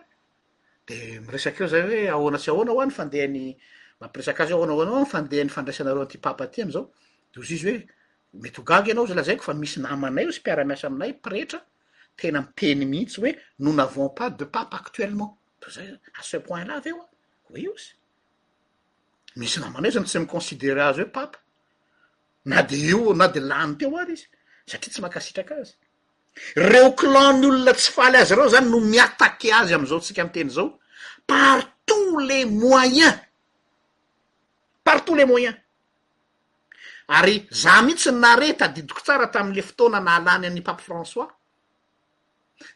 de 0.89 0.97
miresakeo 1.25 1.67
zay 1.73 1.83
hoe 1.89 2.03
ahoanatsy 2.15 2.49
ahoana 2.51 2.73
oan 2.77 2.91
fandeaymampiresakazy 2.99 4.53
onananfandehany 4.63 5.49
fandraisanareo 5.57 6.03
aty 6.07 6.19
papaty 6.27 6.59
amzao 6.65 6.85
zyizy 7.47 7.67
oe 7.77 7.81
mety 8.43 8.61
ogag 8.61 8.85
anao 8.91 9.07
zy 9.09 9.15
lazaykofa 9.15 9.53
misy 9.63 9.79
namanay 9.81 10.27
tsy 10.33 10.43
piaramiasa 10.45 10.85
aminayetr 10.91 11.57
ena 12.29 12.41
mipeny 12.43 12.85
mihitsy 12.87 13.21
hoe 13.21 13.33
no 13.59 13.73
navon 13.73 14.09
pas 14.11 14.31
de 14.31 14.45
papa 14.57 14.77
actuellement 14.85 15.31
zay 15.75 15.89
a 16.19 16.23
ce 16.29 16.37
point 16.47 16.65
la 16.65 16.77
avy 16.79 16.89
eo 16.91 17.01
a 17.01 17.07
ko 17.47 17.53
io 17.65 17.73
sy 17.77 17.93
misy 19.39 19.59
namanao 19.61 19.91
zany 19.95 20.07
tsy 20.07 20.19
miconsidére 20.25 20.81
azy 20.83 21.01
hoe 21.03 21.11
papa 21.19 21.39
na 22.45 22.63
de 22.63 22.77
io 22.77 23.13
na 23.15 23.29
de 23.29 23.41
lany 23.41 23.77
teo 23.79 23.97
ary 24.03 24.15
izy 24.15 24.27
satria 24.71 24.93
tsy 24.93 25.03
makasitraka 25.03 25.55
azy 25.63 25.75
reo 26.71 26.91
clanny 27.01 27.47
olona 27.47 27.73
tsy 27.75 27.93
faly 27.97 28.17
azy 28.23 28.33
ireo 28.35 28.49
zany 28.55 28.69
no 28.71 28.79
miatake 28.93 29.49
azy 29.61 29.75
am'izao 29.75 29.99
ntsika 30.03 30.23
nyteny 30.27 30.51
zao 30.59 30.69
partout 31.31 32.13
les 32.29 32.45
moyens 32.45 33.19
partous 34.87 35.15
les 35.17 35.29
moyens 35.33 35.55
ary 37.19 37.37
za 37.63 37.83
mihitsy 37.83 38.11
nareta 38.23 38.67
didiko 38.75 39.01
tsara 39.05 39.27
tamin'le 39.33 39.63
fotoana 39.69 39.99
na 40.01 40.11
halany 40.17 40.47
an' 40.49 40.63
pape 40.69 40.83
françois 40.91 41.31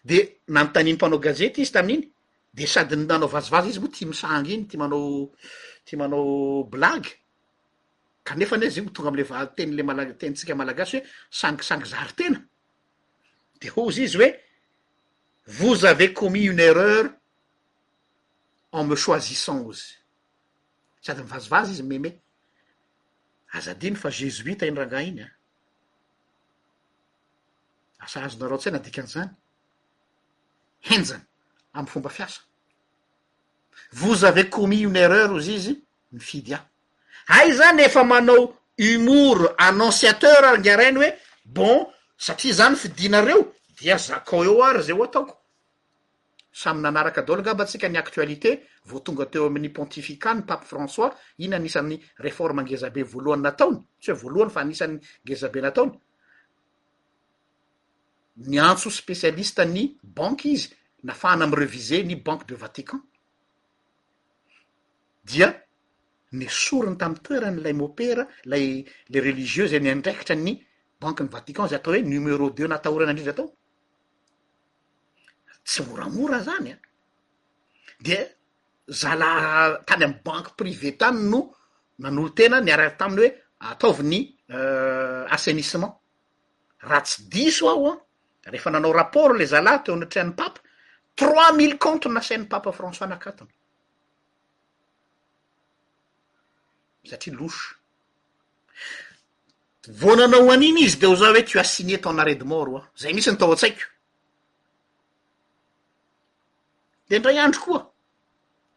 de 0.04 0.36
na 0.48 0.64
montaniny 0.64 0.96
mpanao 0.96 1.18
gazete 1.26 1.60
izy 1.62 1.72
tamin'iny 1.74 2.02
de 2.56 2.64
sadyny 2.74 3.04
nanao 3.08 3.28
vazovazy 3.34 3.68
izy 3.72 3.80
moa 3.82 3.90
tia 3.94 4.06
misangy 4.08 4.50
iny 4.56 4.64
tia 4.68 4.78
manao 4.78 5.32
tia 5.86 5.98
manao 5.98 6.64
blague 6.72 7.10
ka 8.26 8.32
nefa 8.38 8.54
ane 8.56 8.70
zy 8.72 8.80
ny 8.80 8.86
mo 8.88 8.94
tonga 8.94 9.10
amla 9.14 9.24
va 9.30 9.44
teny 9.56 9.72
le 9.76 9.82
mala- 9.82 10.14
tenintsika 10.20 10.54
malagasy 10.58 10.98
hoe 10.98 11.06
sangy 11.30 11.62
sangy 11.62 11.86
zary 11.92 12.14
tena 12.18 12.40
de 13.60 13.66
ho 13.72 13.88
izy 13.90 14.02
izy 14.06 14.18
hoe 14.20 14.30
voz 15.58 15.84
ave 15.84 16.06
commis 16.18 16.50
une 16.50 16.60
erreur 16.70 17.06
en 18.72 18.84
me 18.84 18.96
soisissant 18.96 19.64
izy 19.70 19.94
sadyny 21.00 21.26
vazovazy 21.30 21.72
izy 21.78 21.82
meme 21.82 22.10
azadiny 23.56 23.96
fa 23.96 24.10
jesus 24.10 24.46
ita 24.52 24.66
ind 24.66 24.78
rangah 24.78 25.02
iny 25.04 25.20
a 25.22 25.26
ah? 25.26 25.32
asarazonarao 28.06 28.58
tsay 28.58 28.72
nadikan'izany 28.72 29.30
henzany 30.88 31.20
amy 31.72 31.86
fomba 31.88 32.08
fiasa 32.10 32.40
voza 33.92 34.28
ave 34.28 34.44
commune 34.48 34.96
erreur 35.06 35.32
izy 35.38 35.54
izy 35.60 35.74
ny 36.12 36.20
fidy 36.20 36.54
a 36.54 36.60
ay 37.36 37.50
ah, 37.50 37.54
zany 37.58 37.80
efa 37.88 38.04
manao 38.04 38.42
humor 38.80 39.38
anonciateur 39.68 40.44
gnyarainy 40.58 40.98
hoe 41.00 41.10
bon 41.56 41.86
satria 42.26 42.54
zany 42.60 42.76
fidinareo 42.76 43.42
dia 43.80 43.96
zakao 43.98 44.44
eo 44.44 44.62
ary 44.68 44.82
zay 44.82 44.92
o 44.96 45.04
ataoko 45.04 45.34
samy 46.52 46.80
nanarak' 46.80 47.26
daolo 47.26 47.42
gaba 47.42 47.64
atsika 47.64 47.88
ny 47.88 47.98
actualité 47.98 48.60
vo 48.86 48.98
tonga 49.00 49.26
teo 49.26 49.46
amin'ny 49.46 49.68
pontifica 49.68 50.34
ny 50.34 50.42
pape 50.42 50.64
françois 50.66 51.12
iny 51.38 51.54
anisan'ny 51.56 51.98
reforma 52.16 52.62
ngezabe 52.62 53.02
voalohany 53.02 53.42
nataony 53.42 53.78
tsy 54.00 54.10
hoe 54.12 54.18
voalohany 54.20 54.50
fa 54.54 54.60
anisan'ny 54.60 54.98
ngezabe 55.26 55.60
nataony 55.60 55.98
ny 58.36 58.58
antso 58.60 58.90
spécialiste 58.92 59.64
ny 59.64 59.94
banque 60.02 60.48
izy 60.52 60.72
nafaana 61.04 61.44
amy 61.46 61.56
revise 61.62 62.02
ny 62.04 62.16
banque 62.20 62.44
de 62.48 62.54
vatican 62.54 63.00
dia 65.24 65.48
ny 66.32 66.46
sorony 66.50 66.96
tami'y 67.00 67.20
toerany 67.24 67.60
lay 67.62 67.72
mopera 67.72 68.26
lay 68.44 68.84
la 69.08 69.20
religieuse 69.24 69.72
e 69.76 69.80
ny 69.80 69.90
andrakitra 69.92 70.34
ny 70.36 70.52
banque 71.00 71.22
ny 71.24 71.28
vatikan 71.32 71.66
zay 71.68 71.78
atao 71.80 71.92
hoe 71.96 72.02
numéro 72.02 72.50
deux 72.50 72.68
natahoran' 72.68 73.10
indridra 73.10 73.32
atao 73.32 73.48
tsy 75.66 75.82
moramora 75.88 76.38
zany 76.46 76.70
an 76.74 76.76
ah. 76.78 76.80
de 78.00 78.18
zala 79.00 79.30
tany 79.88 80.04
amy 80.04 80.20
banque 80.24 80.52
privé 80.56 80.90
tany 81.00 81.20
no 81.30 81.40
man'olo 82.00 82.30
tena 82.36 82.60
niarat 82.60 82.98
taminy 82.98 83.26
hoe 83.26 83.32
ataovy 83.70 84.04
ny 84.12 84.20
euh, 84.52 85.24
assenissement 85.30 85.92
raha 86.88 87.00
tsy 87.06 87.22
diso 87.32 87.68
ao 87.72 87.86
a 87.90 87.94
ah. 87.94 88.00
refa 88.50 88.70
nanao 88.70 88.92
rapport 88.92 89.36
le 89.38 89.44
zalah 89.46 89.78
teo 89.82 89.94
anatrahan'ny 89.94 90.34
papa 90.34 90.60
trois 91.14 91.52
mille 91.52 91.78
conte 91.78 92.06
nasain'ny 92.08 92.46
papa 92.46 92.70
françois 92.70 93.08
naakatony 93.08 93.52
satria 97.10 97.34
loso 97.34 97.64
vonanao 100.00 100.50
aniny 100.54 100.80
izy 100.86 100.98
de 101.02 101.06
ho 101.06 101.14
za 101.20 101.28
hoe 101.32 101.42
tioa 101.48 101.64
siner 101.64 102.00
ton 102.02 102.20
aredemonroa 102.22 102.82
zay 103.00 103.12
misy 103.14 103.30
nytao 103.32 103.52
a-tsaiko 103.54 103.84
de 107.08 107.14
indray 107.16 107.38
andro 107.38 107.60
koa 107.64 107.80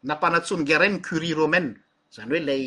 nampanatsony 0.07 0.63
grainny 0.69 0.99
currye 1.07 1.33
romaine 1.39 1.73
zany 2.15 2.29
hoe 2.31 2.41
lay 2.47 2.63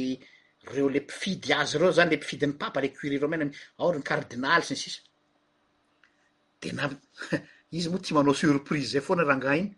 reo 0.74 0.88
le 0.88 1.00
mpifidy 1.00 1.50
azy 1.60 1.72
reo 1.80 1.90
zany 1.96 2.10
le 2.10 2.16
mpifidyny 2.18 2.54
papa 2.62 2.80
le 2.80 2.88
currye 2.96 3.18
romaine 3.22 3.44
my 3.46 3.54
aory 3.80 3.98
ny 3.98 4.04
cardinaly 4.10 4.62
syny 4.66 4.76
sisy 4.82 5.00
de 6.62 6.70
na 6.72 6.86
izy 7.76 7.88
moa 7.90 7.98
tia 8.04 8.14
manao 8.16 8.34
surprise 8.38 8.90
zay 8.94 9.00
foana 9.06 9.22
rangah 9.26 9.58
iny 9.58 9.74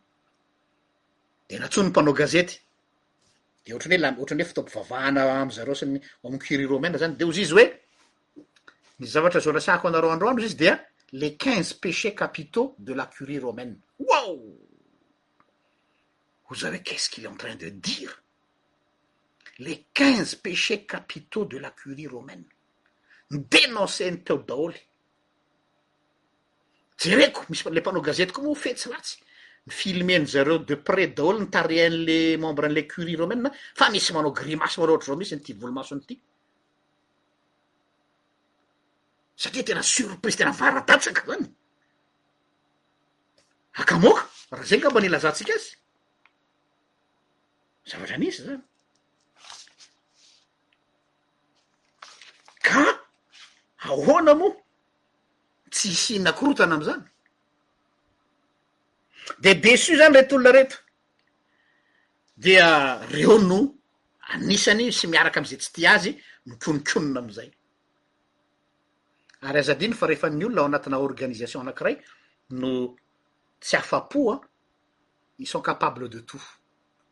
de 1.49 1.57
na 1.59 1.68
tsonyny 1.68 1.91
mpanao 1.91 2.12
gazety 2.20 2.57
de 3.64 3.72
ohtran'ny 3.74 3.97
oe 3.97 4.03
la 4.05 4.11
ohatra'ny 4.20 4.43
hoe 4.43 4.49
fitompovavahana 4.51 5.20
amzareo 5.43 5.74
sany 5.80 5.99
omy 6.26 6.39
currye 6.43 6.66
romaine 6.72 6.97
zany 7.01 7.14
de 7.18 7.24
ozy 7.30 7.43
izy 7.47 7.53
hoe 7.57 7.66
ny 8.99 9.07
zavatra 9.14 9.41
zaorasy 9.45 9.70
ako 9.70 9.85
anareo 9.89 10.12
andreo 10.12 10.30
ano 10.30 10.39
ozy 10.41 10.47
izy 10.51 10.57
dea 10.62 10.74
les 11.20 11.35
quinze 11.41 11.72
péches 11.82 12.14
capitaux 12.20 12.68
de 12.87 12.93
la 12.99 13.07
currie 13.14 13.39
romaine 13.47 13.76
waw 14.09 14.35
ho 16.47 16.53
za 16.61 16.68
hoe 16.70 16.78
quetsiqu'il 16.87 17.24
est 17.24 17.32
en 17.35 17.37
train 17.41 17.57
de 17.57 17.68
dira 17.70 18.12
les 19.59 19.78
quinze 19.99 20.35
péches 20.45 20.85
capitaux 20.93 21.45
de 21.53 21.59
la 21.59 21.70
currie 21.70 22.07
romaine 22.07 22.45
ny 23.30 23.39
dénonceny 23.55 24.16
teo 24.24 24.39
daholy 24.49 24.80
jereko 26.99 27.43
misy 27.49 27.69
le 27.71 27.81
mpanao 27.81 28.01
gazete 28.03 28.33
koa 28.33 28.45
moa 28.45 28.55
fetsy 28.55 28.89
latsy 28.89 29.17
ny 29.67 29.73
filmeny 29.81 30.27
zareo 30.33 30.59
de 30.59 30.77
près 30.87 31.07
daholo 31.09 31.39
nytaren'le 31.41 32.37
membre 32.39 32.65
an'le 32.69 32.85
currie 32.87 33.17
romainna 33.17 33.51
fa 33.79 33.91
misy 33.91 34.13
manao 34.15 34.33
grimasy 34.39 34.79
mao 34.81 34.89
ohatr' 34.93 35.09
reo 35.09 35.17
misy 35.17 35.35
ny 35.35 35.43
ty 35.45 35.53
volomaso 35.61 35.95
n' 35.97 36.05
ity 36.05 36.17
satria 39.41 39.65
tena 39.69 39.83
surprise 39.95 40.39
tena 40.39 40.53
varadatsaka 40.61 41.23
zany 41.29 41.47
aka 43.81 43.95
moaka 44.03 44.23
raha 44.55 44.65
zany 44.71 44.83
ka 44.83 44.91
mba 44.91 45.01
ny 45.01 45.09
lazantsika 45.11 45.53
azy 45.59 45.71
zavatra 47.91 48.15
anisy 48.17 48.43
zany 48.47 48.63
ka 52.67 52.81
ahoana 53.87 54.35
moa 54.41 54.63
isina 55.85 56.32
korotana 56.32 56.74
am'zany 56.76 57.03
de 59.39 59.53
dessuis 59.64 59.99
zany 59.99 60.14
reto 60.16 60.35
olona 60.37 60.51
reto 60.59 60.76
dia 62.45 62.68
reo 63.12 63.39
no 63.49 63.61
anisany 64.35 64.93
sy 64.93 65.07
miaraka 65.09 65.39
amizay 65.41 65.59
tsy 65.59 65.70
ty 65.74 65.87
azy 65.95 66.12
no 66.47 66.55
konokonona 66.64 67.20
am'izay 67.20 67.51
ary 69.49 69.59
azadiny 69.59 69.95
fa 69.95 70.07
rehefa 70.07 70.28
ny 70.30 70.45
olona 70.45 70.61
ao 70.61 70.66
anatina 70.68 70.99
organisation 71.01 71.61
anakiray 71.64 71.97
no 72.61 72.97
tsy 73.61 73.76
afa-po 73.76 74.30
a 74.32 74.37
i 75.39 75.47
sont 75.47 75.62
capable 75.64 76.09
de 76.09 76.20
tout 76.24 76.43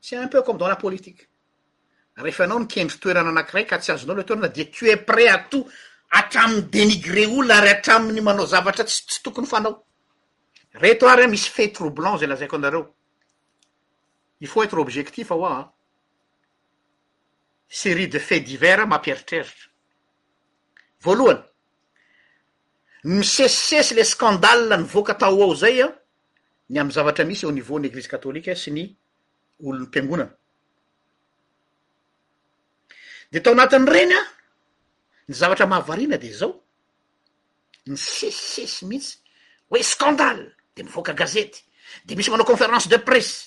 sy 0.01 0.15
un 0.17 0.29
peu 0.29 0.43
comme 0.43 0.59
dans 0.59 0.69
la 0.69 0.77
politike 0.77 1.29
rehefa 2.17 2.45
ianao 2.45 2.59
nikendry 2.61 2.99
toerana 2.99 3.31
anakiray 3.31 3.65
ka 3.67 3.79
tsy 3.79 3.93
azonao 3.93 4.17
le 4.17 4.25
toerana 4.25 4.49
dia 4.49 4.65
tue 4.67 4.97
près 5.05 5.29
à 5.29 5.39
tout 5.39 5.67
atramin'ny 6.13 6.69
dénigre 6.71 7.25
olo 7.39 7.51
ary 7.55 7.69
atramin'ny 7.73 8.21
manao 8.21 8.47
zavatra 8.47 8.85
tsy 8.85 9.23
tokony 9.25 9.47
fanao 9.49 9.85
reto 10.83 11.09
ary 11.09 11.25
n 11.27 11.31
misy 11.33 11.49
fat 11.51 11.73
troublanc 11.77 12.19
zay 12.21 12.29
lazaiko 12.29 12.57
anareo 12.57 12.83
i 14.41 14.47
fout 14.47 14.65
et 14.69 14.75
ro 14.77 14.83
objectif 14.83 15.31
ho 15.33 15.45
a 15.47 15.71
série 17.69 18.09
de 18.09 18.19
fait 18.19 18.41
diver 18.41 18.85
mampieritreritra 18.87 19.71
voalohany 21.01 21.41
misesisesy 23.05 23.95
le 23.97 24.05
skandal 24.05 24.67
nyvoaka 24.83 25.15
tao 25.17 25.41
ao 25.43 25.55
zay 25.55 25.81
an 25.87 25.95
ny 26.69 26.79
am'ny 26.79 26.93
zavatra 26.93 27.25
misy 27.25 27.47
au 27.47 27.57
niveao 27.57 27.81
nyeglisy 27.81 28.09
kathôlika 28.13 28.55
sy 28.57 28.71
ny 28.77 28.85
olo 29.65 29.79
'ny 29.81 29.89
mpingonana 29.89 30.37
de 33.33 33.39
tao 33.41 33.57
anatin'ny 33.57 33.89
reny 33.91 34.13
a 34.21 34.23
ny 35.29 35.35
zavatra 35.35 35.67
mahavarina 35.67 36.19
de 36.19 36.31
zao 36.35 36.55
ny 37.91 37.97
sisisesy 37.99 38.87
misy 38.91 39.15
oe 39.73 39.83
scandale 39.83 40.47
de 40.75 40.83
mivoaka 40.87 41.15
gazete 41.21 41.59
de 42.07 42.13
misy 42.17 42.31
manao 42.31 42.47
conférence 42.51 42.89
de 42.89 42.99
presse 43.09 43.41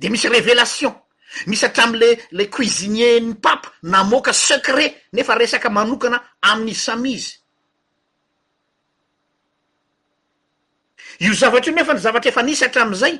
de 0.00 0.08
misy 0.12 0.28
revelation 0.28 0.94
misy 1.46 1.64
atramle 1.66 2.08
le 2.36 2.44
cuisinier 2.54 3.18
ny 3.22 3.34
papa 3.42 3.68
namoka 3.82 4.32
secret 4.32 4.94
nefa 5.12 5.34
resaka 5.34 5.68
manokana 5.70 6.18
amin'izy 6.42 6.80
samizy 6.88 7.30
io 11.24 11.34
zavatra 11.34 11.70
io 11.70 11.76
nefa 11.78 11.92
ny 11.94 12.00
zavatra 12.06 12.30
efa 12.30 12.42
nisy 12.42 12.64
atramizay 12.64 13.14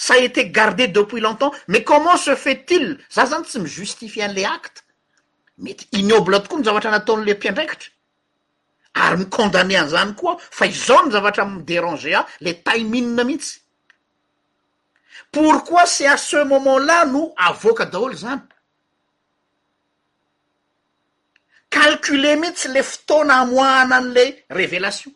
sa 0.00 0.16
ete 0.16 0.48
garde 0.50 0.88
depuis 0.92 1.20
longtemps 1.20 1.52
mais 1.68 1.84
comment 1.84 2.16
se 2.16 2.34
fait 2.36 2.64
il 2.76 2.86
za 3.14 3.24
zany 3.30 3.44
tsy 3.48 3.58
mijustifiaan'le 3.60 4.44
acte 4.56 4.80
met 5.62 5.84
inobla 5.96 6.40
tokoa 6.40 6.60
ny 6.60 6.66
zavatra 6.66 6.92
nataon'le 6.96 7.34
mpiandraikitra 7.36 7.90
ary 9.04 9.18
micondane 9.22 9.76
an'izany 9.80 10.14
koa 10.18 10.34
fa 10.40 10.66
izao 10.66 11.04
ny 11.06 11.12
zavatra 11.14 11.44
dérangea 11.68 12.24
le 12.44 12.54
tay 12.66 12.84
minina 12.84 13.24
mihitsy 13.24 13.60
porquoi 15.32 15.86
c'et 15.86 16.06
à 16.08 16.16
ce 16.16 16.42
moment 16.44 16.78
la 16.78 17.04
no 17.04 17.32
avoaka 17.36 17.84
daholo 17.86 18.16
zany 18.16 18.40
calcule 21.68 22.36
mihitsy 22.36 22.68
le 22.72 22.82
fotona 22.82 23.42
hamoana 23.42 23.96
an'le 24.00 24.24
revelation 24.48 25.12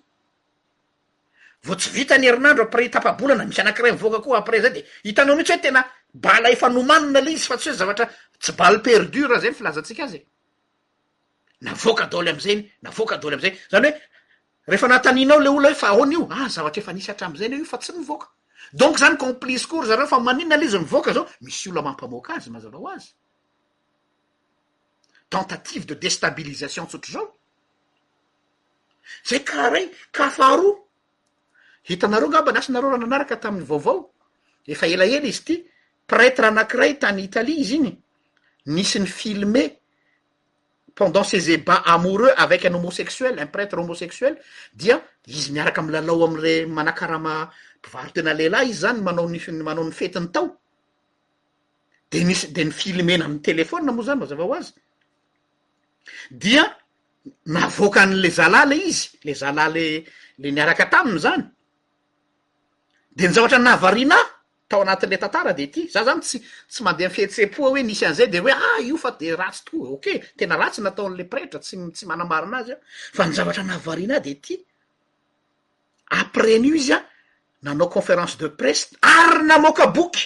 vao 1.64 1.74
tsy 1.76 1.88
vita 1.90 2.18
ny 2.18 2.28
herinandro 2.28 2.68
après 2.68 2.90
tapabolana 2.90 3.45
misy 3.49 3.61
anakiraymivoaka 3.61 4.20
koa 4.20 4.38
après 4.38 4.61
zay 4.61 4.72
de 4.76 4.84
hitanao 5.05 5.36
mihitsy 5.36 5.53
hoe 5.55 5.61
tena 5.62 5.84
bala 6.14 6.51
efa 6.53 6.68
nomanina 6.68 7.20
le 7.20 7.32
izy 7.32 7.49
fa 7.49 7.57
tsy 7.57 7.68
hoe 7.70 7.76
zavatra 7.80 8.11
tsy 8.38 8.53
baly 8.53 8.78
perdura 8.82 9.40
zany 9.40 9.55
filazatsika 9.55 10.09
z 10.12 10.20
navoaka 11.65 12.05
dôly 12.12 12.29
amizany 12.31 12.62
navoka 12.85 13.17
dôly 13.17 13.35
amza 13.35 13.51
zany 13.73 13.91
hoe 13.91 14.01
rehefa 14.71 14.89
nataninao 14.89 15.41
le 15.41 15.49
olna 15.49 15.69
hoe 15.73 15.75
fa 15.77 15.93
ony 15.97 16.12
io 16.15 16.29
a 16.31 16.45
ah, 16.45 16.49
zavatra 16.49 16.81
efa 16.83 16.93
nisy 16.93 17.11
atramzayny 17.11 17.55
o 17.55 17.59
io 17.59 17.65
fa 17.65 17.79
tsy 17.79 17.93
mivoaka 17.99 18.27
donk 18.73 18.99
zany 18.99 19.17
complice 19.17 19.67
kory 19.67 19.87
zareo 19.89 20.07
fa 20.07 20.19
maninona 20.21 20.55
alayza 20.55 20.79
mivoaka 20.79 21.12
zao 21.12 21.25
misy 21.41 21.69
olo 21.71 21.83
mampamoaka 21.83 22.35
azy 22.37 22.51
mazavao 22.51 22.89
azy 22.89 23.07
tentative 25.31 25.85
de 25.87 25.95
destabilisation 25.95 26.87
tsotro 26.87 27.12
zao 27.12 27.35
zay 29.29 29.41
karay 29.45 29.91
kafaharoa 30.12 30.79
hitanareo 31.85 32.29
gng'aba 32.29 32.53
nasinareo 32.53 32.91
rahananaraka 32.91 33.37
taminy 33.37 33.65
vaovao 33.65 34.11
efa 34.67 34.87
elaela 34.87 35.27
izy 35.29 35.45
ty 35.45 35.65
pretre 36.07 36.47
anankiray 36.47 36.95
tany 36.99 37.21
italia 37.25 37.61
izy 37.61 37.77
iny 37.77 37.93
nisy 38.67 38.99
ny 39.01 39.07
filme 39.07 39.84
pendant 40.95 41.24
ces 41.24 41.51
ebas 41.51 41.82
amoureux 41.86 42.30
avec 42.36 42.64
un 42.64 42.74
homosexuel 42.74 43.38
un 43.38 43.47
pretre 43.47 43.78
homosexuel 43.78 44.34
dia 44.82 44.97
izy 45.26 45.53
miaraka 45.53 45.80
am 45.80 45.90
lalao 45.95 46.24
am'le 46.28 46.55
manakarama 46.76 47.34
mpivaro 47.78 48.11
tena 48.14 48.32
lehilahy 48.38 48.68
izy 48.70 48.80
zany 48.84 49.01
manao 49.07 49.28
ny 49.28 49.40
manao 49.68 49.84
ny 49.84 49.92
fetiny 50.01 50.28
tao 50.34 50.47
de 52.11 52.24
nisy 52.24 52.49
de 52.57 52.62
ny 52.64 52.72
filmena 52.80 53.24
am'ny 53.28 53.40
telefona 53.49 53.92
moa 53.92 54.05
zany 54.09 54.18
mazava 54.22 54.45
ho 54.49 54.55
azy 54.59 54.70
dia 56.30 56.64
naavoaka 57.55 58.01
an'le 58.07 58.28
zalahy 58.38 58.66
le 58.70 58.76
izy 58.90 59.09
le 59.24 59.32
zalahy 59.40 59.72
le 59.76 59.95
le 60.42 60.49
niaraka 60.51 60.86
taminy 60.92 61.18
zany 61.26 61.42
de 63.16 63.26
nyzavatra 63.28 63.59
n 63.59 63.64
nahavarina 63.64 64.18
ao 64.75 64.83
anatin'la 64.83 65.18
tantara 65.18 65.53
de 65.59 65.66
ty 65.68 65.83
za 65.95 66.03
zany 66.09 66.20
tsy 66.22 66.39
tsy 66.70 66.81
mandeha 66.87 67.09
mifihtsehm-poa 67.11 67.70
hoe 67.70 67.83
nisy 67.89 68.05
an'izay 68.09 68.29
de 68.35 68.39
hoe 68.45 68.53
ah 68.68 68.79
io 68.89 68.97
fa 69.05 69.11
de 69.20 69.29
ratsy 69.41 69.62
to 69.66 69.75
oke 69.95 70.12
tena 70.39 70.57
ratsy 70.62 70.81
nataon'la 70.83 71.25
pretra 71.33 71.59
tsy 71.64 71.77
tsy 71.95 72.05
manamarina 72.11 72.59
azy 72.61 72.72
an 72.77 72.81
fa 73.16 73.22
ny 73.29 73.33
zavatra 73.39 73.62
nahavariana 73.68 74.16
ah 74.18 74.25
de 74.27 74.33
ty 74.45 74.55
apren' 76.20 76.66
io 76.68 76.75
izy 76.81 76.93
an 76.99 77.05
nanao 77.64 77.89
conférence 77.95 78.35
de 78.43 78.49
presse 78.61 78.89
ary 79.18 79.45
namoka 79.51 79.85
boky 79.97 80.25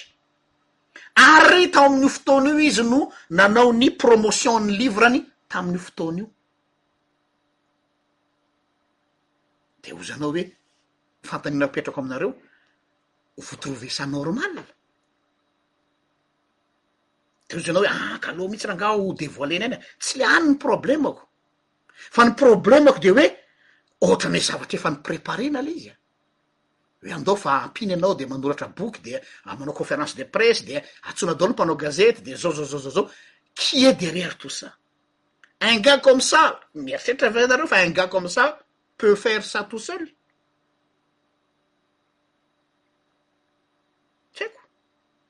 ary 1.33 1.63
tami'n'io 1.77 2.09
fotonaio 2.17 2.59
izy 2.69 2.83
no 2.93 3.01
nanao 3.39 3.71
ny 3.81 3.89
promotion-ny 4.03 4.73
livraany 4.81 5.21
tamin'io 5.53 5.81
fotonaio 5.87 6.27
de 9.83 9.91
ozanao 10.01 10.33
hoe 10.33 10.45
mifantaniana 11.23 11.69
petrako 11.75 12.01
aminareo 12.01 12.33
sanormal 13.89 14.55
de 17.49 17.57
ozy 17.57 17.71
anao 17.71 17.83
oe 17.83 17.87
aka 17.89 18.29
ah, 18.29 18.33
aloha 18.33 18.49
mihitsy 18.51 18.67
rahanga 18.67 18.91
o 18.99 19.13
devoilena 19.15 19.65
eny 19.69 19.75
e 19.79 19.85
tsy 19.99 20.19
le 20.19 20.25
ani 20.25 20.49
ny 20.49 20.57
problemako 20.59 21.29
fa 22.13 22.25
ny 22.25 22.35
problemako 22.35 22.99
de 22.99 23.11
hoe 23.11 23.27
ohatrany 24.03 24.39
hoe 24.39 24.45
zavatra 24.45 24.77
efa 24.79 24.91
niprépare 24.91 25.47
na 25.51 25.59
aliizya 25.59 25.95
hoe 27.03 27.13
andao 27.15 27.37
fa 27.37 27.63
ampiny 27.63 27.91
ianao 27.93 28.15
de 28.15 28.27
manoratra 28.27 28.69
boky 28.69 29.01
de 29.01 29.15
amanao 29.45 29.73
ah, 29.73 29.79
conférance 29.79 30.15
de 30.17 30.25
presse 30.25 30.65
de 30.67 30.77
atsonadaolo 31.09 31.53
no 31.53 31.55
mpanao 31.55 31.77
gazete 31.77 32.21
de 32.21 32.35
zao 32.37 32.53
zao 32.53 32.65
zao 32.67 32.81
zao 32.81 32.93
zao 32.93 33.11
qui 33.55 33.87
es 33.87 33.97
derriere 33.97 34.35
tousa 34.37 34.75
ingas 35.61 36.03
comme 36.03 36.21
ça 36.21 36.61
mieritreritra 36.75 37.29
av 37.29 37.37
anareo 37.51 37.67
fa 37.67 37.85
ingas 37.87 38.09
comme 38.11 38.29
ça 38.29 38.45
peu 38.99 39.15
faire 39.17 39.43
ça 39.45 39.65
totseul 39.65 40.05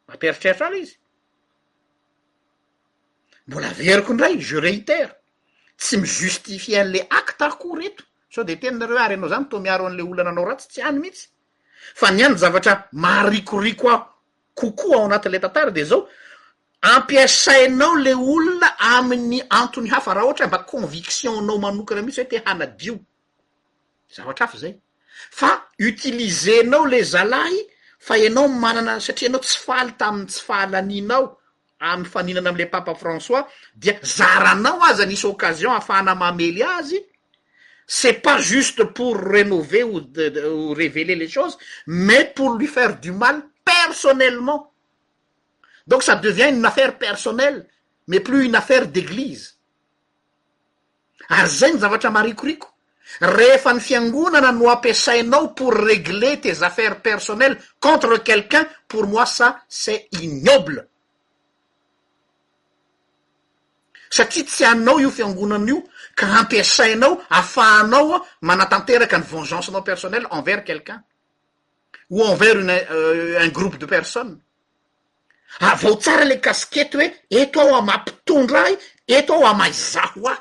mamperitreritra 0.09 0.67
aleh 0.67 0.81
izy 0.83 0.97
mbola 3.47 3.69
veriko 3.79 4.11
ndray 4.17 4.35
jureitera 4.49 5.13
tsy 5.81 5.95
mijustifiean'le 6.05 7.01
acte 7.21 7.45
akoho 7.49 7.75
reto 7.81 8.05
sao 8.33 8.45
de 8.45 8.55
tena 8.63 8.87
rary 8.93 9.15
anao 9.15 9.29
zany 9.33 9.47
to 9.51 9.57
miaro 9.65 9.87
an'le 9.87 10.03
olonananao 10.03 10.45
ra 10.49 10.55
tsy 10.59 10.69
tsy 10.73 10.81
any 10.89 10.99
mihitsy 10.99 11.27
fa 12.01 12.09
ny 12.11 12.23
any 12.25 12.37
zavatra 12.37 12.89
marikoriko 12.93 13.87
aho 13.95 14.05
kokoa 14.59 14.97
ao 14.97 15.05
anatin'le 15.05 15.41
tantara 15.41 15.71
de 15.71 15.85
zao 15.85 16.09
ampiasainao 16.83 17.95
le 17.97 18.13
olona 18.15 18.69
amin'ny 18.97 19.43
antony 19.51 19.89
hafa 19.89 20.15
raha 20.15 20.27
ohatra 20.27 20.47
mba 20.47 20.59
convictionnao 20.59 21.59
manokana 21.59 22.03
mihitsy 22.03 22.21
hoe 22.23 22.31
te 22.31 22.39
hanadio 22.47 22.95
zavatra 24.17 24.45
afa 24.47 24.59
zay 24.59 24.75
fa 25.31 25.51
utilizenao 25.79 26.85
le 26.87 27.03
zalahy 27.05 27.59
fa 27.99 28.15
anao 28.15 28.49
manana 28.49 28.95
satria 29.01 29.29
anao 29.29 29.41
tsy 29.43 29.59
faly 29.67 29.93
taminy 29.99 30.27
tsy 30.31 30.43
fahalanin 30.47 31.11
ao 31.17 31.25
amy 31.91 32.05
faninana 32.13 32.51
amle 32.51 32.67
papa 32.71 32.95
françois 33.03 33.45
dia 33.83 33.99
zaranao 34.17 34.83
azy 34.89 35.03
anisy 35.05 35.27
occasion 35.33 35.71
ahafahana 35.73 36.15
mamely 36.23 36.63
azy 36.79 36.99
c'et 37.97 38.13
pas 38.23 38.39
juste 38.41 38.85
pour 38.97 39.17
renaver 39.17 39.83
o 39.85 39.99
reveler 40.75 41.17
les 41.17 41.29
choses 41.29 41.59
mais 41.87 42.25
pour 42.37 42.51
lui 42.55 42.69
faire 42.69 42.99
du 43.01 43.11
mal 43.13 43.43
personnellement 43.65 44.73
donc 45.87 46.03
ça 46.03 46.15
devient 46.17 46.51
une 46.55 46.65
affaire 46.65 46.99
personnelle 46.99 47.67
mais 48.07 48.21
plus 48.21 48.45
une 48.47 48.55
affaire 48.55 48.87
d'eglise 48.87 49.57
ary 51.29 51.43
ah, 51.47 51.47
zay 51.47 51.73
ny 51.73 51.81
zavatra 51.81 52.11
marikoriko 52.11 52.69
rehefa 53.21 53.73
ny 53.73 53.81
fiangonana 53.81 54.53
no 54.53 54.69
ampiasainao 54.71 55.49
pour 55.57 55.75
régler 55.75 56.41
tes 56.41 56.63
affaires 56.63 57.01
personnelles 57.03 57.59
contre 57.81 58.19
quelqu'un 58.23 58.67
pour 58.87 59.07
moi 59.07 59.27
ça 59.27 59.61
c'est 59.69 60.09
ignoble 60.21 60.87
satria 64.11 64.45
tsy 64.45 64.65
aninao 64.65 65.01
io 65.01 65.11
fiangonana 65.11 65.67
io 65.69 65.83
ka 66.15 66.27
ampiasainao 66.41 67.13
ahafahanao 67.29 68.25
manatanteraka 68.43 69.19
ny 69.19 69.25
vengeancenao 69.31 69.83
personnell 69.83 70.29
envers 70.31 70.65
quelqu'un 70.65 71.03
ou 72.11 72.23
envers 72.23 72.57
euh, 72.65 73.41
un 73.43 73.49
groupe 73.49 73.79
de 73.79 73.87
personnes 73.87 74.39
avao 75.61 75.95
ah, 75.95 75.97
tsara 76.01 76.25
le 76.25 76.37
caskette 76.41 76.95
hoe 76.95 77.09
eto 77.31 77.61
ao 77.61 77.75
amampitondra 77.75 78.63
ahi 78.69 78.79
eto 79.07 79.33
ao 79.35 79.47
amaizaho 79.47 80.29
ahy 80.29 80.39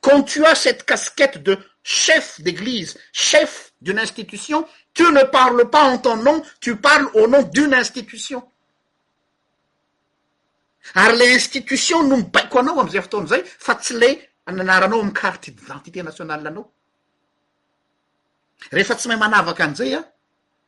qon 0.00 0.24
tua 0.24 0.54
cette 0.54 0.82
caskette 0.84 1.38
de 1.44 1.56
chef 1.82 2.40
d'eglise 2.40 2.98
chef 3.12 3.72
d'une 3.80 3.98
institution 3.98 4.68
tu 4.92 5.02
ne 5.04 5.22
parles 5.24 5.68
pas 5.70 5.84
en 5.88 5.98
ton 5.98 6.16
nom 6.16 6.42
tu 6.60 6.76
parles 6.76 7.06
au 7.14 7.26
nom 7.26 7.42
d'une 7.42 7.72
institution 7.72 8.46
ary 10.94 11.16
le 11.18 11.26
institution 11.34 12.02
no 12.02 12.16
mibaiko 12.16 12.58
anao 12.60 12.80
amizay 12.80 12.98
avotaona 13.00 13.26
izay 13.28 13.42
fa 13.66 13.74
tsy 13.80 13.94
ley 13.96 14.14
nanaranao 14.56 15.00
amy 15.00 15.12
quarte 15.14 15.50
d'identité 15.56 16.02
nationale 16.02 16.46
anao 16.48 16.70
rehefa 18.72 18.94
tsy 18.96 19.08
ma 19.08 19.16
manavaka 19.16 19.64
an'izay 19.64 19.94
an 19.98 20.04
ah, 20.04 20.08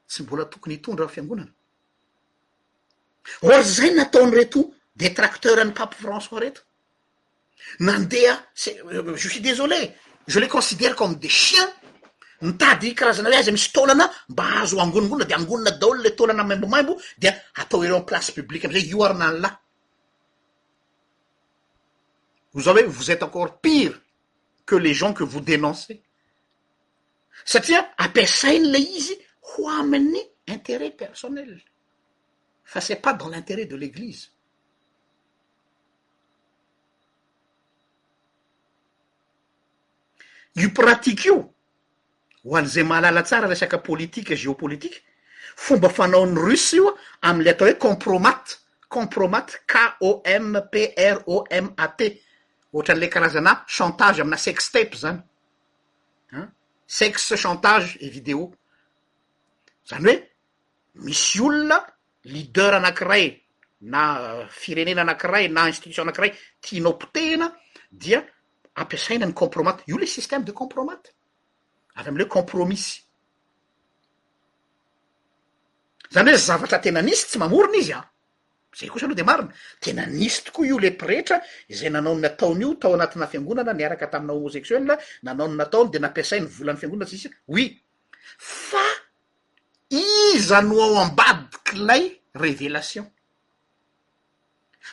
tsy 0.09 0.23
mbola 0.23 0.45
tokony 0.45 0.75
hitondra 0.75 1.05
ha 1.07 1.09
fiangonana 1.09 1.53
or 3.43 3.63
zay 3.63 3.91
nataony 3.91 4.33
reto 4.39 4.61
détracteur 4.97 5.59
any 5.59 5.73
pape 5.79 5.95
françeois 6.05 6.41
reto 6.47 6.61
nandeha 7.81 8.35
ce 8.55 8.71
euh, 8.93 9.15
je 9.17 9.29
suis 9.29 9.41
désolé 9.51 9.93
je 10.27 10.39
les 10.41 10.49
considère 10.49 10.97
comme 10.97 11.17
des 11.17 11.29
chiens 11.29 11.71
mitady 12.41 12.95
karazana 12.95 13.31
hoe 13.31 13.37
azy 13.39 13.53
misy 13.53 13.73
tolana 13.73 14.07
mba 14.29 14.45
azo 14.63 14.79
angonongonna 14.81 15.25
de 15.25 15.35
angonona 15.35 15.71
daolo 15.71 16.03
le 16.03 16.15
tolana 16.17 16.43
mambo 16.45 16.67
maimbo 16.67 16.97
di 17.19 17.29
atao 17.29 17.85
ero 17.85 18.01
place 18.05 18.31
publique 18.37 18.65
amzay 18.65 18.87
ioarina 18.91 19.27
any 19.29 19.41
la 19.45 19.53
vou 22.53 22.63
za 22.63 22.73
oe 22.73 22.83
vous 22.87 23.11
êtes 23.11 23.23
encore 23.23 23.61
pire 23.61 23.95
que 24.67 24.75
les 24.77 24.95
gens 24.95 25.13
que 25.13 25.23
vous 25.25 25.41
dénoncez 25.41 26.03
satria 27.45 27.89
ampiasainy 27.99 28.69
le 28.73 28.79
izy 28.79 29.17
ho 29.57 29.69
aminy 29.69 30.21
intérêt 30.49 30.91
personnel 30.91 31.61
fa 32.65 32.81
c'est 32.81 32.97
pas 32.97 33.13
dans 33.13 33.29
l'intérêt 33.29 33.67
de 33.67 33.77
l'église 33.77 34.32
io 40.55 40.71
pratique 40.73 41.27
io 41.29 41.55
ho 42.45 42.57
alyzay 42.57 42.83
malala 42.85 43.23
tsara 43.23 43.47
resaka 43.47 43.79
politique 43.79 44.33
e 44.35 44.37
géopolitique 44.37 45.03
fomba 45.55 45.89
fanao 45.89 46.27
n'ny 46.27 46.35
russe 46.41 46.77
io 46.77 46.99
am'le 47.21 47.51
atao 47.51 47.67
hoe 47.69 47.77
compromate 47.77 48.55
compromate 48.89 49.65
kompromat 49.67 50.77
ohatran'la 52.73 53.09
karazana 53.09 53.65
chantage 53.67 54.21
amina 54.21 54.37
sexe 54.37 54.71
tape 54.73 54.97
zany 54.97 55.23
an 56.33 56.53
sexe 56.85 57.37
chantage 57.37 57.97
e 58.05 58.09
vidéo 58.09 58.51
zany 59.89 60.05
hoe 60.05 60.33
misy 61.05 61.41
olona 61.41 61.79
liader 62.33 62.75
anankiray 62.75 63.43
na 63.81 64.03
euh, 64.21 64.49
firenena 64.51 65.01
anakiray 65.01 65.49
na 65.49 65.67
institution 65.69 66.05
anakiray 66.05 66.33
tianaopotena 66.61 67.55
dia 67.91 68.21
ampiasaina 68.75 69.27
ny 69.29 69.33
compromate 69.37 69.85
io 69.87 69.97
ile 69.99 70.07
système 70.07 70.45
de 70.45 70.53
compromate 70.53 71.13
avy 72.01 72.09
am'leoe 72.09 72.29
compromisy 72.35 73.03
zany 76.13 76.31
hoe 76.33 76.39
zavatra 76.41 76.79
tena 76.81 77.03
nisy 77.03 77.27
tsy 77.27 77.39
mamorona 77.39 77.77
izy 77.77 77.93
a 77.93 77.99
ah. 77.99 78.09
zay 78.77 78.89
kosa 78.89 79.05
aloha 79.07 79.17
de 79.17 79.23
marina 79.23 79.53
tena 79.81 80.07
nisy 80.07 80.45
tokoa 80.45 80.67
io 80.67 80.79
ile 80.79 80.93
piretra 80.97 81.41
zay 81.69 81.91
nanao 81.91 82.15
ny 82.17 82.27
ataon' 82.29 82.61
io 82.61 82.75
tao 82.77 82.95
anatina 82.95 83.27
fiangonana 83.29 83.73
niaraka 83.73 84.07
tamina 84.09 84.33
homosexuel 84.33 84.89
nanao 85.23 85.49
ny 85.49 85.57
nataony 85.57 85.91
de 85.93 85.99
nampiasai 85.99 86.41
ny 86.41 86.47
volan'ny 86.49 86.79
fiangonana 86.81 87.07
tsisi 87.11 87.29
hui 87.47 87.67
fa 88.39 88.87
iza 89.89 90.61
no 90.63 90.81
ao 90.83 90.97
ambadikyilay 91.05 92.21
revelation 92.33 93.05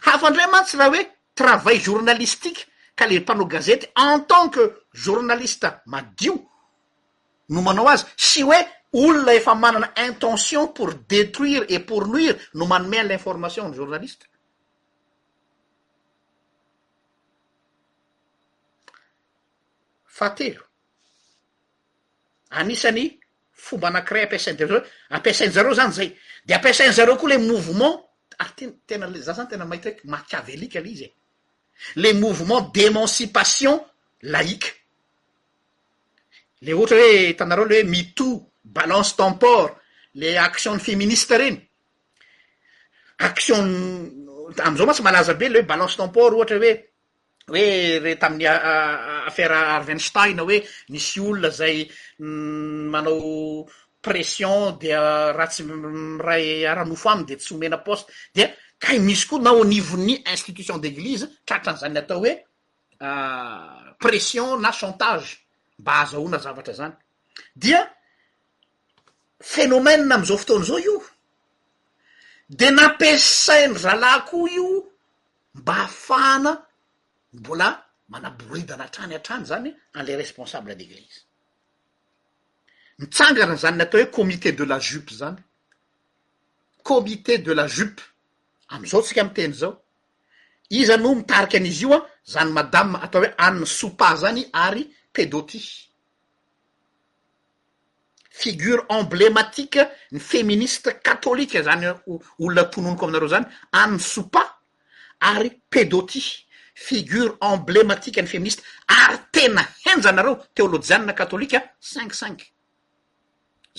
afa 0.03 0.27
andray 0.27 0.45
amantsy 0.45 0.75
raha 0.77 0.91
hoe 0.93 1.03
traval 1.37 1.79
jornalistique 1.79 2.65
empanao 3.07 3.45
gazete 3.45 3.91
en 3.95 4.25
tant 4.27 4.49
que 4.51 4.83
journalista 4.91 5.69
madio 5.93 6.33
no 7.53 7.61
manao 7.61 7.87
azy 7.89 8.05
sy 8.17 8.43
hoe 8.43 8.59
olona 8.91 9.33
efa 9.33 9.55
manana 9.55 9.93
intention 10.07 10.67
pour 10.73 10.93
détruire 11.07 11.63
et 11.69 11.79
pour 11.79 12.03
luiry 12.05 12.37
no 12.53 12.65
manomean 12.65 13.07
l' 13.07 13.13
information 13.13 13.69
ny 13.69 13.75
journaliste 13.75 14.25
fa 20.05 20.29
telo 20.31 20.61
anisany 22.49 23.19
fomba 23.53 23.87
anakiray 23.87 24.23
ampiasain 24.25 24.57
ampiasain'zareo 25.09 25.73
zany 25.77 25.91
zay 25.93 26.09
de 26.45 26.53
ampiasain' 26.53 26.91
zareo 26.97 27.17
koa 27.17 27.29
le 27.29 27.37
mouvement 27.37 28.05
ary 28.39 28.53
te 28.55 28.65
tenale 28.87 29.19
za 29.21 29.33
zany 29.33 29.47
tena 29.49 29.65
mahity 29.65 29.89
raky 29.89 30.07
makiavelika 30.13 30.79
le 30.81 30.89
izy 30.89 31.05
e 31.05 31.15
les 31.95 32.13
mouvements 32.13 32.61
d'émancipation 32.73 33.73
laïke 34.33 34.73
le 36.67 36.73
ohatra 36.79 36.97
hoe 36.97 37.35
tanareo 37.39 37.65
le 37.71 37.77
hoe 37.79 37.87
mitou 37.93 38.31
balance 38.77 39.11
temport 39.21 39.69
le 40.21 40.29
action 40.47 40.73
féministe 40.87 41.33
reny 41.39 41.57
action 43.29 43.59
amzao 44.67 44.85
ma 44.87 44.93
tsy 44.95 45.03
malaza 45.07 45.33
be 45.39 45.47
le 45.53 45.59
oe 45.61 45.69
balance 45.73 45.95
temport 46.01 46.33
ohatra 46.37 46.57
hoe 46.61 46.73
hoe 47.53 47.65
re 48.03 48.11
tamin'ny 48.21 48.47
affaire 49.29 49.53
arwenstein 49.77 50.43
oe 50.45 50.57
misy 50.91 51.17
olona 51.27 51.51
zay 51.59 51.77
mm, 52.19 52.83
manao 52.91 53.67
pression 54.05 54.57
de 54.81 54.89
raha 55.35 55.47
tsy 55.51 55.63
miray 55.67 56.43
e, 56.57 56.67
aranofo 56.71 57.07
amiy 57.13 57.27
de 57.29 57.35
tsy 57.39 57.53
homena 57.53 57.79
poste 57.87 58.07
dea 58.35 58.51
kai 58.79 58.99
misy 59.03 59.27
koa 59.27 59.41
na 59.43 59.51
o 59.53 59.63
nivony 59.67 60.17
institution 60.31 60.77
d'église 60.79 61.27
trahatran'izany 61.45 61.93
nyatao 61.93 62.19
hoe 62.23 62.33
euh, 63.01 63.93
pression 63.99 64.57
na 64.59 64.71
chantage 64.71 65.31
mba 65.79 65.93
azahoana 66.01 66.37
zavatra 66.43 66.73
zany 66.79 66.93
dia 67.61 67.81
fénomenea 69.51 70.15
am'izao 70.15 70.37
fotoana 70.39 70.65
zao 70.65 70.79
io 70.79 70.97
de 72.49 72.71
nampisainy 72.71 73.73
ralah 73.83 74.23
koa 74.29 74.49
io 74.57 74.67
mba 75.53 75.73
hahafahana 75.73 76.51
mbola 77.33 77.67
manaboridana 78.09 78.83
atrany 78.85 79.13
atrany 79.15 79.43
zany 79.45 79.73
an'la 79.93 80.15
responsable 80.17 80.73
l'eglize 80.75 81.19
mitsangana 82.99 83.55
zany 83.55 83.77
ny 83.77 83.83
atao 83.83 83.99
hoe 83.99 84.09
comité 84.17 84.51
de 84.53 84.63
la 84.63 84.79
jupe 84.79 85.11
zany 85.19 85.41
comité 86.83 87.37
de 87.37 87.51
la 87.51 87.67
jupe 87.67 88.01
amzao 88.69 89.01
tsika 89.01 89.21
am 89.21 89.33
teny 89.33 89.53
zao 89.53 89.81
iza 90.69 90.97
no 90.97 91.15
mitariky 91.15 91.57
an'izy 91.57 91.83
io 91.85 91.93
a 91.95 92.01
zany 92.25 92.51
madame 92.51 92.97
atao 93.01 93.21
hoe 93.21 93.33
anny 93.37 93.65
soupa 93.65 94.15
zany 94.15 94.45
ary 94.53 94.87
pedoti 95.13 95.59
figure 98.29 98.83
emblematike 98.89 99.81
ny 100.11 100.19
feministe 100.19 100.89
katôlike 101.03 101.63
zany 101.63 101.85
olona 102.39 102.63
tononoko 102.71 103.05
aminareo 103.05 103.27
zany 103.27 103.45
anny 103.71 103.99
soupa 103.99 104.41
ary 105.19 105.49
pedoti 105.69 106.21
figure 106.73 107.31
emblematike 107.41 108.21
ny 108.21 108.27
feministe 108.27 108.63
ary 108.87 109.17
tena 109.31 109.67
henja 109.85 110.11
nareo 110.11 110.35
teolojianna 110.55 111.13
katholika 111.13 111.59
cinq 111.79 112.13
cinq 112.13 112.39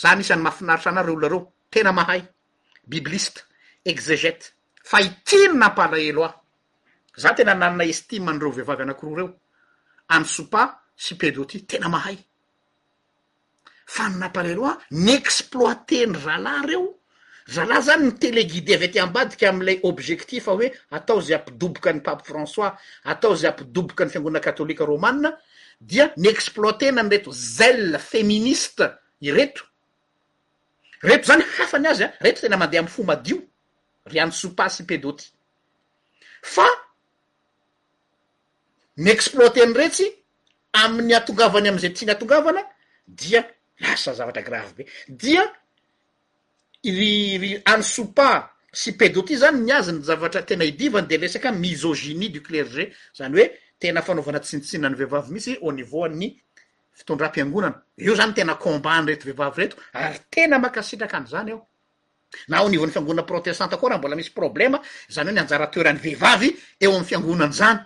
zany 0.03 0.16
misany 0.18 0.43
mahafinaritra 0.43 0.91
anare 0.91 1.11
olonareo 1.11 1.53
tena 1.70 1.93
mahay 1.93 2.22
bibliste 2.86 3.41
exegete 3.84 4.47
a 4.97 5.01
iti 5.01 5.49
ny 5.49 5.55
napalaeloi 5.59 6.30
za 7.16 7.34
tena 7.34 7.55
nanana 7.55 7.84
estima 7.84 8.32
nyreo 8.32 8.51
vehivavy 8.51 8.82
anankoro 8.82 9.16
reo 9.16 9.28
any 10.09 10.24
soupa 10.24 10.78
sipedoti 10.97 11.59
tena 11.66 11.88
mahay 11.88 12.16
fa 13.95 14.09
ny 14.09 14.16
napaleeloi 14.18 14.72
ny 14.91 15.12
exploite 15.14 16.07
ny 16.07 16.16
ralay 16.26 16.66
reo 16.68 16.88
ralahy 17.57 17.82
zany 17.82 18.05
ny 18.07 18.12
telegidé 18.18 18.74
avy 18.74 18.88
ty 18.91 18.99
ambadika 19.01 19.49
am'lay 19.49 19.78
objectif 19.82 20.47
hoe 20.47 20.68
atao 20.91 21.20
zay 21.20 21.34
ampidoboka 21.36 21.91
any 21.91 22.01
papa 22.01 22.24
françois 22.28 22.72
atao 23.05 23.34
zay 23.41 23.51
ampidoboka 23.51 24.05
ny 24.05 24.11
fiangonana 24.11 24.45
katôlika 24.45 24.84
romana 24.84 25.36
dia 25.80 26.12
ny 26.16 26.26
exploite 26.28 26.91
na 26.93 27.03
ny 27.03 27.09
reto 27.11 27.30
zelle 27.32 27.99
feministe 27.99 28.86
ireto 29.20 29.62
reto 31.03 31.26
zany 31.26 31.45
hafany 31.59 31.86
azy 31.88 32.05
an 32.05 32.12
reto 32.20 32.41
tena 32.41 32.57
mandeha 32.57 32.82
am 32.82 32.88
fomadio 32.88 33.38
ry 34.11 34.21
ansoupa 34.25 34.69
sipedoti 34.73 35.31
fa 36.43 36.67
ny 39.01 39.11
exploiteny 39.15 39.75
retsy 39.79 40.07
amin'ny 40.83 41.15
atongavany 41.19 41.69
am'izay 41.71 41.93
tia 41.95 42.07
ny 42.11 42.15
atongavana 42.17 42.63
dia 43.07 43.41
lasa 43.81 44.13
zavatra 44.19 44.43
grave 44.47 44.71
be 44.83 44.89
dia 45.09 45.43
iryr 46.83 47.63
ansoupa 47.71 48.51
sipedoti 48.73 49.37
zany 49.41 49.61
my 49.67 49.73
azy 49.79 49.93
ny 49.97 50.03
zavatra 50.09 50.43
tena 50.43 50.65
hidivany 50.69 51.07
de 51.09 51.17
resaka 51.23 51.53
misogenie 51.53 52.29
du 52.31 52.43
clerge 52.43 52.91
zany 53.17 53.33
hoe 53.39 53.47
tena 53.79 54.03
fanaovana 54.03 54.41
tsinitsinina 54.41 54.89
ny 54.91 54.97
vehivavy 54.99 55.33
misy 55.35 55.53
ao 55.63 55.73
nivea 55.73 56.09
ny 56.09 56.35
fitondram-piangonana 57.01 57.81
io 57.99 58.15
zany 58.17 58.35
tena 58.35 58.55
comba 58.55 59.01
ny 59.01 59.07
reto 59.15 59.25
vehivavy 59.29 59.61
reto 59.63 59.77
ary 59.93 60.19
tena 60.31 60.59
mankasitraka 60.59 61.17
an'izany 61.19 61.53
ao 61.53 61.67
nao 62.49 62.68
nivon'ny 62.68 62.93
fiangonana 62.93 63.22
protestanty 63.26 63.76
ko 63.81 63.89
raha 63.89 63.99
mbola 63.99 64.16
misy 64.16 64.31
problema 64.39 64.78
zany 65.14 65.28
hoe 65.31 65.35
n 65.35 65.39
anjaratoerany 65.43 65.99
vehivavy 66.01 66.49
eo 66.83 66.95
amy 66.97 67.05
fiangonan' 67.11 67.53
zany 67.61 67.78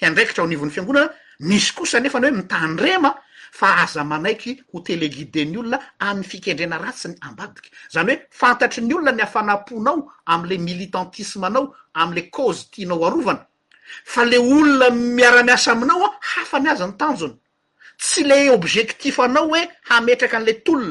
hiandraikitra 0.00 0.42
ho 0.44 0.48
nivon'ny 0.48 0.72
fiangonana 0.74 1.10
misy 1.48 1.72
kosa 1.72 2.00
nefa 2.00 2.18
any 2.18 2.26
hoe 2.28 2.36
mitandrema 2.40 3.14
fa 3.58 3.68
aza 3.82 4.04
manaiky 4.04 4.56
ho 4.72 4.80
telegideny 4.80 5.56
olona 5.58 5.78
am'ny 5.98 6.24
fikendrena 6.30 6.78
ratsy 6.78 7.08
ny 7.08 7.18
ambadiky 7.28 7.70
zany 7.92 8.14
hoe 8.14 8.22
fantatry 8.30 8.82
ny 8.82 8.94
olona 8.94 9.12
ny 9.12 9.22
afanam-ponao 9.26 10.06
am'le 10.26 10.56
militantisme 10.58 11.44
anao 11.46 11.74
am'le 11.94 12.28
coze 12.30 12.66
tianao 12.72 13.04
arovana 13.06 13.46
fa 14.04 14.24
le 14.24 14.38
olona 14.38 14.90
miara-miasa 14.90 15.72
aminao 15.72 16.04
a 16.06 16.14
hafa 16.20 16.58
ny 16.60 16.70
azany 16.70 16.92
tanjony 16.96 17.36
tsy 17.98 18.24
le 18.24 18.50
objectif 18.54 19.18
anao 19.20 19.48
hoe 19.50 19.66
hametraka 19.90 20.36
an'le 20.38 20.60
tol 20.62 20.86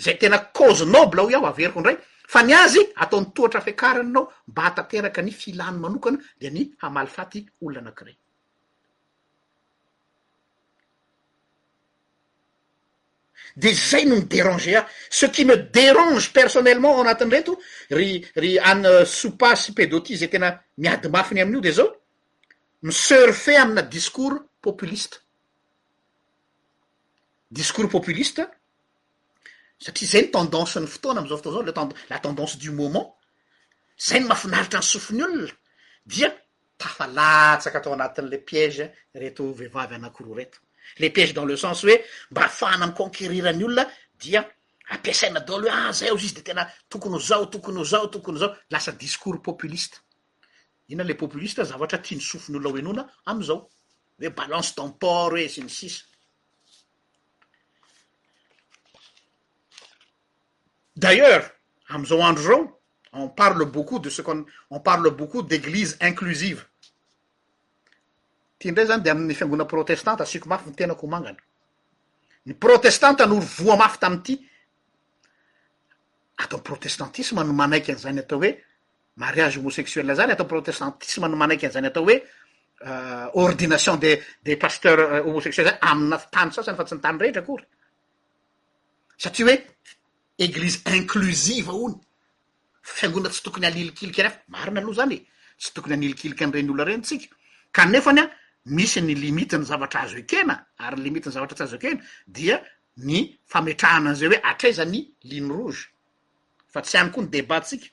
zay 0.00 0.16
tena 0.18 0.38
case 0.56 0.84
noble 0.94 1.20
aho 1.20 1.30
iaho 1.30 1.46
averiko 1.46 1.80
ndray 1.80 1.96
fa 2.28 2.42
ny 2.42 2.52
azy 2.62 2.80
ataony 2.96 3.26
tohatra 3.34 3.60
afiakarinynao 3.60 4.24
mba 4.48 4.62
hatanteraka 4.62 5.22
ny 5.22 5.30
filany 5.40 5.78
manokana 5.82 6.18
de 6.40 6.50
ny 6.50 6.62
hamalyfaty 6.82 7.40
olona 7.62 7.80
anankiray 7.80 8.16
de 13.56 13.72
zay 13.74 14.04
no 14.04 14.16
ny 14.16 14.24
deranger 14.32 14.76
ah 14.76 14.88
ce 15.10 15.26
qui 15.34 15.44
me 15.44 15.56
dérange 15.76 16.32
personnellement 16.32 16.94
ao 16.96 17.00
anatiny 17.04 17.30
reto 17.32 17.58
ry 17.90 18.10
ry 18.42 18.52
an 18.72 18.82
soupa 19.04 19.52
sy 19.56 19.72
pedoti 19.72 20.16
zay 20.16 20.28
tena 20.30 20.50
miady 20.78 21.08
mafiny 21.08 21.42
amin'io 21.42 21.60
de 21.60 21.70
zao 21.72 21.88
miserfet 22.82 23.56
amina 23.56 23.82
discour 23.82 24.40
populiste 24.62 25.18
discour 27.50 27.88
populiste 27.88 28.46
satria 29.80 30.08
zay 30.08 30.22
ny 30.26 30.30
tendanse 30.34 30.80
ny 30.80 30.88
fotoana 30.92 31.20
amizao 31.24 31.38
fotoa 31.40 31.54
zao 31.56 31.64
la 32.10 32.18
tendanse 32.20 32.56
du 32.62 32.70
moment 32.72 33.06
zay 34.06 34.20
ny 34.20 34.26
mahafinaritra 34.28 34.80
ny 34.82 34.86
sofiny 34.92 35.22
olona 35.24 35.48
dia 36.12 36.28
tafalatsaka 36.80 37.78
atao 37.80 37.92
anatin'le 37.96 38.38
piège 38.48 38.84
reto 39.20 39.44
vehivavy 39.58 39.94
anakoroa 39.96 40.36
reto 40.38 40.58
le 41.00 41.08
piège 41.10 41.32
dans 41.32 41.46
le 41.48 41.56
sens 41.56 41.82
hoe 41.84 41.96
mba 42.30 42.40
ahafahna 42.44 42.84
am 42.84 42.92
conkerirany 42.94 43.64
olona 43.64 43.84
dia 44.22 44.40
ampiasaina 44.92 45.40
dalo 45.40 45.64
hoe 45.64 45.72
azay 45.88 46.08
ah, 46.10 46.14
ozy 46.14 46.26
izy 46.26 46.34
de 46.34 46.42
tena 46.42 46.68
tokony 46.90 47.14
ozao 47.16 47.46
tokony 47.46 47.84
zao 47.84 48.06
tokony 48.06 48.38
zao 48.38 48.52
lasa 48.70 48.92
discour 48.92 49.40
populiste 49.42 49.98
inona 50.88 51.08
le 51.08 51.14
populiste 51.16 51.64
zavahatra 51.64 51.98
tia 52.04 52.18
ny 52.18 52.22
sofiny 52.22 52.56
olona 52.58 52.72
hoenoina 52.76 53.08
amizao 53.24 53.70
hoe 54.20 54.28
balance 54.28 54.76
demport 54.76 55.32
hoe 55.32 55.48
synysis 55.48 56.04
d'ailleurs 61.02 61.44
am'izao 61.94 62.20
andro 62.30 62.44
zao 62.48 62.60
on 63.12 63.28
parle 63.40 63.64
beaucoup 63.76 63.98
de 63.98 64.10
ce 64.16 64.20
qu 64.22 64.30
on 64.76 64.80
parle 64.90 65.08
beaucoup 65.20 65.42
d'eglise 65.48 65.92
inclusive 66.10 66.60
ty 68.58 68.66
ndray 68.72 68.86
zany 68.90 69.02
de 69.06 69.10
amin'ny 69.14 69.34
fiangona 69.40 69.64
protestante 69.74 70.20
asiko 70.22 70.46
mafy 70.52 70.66
ny 70.70 70.76
tena 70.80 70.94
ko 71.00 71.04
ho 71.06 71.10
mangana 71.14 71.40
ny 72.46 72.52
protestante 72.66 73.22
noro 73.30 73.46
voa 73.58 73.76
mafy 73.82 73.98
tamiity 74.02 74.34
ataonny 76.42 76.64
protestantisme 76.70 77.40
no 77.48 77.52
manaiky 77.60 77.92
an'izany 77.92 78.18
atao 78.22 78.38
hoe 78.42 78.50
mariage 79.22 79.56
homosexuell 79.60 80.10
zany 80.20 80.32
atao 80.36 80.46
protestantisme 80.54 81.26
no 81.30 81.36
manaiky 81.42 81.64
an'izany 81.66 81.86
atao 81.90 82.04
hoe 82.06 82.16
euh, 82.18 83.26
ordination 83.44 83.96
dedes 84.04 84.56
pasteurs 84.64 85.00
euh, 85.00 85.22
homosexuell 85.28 85.66
zany 85.68 85.78
amia 85.90 86.18
tany 86.34 86.50
sasany 86.56 86.76
fa 86.78 86.84
tsy 86.84 86.94
ny 86.98 87.02
tany 87.04 87.18
rehetra 87.24 87.42
akory 87.44 87.64
satria 89.24 89.52
oe 89.52 89.58
eglise 90.44 90.78
inclusive 90.96 91.70
ony 91.70 91.94
fiangona 92.92 93.28
tsy 93.28 93.42
tokony 93.44 93.66
anilikilika 93.66 94.22
nyfa 94.22 94.38
marina 94.48 94.80
aloha 94.80 94.94
zany 95.00 95.12
e 95.16 95.26
tsy 95.62 95.70
tokony 95.74 95.94
anilikilika 95.94 96.44
any 96.44 96.52
reny 96.52 96.70
olona 96.70 96.84
renitsika 96.90 97.28
kanefa 97.76 98.10
any 98.12 98.20
a 98.22 98.26
misy 98.66 99.00
ny 99.02 99.14
limity 99.14 99.56
ny 99.58 99.64
zavatra 99.70 100.00
azo 100.04 100.16
ekena 100.22 100.54
ary 100.78 100.96
ny 100.96 101.02
limitny 101.06 101.32
zavatra 101.34 101.56
tazo 101.60 101.76
ekena 101.78 102.00
dia 102.36 102.56
ny 103.08 103.16
fametrahanan'izay 103.52 104.28
hoe 104.32 104.40
atraza 104.50 104.84
ny 104.92 104.98
line 105.30 105.48
roge 105.56 105.82
fa 106.72 106.80
tsy 106.86 106.96
any 107.00 107.10
koa 107.12 107.22
ny 107.24 107.30
debattsika 107.36 107.86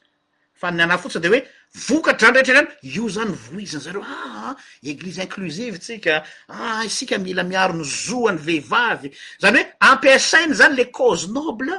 fa 0.60 0.68
ny 0.72 0.82
anah 0.86 0.98
fotsiny 1.04 1.22
de 1.22 1.28
hoe 1.34 1.42
vokatra 1.88 2.28
ran 2.32 2.36
raetr 2.38 2.54
rany 2.58 2.68
io 2.96 3.06
zany 3.16 3.32
voiziny 3.48 3.82
zareo 3.86 4.02
a 4.04 4.08
ah, 4.08 4.56
eglise 4.92 5.22
inclusivetsika 5.28 6.14
a 6.48 6.56
ah, 6.56 6.86
isika 6.90 7.16
mila 7.26 7.44
miaro 7.52 7.74
ny 7.80 7.84
zoany 7.84 8.40
vehivavy 8.48 9.10
zany 9.44 9.58
hoe 9.60 9.74
ampiasainy 9.90 10.54
zany 10.60 10.74
le 10.80 10.86
cose 10.98 11.28
noble 11.28 11.76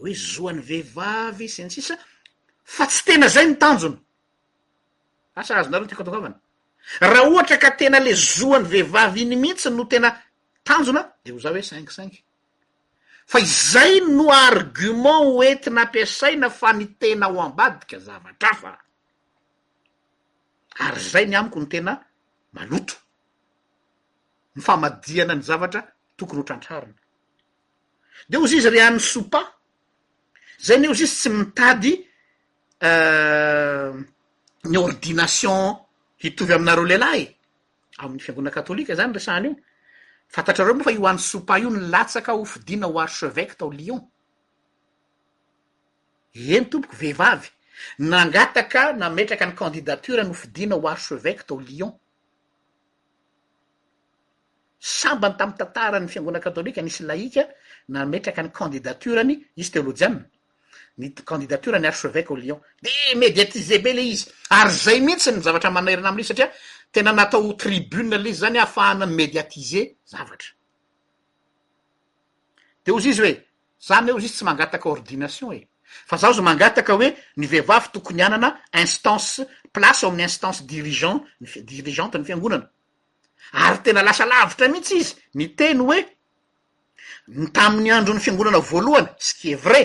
hoe 0.00 0.16
zoan'ny 0.16 0.62
vehivavy 0.66 1.48
sy 1.48 1.64
ny 1.66 1.70
tsisa 1.72 1.96
fa 2.76 2.84
tsy 2.88 3.02
tena 3.08 3.28
zay 3.34 3.46
ny 3.50 3.56
tanjona 3.62 3.98
asarazonareo 5.40 5.88
tyakkatakavana 5.90 6.38
raha 7.04 7.22
ohatra 7.30 7.56
ka 7.62 7.70
tena 7.78 7.98
le 8.06 8.12
zoan'ny 8.34 8.68
vehivavy 8.72 9.20
iny 9.26 9.36
mihitsy 9.42 9.68
no 9.70 9.84
tena 9.92 10.08
tanjona 10.68 11.02
de 11.24 11.30
ho 11.34 11.38
za 11.44 11.50
hoe 11.52 11.62
cinq 11.70 11.90
cinq 11.96 12.14
fa 13.30 13.38
izay 13.46 13.94
no 14.16 14.24
argument 14.48 15.24
oenty 15.38 15.70
nampiasaina 15.70 16.48
fa 16.60 16.68
ny 16.78 16.86
tena 17.00 17.26
ho 17.32 17.38
ambadika 17.44 17.98
zavatra 18.00 18.48
afa 18.56 18.72
ary 20.88 21.00
zay 21.12 21.24
ny 21.28 21.36
amiko 21.36 21.58
ny 21.60 21.68
tena 21.72 21.92
maloto 22.56 22.94
myfamadiana 24.56 25.34
ny 25.36 25.42
zavatra 25.50 25.80
tokony 26.16 26.40
o 26.40 26.46
trandrarina 26.48 27.00
de 28.30 28.36
ho 28.40 28.46
zy 28.50 28.56
izy 28.64 28.70
ry 28.72 28.80
han'ny 28.88 28.96
soupa 29.00 29.44
zany 30.66 30.84
io 30.84 30.92
izusy 30.92 31.14
tsy 31.20 31.30
mitady 31.30 31.92
euh, 32.88 33.94
ny 34.70 34.76
ordination 34.76 35.62
hitovy 36.22 36.52
aminareo 36.56 36.84
lehilahy 36.90 37.22
e 37.24 37.34
amin'ny 38.04 38.20
fiangona 38.24 38.50
katôlika 38.56 38.92
zany 39.00 39.12
resany 39.16 39.48
io 39.48 39.54
fantatra 40.34 40.64
reo 40.64 40.74
moa 40.74 40.84
fa 40.84 40.90
io 40.92 41.06
an'ny 41.08 41.18
soupa 41.30 41.54
io 41.62 41.70
ny 41.70 41.80
latsaka 41.92 42.32
ofidina 42.42 42.86
o 42.88 42.98
archeveke 43.04 43.54
tao 43.58 43.70
lyon 43.78 44.02
eny 46.54 46.64
tomboky 46.70 46.96
vehivavy 47.02 47.48
nangataka 48.12 48.82
nametraka 49.00 49.46
ny 49.46 49.54
kandidaturany 49.60 50.30
ofidina 50.30 50.74
o 50.76 50.86
archeveke 50.94 51.42
tao 51.48 51.60
lyo 51.68 51.88
sambany 54.80 55.34
tamn'y 55.38 55.56
tantarany 55.60 56.06
fiangona 56.08 56.38
katôlika 56.40 56.80
nisy 56.82 57.00
laika 57.10 57.42
nametraka 57.94 58.42
ny 58.42 58.50
kandidatorany 58.58 59.34
isy 59.56 59.70
teolojianna 59.72 60.24
candidatura 61.08 61.78
ny 61.78 61.86
archevequ 61.88 62.30
a 62.30 62.36
lion 62.38 62.60
de 62.82 63.14
mediatise 63.16 63.78
be 63.82 63.92
le 63.94 64.02
izy 64.12 64.26
ary 64.50 64.70
zay 64.72 65.00
mihintsy 65.00 65.32
ny 65.32 65.42
zavatra 65.42 65.70
manerana 65.72 66.08
amin'izy 66.12 66.28
satria 66.28 66.50
tena 66.92 67.12
natao 67.12 67.52
tribunale 67.56 68.28
izy 68.30 68.40
zany 68.40 68.58
ahafahana 68.58 69.06
ny 69.06 69.14
médiatise 69.14 69.82
zavatra 70.10 70.52
de 72.84 72.92
ozy 72.92 73.10
izy 73.10 73.22
hoe 73.22 73.34
zany 73.88 74.08
eo 74.10 74.18
zy 74.20 74.26
izy 74.26 74.34
tsy 74.34 74.44
mangataka 74.44 74.88
ordination 74.88 75.54
e 75.54 75.66
fa 76.06 76.16
zaho 76.16 76.32
za 76.34 76.42
mangataka 76.42 76.92
hoe 76.92 77.14
ny 77.36 77.46
vehivavy 77.46 77.88
tokony 77.92 78.22
anana 78.22 78.56
instance 78.72 79.46
place 79.72 80.04
o 80.04 80.08
amin'ny 80.08 80.24
instance 80.28 80.64
dirigent 80.66 81.22
n 81.40 81.46
dirigente 81.64 82.18
ny 82.18 82.24
fiangonana 82.24 82.68
ary 83.52 83.78
tena 83.82 84.02
lasa 84.02 84.26
lavitra 84.26 84.68
mihitsy 84.68 84.94
izy 84.96 85.14
ni 85.34 85.48
teny 85.56 85.80
oe 85.80 86.04
ntamin'ny 87.28 87.90
andro 87.92 88.14
ny 88.14 88.20
fiangonana 88.20 88.58
voalohana 88.58 89.14
sy 89.18 89.32
que 89.40 89.56
vra 89.56 89.84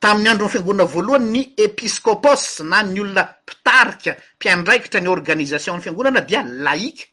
tamin'ny 0.00 0.28
andro 0.28 0.46
ny 0.46 0.50
fiangonana 0.52 0.84
voalohany 0.84 1.26
ny 1.30 1.42
episcopos 1.56 2.60
na 2.70 2.80
ny 2.82 3.00
olona 3.00 3.24
mpitarika 3.44 4.12
mpiandraikitra 4.38 5.00
ny 5.00 5.08
organisationny 5.08 5.82
fiangonana 5.82 6.20
dia 6.20 6.42
laika 6.42 7.04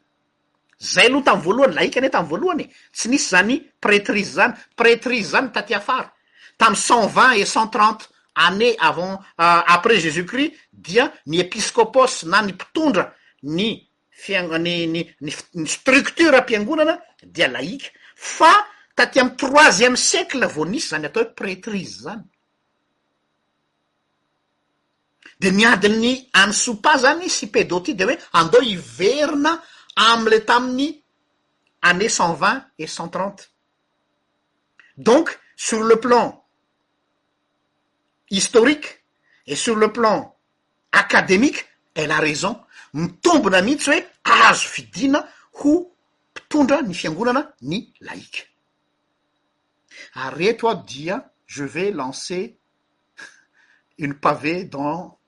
zay 0.91 1.07
aloha 1.07 1.23
tamy 1.27 1.41
voalohany 1.45 1.73
laika 1.77 1.99
anye 1.99 2.09
tam'y 2.15 2.29
voalohanye 2.29 2.65
tsy 2.97 3.07
nisy 3.09 3.27
zany 3.33 3.55
pretrize 3.83 4.33
zany 4.37 4.53
pretrize 4.79 5.29
zany 5.33 5.49
tatyafary 5.55 6.09
tamin'y 6.57 6.81
cent 6.87 7.07
vingt 7.15 7.35
e 7.37 7.45
cent 7.45 7.67
trente 7.71 8.09
années 8.35 8.75
avant 8.79 9.13
euh, 9.37 9.61
après 9.75 9.99
jésus 9.99 10.25
krist 10.25 10.53
dia 10.73 11.11
ny 11.27 11.39
episcopos 11.39 12.23
na 12.23 12.41
ny 12.41 12.51
mpitondra 12.53 13.13
ny 13.43 13.79
finynny 14.09 15.05
structure 15.65 16.35
m-piangonana 16.41 16.99
dia 17.23 17.47
laika 17.47 17.87
fa 18.15 18.51
taty 18.95 19.19
amy 19.19 19.35
troisième 19.37 19.95
siècle 19.95 20.45
vao 20.55 20.65
nisy 20.65 20.87
zany 20.95 21.05
atao 21.05 21.23
hoe 21.23 21.33
pretrize 21.33 22.01
zany 22.03 22.23
niadi'ny 25.51 26.29
any 26.33 26.53
soupa 26.53 26.97
zany 26.97 27.27
sipedoti 27.29 27.95
de 27.97 28.03
hoe 28.03 28.17
andeo 28.33 28.61
hiverina 28.61 29.61
am'le 29.95 30.45
tamin'ny 30.45 31.03
année 31.81 32.09
cent 32.09 32.33
vingt 32.33 32.65
et 32.77 32.87
cent 32.87 33.09
trente 33.09 33.51
donc 34.97 35.39
sur 35.55 35.83
le 35.83 35.99
plan 35.99 36.45
historique 38.29 39.03
et 39.47 39.55
sur 39.55 39.75
le 39.75 39.91
plan 39.91 40.35
académique 40.91 41.65
elle 41.95 42.11
a 42.11 42.17
raison 42.19 42.59
mitombona 42.93 43.61
mihitsy 43.61 43.91
hoe 43.91 44.05
azo 44.47 44.67
fidina 44.73 45.27
ho 45.59 45.93
mpitondra 46.33 46.81
ny 46.81 46.93
fiangonana 46.93 47.51
ny 47.61 47.93
laïke 48.01 48.47
areto 50.13 50.67
a 50.69 50.75
dia 50.75 51.15
je 51.45 51.63
vais 51.63 51.91
lancer 51.91 52.57
une 53.99 54.15
pavé 54.15 54.63
dans 54.65 55.19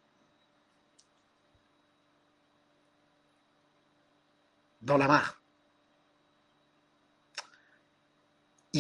dalamar 4.90 5.26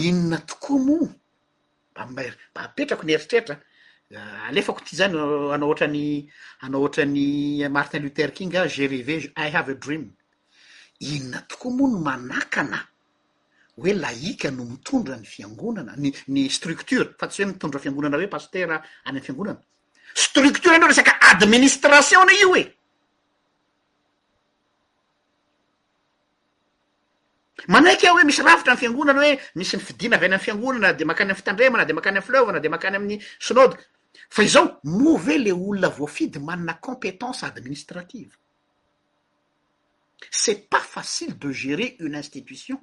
inona 0.05 0.37
tokoa 0.49 0.77
moaa 0.85 2.05
mba-mba 2.11 2.59
apetrako 2.65 3.03
ny 3.07 3.11
eritreritra 3.17 3.55
ah, 4.19 4.47
alefako 4.49 4.79
ty 4.85 4.93
zany 4.99 5.15
anao 5.55 5.67
ohatrany 5.69 6.03
anao 6.63 6.79
ohatran'ny 6.83 7.25
martin 7.75 8.03
lutherking 8.05 8.53
a 8.55 8.61
ah, 8.63 8.67
gvv 8.75 9.09
i 9.45 9.47
have 9.55 9.69
a 9.71 9.75
dream 9.83 10.03
inona 11.13 11.39
tokoa 11.49 11.71
moa 11.77 11.87
no 11.91 11.97
manakana 12.07 12.79
hoe 13.79 13.91
lahika 14.03 14.47
no 14.57 14.63
mitondra 14.71 15.15
ny 15.21 15.25
fiangonana 15.33 15.91
nyny 16.29 16.49
structure 16.57 17.05
fa 17.19 17.25
tsy 17.29 17.41
hoe 17.41 17.49
mitondra 17.51 17.79
fiangonana 17.83 18.15
hoe 18.19 18.29
paster 18.35 18.67
ah, 18.75 18.81
anyan'ny 19.05 19.25
fiangonana 19.25 19.59
structurea 20.25 20.73
ianao 20.75 20.89
resaka 20.91 21.11
administration 21.31 22.25
na 22.27 22.33
io 22.43 22.51
e 22.61 22.65
manaiky 27.67 28.07
a 28.07 28.11
hoe 28.13 28.23
misy 28.25 28.41
ravitra 28.41 28.73
n 28.75 28.79
fiangonana 28.81 29.21
hoe 29.21 29.37
misy 29.55 29.75
ny 29.77 29.83
fidina 29.83 30.15
avyana 30.17 30.35
am'ny 30.35 30.43
fiangonana 30.45 30.93
de 30.93 31.05
makany 31.05 31.29
amy 31.31 31.35
fitandremana 31.35 31.85
de 31.85 31.93
makany 31.93 32.17
amny 32.17 32.25
fleovana 32.27 32.59
de 32.59 32.69
makany 32.69 32.95
amin'ny 32.95 33.19
snod 33.39 33.77
fa 34.29 34.43
izao 34.43 34.79
move 34.83 35.37
le 35.37 35.51
olona 35.53 35.89
voafidy 35.89 36.39
manana 36.39 36.73
compétence 36.81 37.43
administrative 37.43 38.33
cest 40.29 40.69
pas 40.69 40.79
facile 40.81 41.33
de 41.39 41.51
gérer 41.51 41.95
une 41.99 42.15
institution 42.15 42.79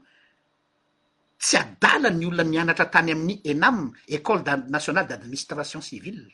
tsy 1.38 1.56
adala 1.56 2.10
ny 2.10 2.26
olona 2.26 2.44
nianatra 2.44 2.86
tany 2.86 3.12
amin'ny 3.12 3.40
enam 3.44 3.90
école 4.08 4.42
nationale 4.68 5.06
d'administration 5.06 5.80
civil 5.80 6.26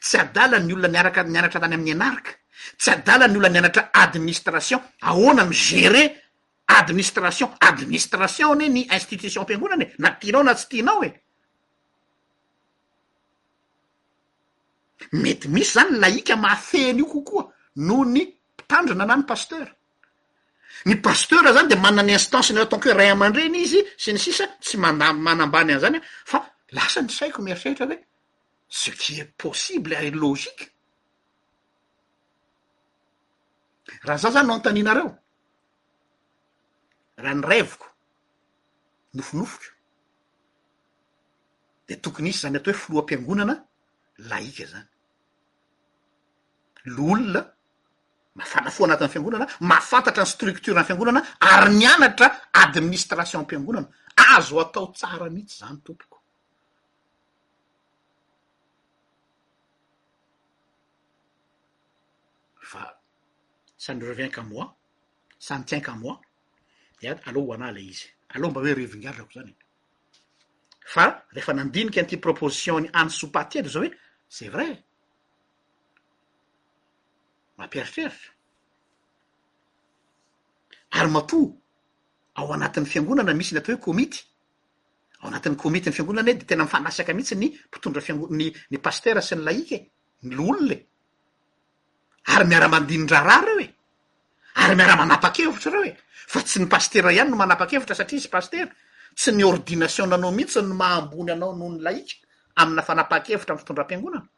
tsy 0.00 0.16
adala 0.18 0.58
ny 0.60 0.72
olona 0.72 0.88
niaraka 0.88 1.24
nyanatra 1.24 1.60
tany 1.60 1.74
amin'ny 1.74 1.92
anarika 1.92 2.32
tsy 2.78 2.90
adala 2.90 3.28
ny 3.28 3.38
olona 3.38 3.48
ny 3.52 3.58
anatra 3.64 3.90
administration 3.94 4.80
ahoana 5.00 5.44
my 5.46 5.54
gére 5.54 6.25
administration 6.68 7.50
administration 7.60 8.54
ne 8.58 8.68
ny 8.68 8.82
institution 8.92 9.42
ampiangonany 9.44 9.84
e 9.84 9.94
na 9.98 10.10
tianao 10.20 10.42
na 10.42 10.54
tsy 10.54 10.66
tianao 10.70 11.00
e 11.04 11.10
mety 15.22 15.46
misy 15.54 15.72
zany 15.76 15.98
laika 16.02 16.34
mafen'io 16.36 17.06
kokoa 17.12 17.44
no 17.86 18.04
ny 18.04 18.20
mpitandrona 18.52 19.04
ana 19.04 19.16
ny 19.16 19.24
pasteur 19.30 19.68
ny 20.88 20.94
pasteura 21.04 21.52
zany 21.56 21.68
de 21.70 21.76
manany 21.84 22.12
instancy 22.18 22.50
inareo 22.52 22.68
tankhoe 22.70 22.94
ray 22.98 23.10
aman-dreny 23.12 23.56
izy 23.66 23.80
sy 24.02 24.12
ny 24.12 24.18
sisa 24.18 24.44
tsy 24.62 24.76
manda 24.76 25.12
manambany 25.12 25.72
an' 25.72 25.80
zany 25.84 25.96
an 25.98 26.02
e. 26.02 26.06
fa 26.30 26.38
lasa 26.76 27.00
ny 27.02 27.08
saiko 27.10 27.42
miritraehtra 27.42 27.86
hoe 27.86 27.98
ce 28.68 28.90
qui 29.00 29.20
et 29.20 29.30
possible 29.38 29.92
e 29.94 30.10
logique 30.10 30.72
raha 34.02 34.18
zaho 34.18 34.32
zany 34.34 34.46
nontanynareo 34.46 35.25
raha 37.22 37.34
ny 37.34 37.44
revoko 37.48 37.86
nofonofotra 39.14 39.70
de 41.88 41.94
tokony 42.02 42.28
isy 42.30 42.40
zany 42.44 42.56
atao 42.58 42.72
hoe 42.72 42.80
filoa 42.82 43.02
am-piangonana 43.02 43.54
laika 44.30 44.64
zany 44.72 44.88
loolona 46.96 47.40
mahafanafoa 48.38 48.84
anatinn 48.86 49.12
fiangonana 49.12 49.46
mahafantatra 49.70 50.22
ny 50.24 50.30
structure 50.32 50.74
ny 50.78 50.84
fiangonana 50.88 51.20
ary 51.50 51.70
nianatra 51.80 52.26
administration 52.64 53.40
am-piangonana 53.42 53.88
azo 54.34 54.56
atao 54.62 54.86
tsara 54.96 55.26
mihitsy 55.34 55.56
zany 55.62 55.78
tompoko 55.84 56.18
fa 62.70 62.82
sany 63.84 63.98
revianquamoi 64.08 64.66
sany 65.46 65.64
tsianquamoi 65.68 66.14
ady 67.10 67.20
aloa 67.28 67.46
ho 67.46 67.52
anay 67.54 67.72
la 67.76 67.80
izy 67.80 68.06
aloa 68.34 68.50
mba 68.50 68.60
hoe 68.60 68.74
rivongadrako 68.74 69.32
zany 69.34 69.54
fa 70.94 71.04
rehefa 71.34 71.52
nandiniky 71.54 71.98
an'ity 72.00 72.16
proposition 72.18 72.80
ny 72.82 72.88
an 73.00 73.08
soupati 73.18 73.58
edy 73.58 73.68
zao 73.74 73.82
hoe 73.82 73.90
c'e 74.34 74.46
vray 74.54 74.72
mampieritreritra 77.56 78.32
ary 80.98 81.08
mapo 81.14 81.38
ao 82.38 82.46
anatin'ny 82.56 82.88
fiangonana 82.92 83.34
misy 83.38 83.52
ny 83.54 83.58
atao 83.60 83.74
hoe 83.74 83.84
komity 83.88 84.20
ao 85.20 85.26
anatin'ny 85.30 85.56
komity 85.62 85.86
ny 85.88 85.94
fiangonana 85.96 86.30
he 86.30 86.34
de 86.40 86.44
tena 86.48 86.64
mifanasaka 86.64 87.12
mihitsy 87.14 87.34
ny 87.40 87.46
mpitondra 87.70 88.02
fiangon- 88.06 88.32
ny 88.38 88.46
ny 88.70 88.76
pasteura 88.86 89.22
sy 89.22 89.34
ny 89.36 89.42
laike 89.48 89.78
ny 90.24 90.34
loolone 90.38 90.76
ary 92.34 92.44
miara-mandinidra 92.50 93.20
rara 93.28 93.52
oe 93.56 93.66
ary 94.56 94.74
miaraha 94.76 94.96
manapa-kevitra 94.96 95.70
reo 95.72 95.84
e 95.90 95.92
fa 96.32 96.40
tsy 96.42 96.60
ny 96.62 96.66
pastera 96.68 97.12
ihany 97.12 97.30
no 97.30 97.36
manapa-kevitra 97.40 97.94
satria 97.96 98.18
isy 98.20 98.28
pastera 98.32 98.72
tsy 99.16 99.32
ny 99.34 99.44
ordination 99.44 100.08
nanao 100.08 100.32
mihintsy 100.32 100.62
no 100.62 100.74
mahambony 100.74 101.32
anao 101.32 101.52
noho 101.52 101.70
ny 101.74 101.80
laika 101.84 102.16
aminnafanapan-kevitra 102.62 103.52
ami'yfotondram-piangonana 103.54 104.28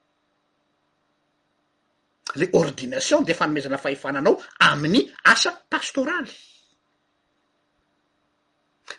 le 2.36 2.46
ordination 2.52 3.22
de 3.24 3.32
efa 3.32 3.46
nomezana 3.46 3.78
fahefananao 3.78 4.40
amin'ny 4.70 5.02
asa 5.24 5.50
pastoraly 5.70 6.32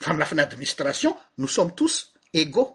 fa 0.02 0.14
milafinaadministration 0.14 1.14
no 1.38 1.48
somme 1.48 1.74
tousy 1.76 2.06
egox 2.34 2.70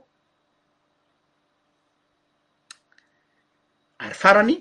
ary 4.04 4.14
farany 4.22 4.58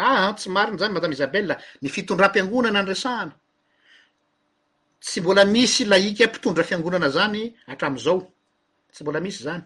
ahatsy 0.00 0.48
mariny 0.48 0.78
zany 0.78 0.94
madam 0.94 1.12
isabella 1.12 1.58
ny 1.80 1.88
fitondram-piangonana 1.88 2.78
an 2.80 2.86
resahana 2.86 3.34
tsy 5.00 5.20
mbola 5.20 5.44
misy 5.44 5.84
laika 5.84 6.24
e 6.24 6.26
mpitondra 6.26 6.64
fiangonana 6.64 7.08
zany 7.10 7.54
atram'izao 7.66 8.32
tsy 8.92 9.02
mbola 9.02 9.20
misy 9.20 9.42
zany 9.44 9.62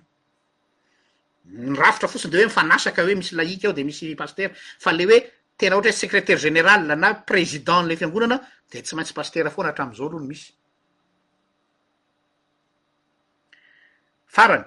nyrafitra 1.46 2.08
fotsiny 2.08 2.30
de 2.30 2.38
hoe 2.38 2.44
mifanasaka 2.46 3.02
hoe 3.04 3.14
misy 3.14 3.34
laika 3.36 3.68
aho 3.68 3.76
de 3.76 3.84
misy 3.84 4.14
pastera 4.16 4.54
fa 4.78 4.92
le 4.92 5.04
hoe 5.04 5.18
tena 5.56 5.76
ohatra 5.76 5.90
oe 5.90 5.92
secretaire 5.96 6.38
général 6.40 6.80
na 6.98 7.14
présidentnle 7.14 7.96
fiangonana 7.96 8.40
de 8.72 8.80
tsy 8.82 8.96
maintsy 8.96 9.14
pastera 9.14 9.50
foana 9.50 9.70
atram'izao 9.70 10.06
alohano 10.06 10.26
misy 10.26 10.52
farany 14.26 14.64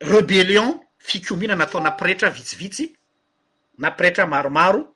rebelion 0.00 0.87
fikomina 0.98 1.54
nataona 1.56 1.92
pretra 1.96 2.30
vitsivitsy 2.30 2.94
na 3.78 3.90
pretra 3.90 4.26
maromaro 4.26 4.94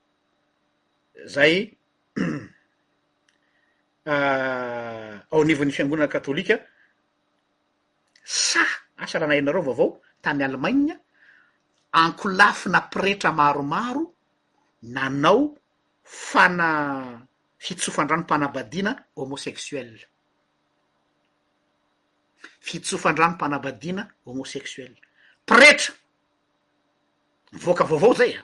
zay 1.26 1.78
ah, 4.06 5.14
ao 5.32 5.40
anivon'ny 5.40 5.72
fiangonana 5.72 6.10
katôlika 6.12 6.58
sa 8.24 8.60
asa 9.02 9.18
raha 9.18 9.28
na 9.30 9.36
ianareo 9.36 9.62
vao 9.62 9.74
vao 9.74 9.90
tany 10.22 10.42
alemagnna 10.44 10.94
ankolafy 11.92 12.68
na 12.68 12.80
pretra 12.80 13.32
maromaro 13.32 14.02
nanao 14.82 15.54
fana 16.04 16.68
fitsofandrano 17.58 18.22
mpanabadiana 18.22 18.94
homosexuelle 19.16 20.02
fitsofan-drano 22.62 23.34
mpanabadiana 23.34 24.06
homosexuell 24.24 24.94
pretra 25.46 25.94
mivoaka 27.52 27.84
vaovao 27.84 28.14
zay 28.14 28.32
a 28.34 28.42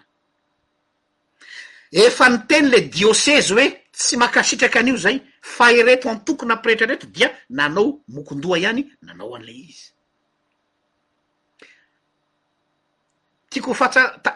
efa 2.07 2.29
ny 2.29 2.39
teny 2.49 2.67
la 2.73 2.79
diosese 2.95 3.51
hoe 3.55 3.67
tsy 3.93 4.17
mankasitraky 4.17 4.79
an'io 4.79 4.97
zay 4.97 5.21
fahereto 5.41 6.09
antokona 6.11 6.57
pretra 6.57 6.87
reto 6.87 7.07
dia 7.07 7.31
nanao 7.49 8.03
mokondoa 8.09 8.59
ihany 8.59 8.83
nanao 9.03 9.35
an'le 9.37 9.53
izy 9.53 9.83
tiako 13.51 13.75
fatsa 13.75 14.03
ta 14.25 14.31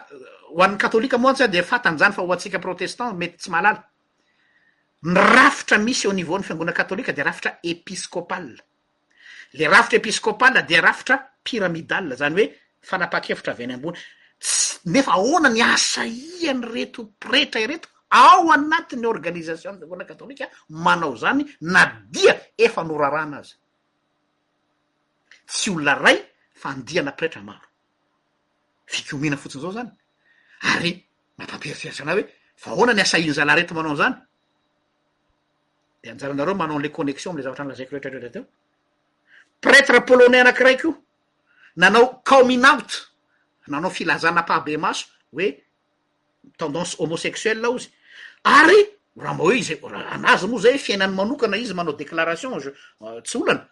ho 0.55 0.61
an'ny 0.63 0.77
katôlika 0.77 1.17
moantsy 1.17 1.43
a 1.43 1.47
de 1.47 1.61
fatanjany 1.63 2.13
fa 2.13 2.21
ho 2.21 2.31
antsika 2.33 2.59
protestant 2.59 3.17
mety 3.17 3.37
tsy 3.37 3.49
malala 3.51 3.83
ny 5.03 5.17
rafitra 5.33 5.77
misy 5.77 6.05
eao 6.07 6.13
nivao 6.13 6.37
ny 6.37 6.43
fiangona 6.47 6.71
katôlika 6.79 7.13
de 7.13 7.23
rafitra 7.23 7.59
episkopal 7.63 8.47
le 9.53 9.67
rafitra 9.67 9.97
episkopala 9.97 10.61
dia 10.69 10.81
rafitra 10.81 11.17
piramidala 11.43 12.15
zany 12.19 12.35
hoe 12.41 12.47
fanapa-kevitra 12.89 13.51
avy 13.53 13.63
any 13.67 13.73
ambona 13.77 13.97
sy 14.39 14.79
nefa 14.93 15.11
aoana 15.19 15.49
ny 15.55 15.61
asaiany 15.75 16.61
reto 16.73 17.01
pretra 17.23 17.59
ireto 17.65 17.87
ao 18.23 18.41
anatin'ny 18.55 19.05
organizationnvolina 19.15 20.05
katôlika 20.09 20.45
manao 20.85 21.15
zany 21.15 21.43
na 21.73 21.81
dia 22.15 22.33
efa 22.65 22.81
norarah 22.89 23.23
ana 23.23 23.37
azy 23.41 23.53
tsy 25.47 25.69
olona 25.71 25.93
ray 26.03 26.17
fa 26.61 26.67
andiana 26.73 27.11
pretra 27.11 27.41
maro 27.43 27.67
fikomina 28.93 29.37
fotsin 29.37 29.59
izao 29.61 29.71
zany 29.77 29.91
ary 30.71 30.91
mampampiryfiazanay 31.37 32.15
hoe 32.15 32.25
fa 32.61 32.67
aoana 32.71 32.93
ny 32.93 33.01
asaiany 33.01 33.33
zala 33.37 33.55
reto 33.55 33.73
manao 33.77 33.95
zany 34.01 34.15
de 36.01 36.09
anjaranareo 36.09 36.55
manao 36.61 36.75
an'ile 36.77 36.91
connexion 36.97 37.29
am'le 37.31 37.43
zavatra 37.45 37.63
anylazaikoretretreetra 37.63 38.31
teo 38.33 38.45
pretre 39.63 39.99
polonais 40.05 40.41
anankiraiky 40.43 40.87
o 40.87 40.93
nanao 41.77 42.21
cominaut 42.29 42.89
nanao 43.67 43.89
filazana 43.97 44.43
-pahabe 44.47 44.77
maso 44.77 45.05
hoe 45.33 45.47
tendance 46.57 46.93
homosexuell 47.01 47.65
ao 47.65 47.75
zy 47.81 47.87
ary 48.57 48.79
raha 49.23 49.33
moa 49.37 49.47
hoe 49.47 49.57
iza 49.61 49.75
r 49.81 49.95
anazy 50.15 50.45
moa 50.51 50.61
zay 50.63 50.73
oe 50.75 50.83
fiainany 50.85 51.13
manokana 51.19 51.57
izy 51.63 51.73
manao 51.79 51.95
déclaration 52.01 52.51
euh, 52.57 53.21
tsy 53.25 53.37
olana 53.41 53.63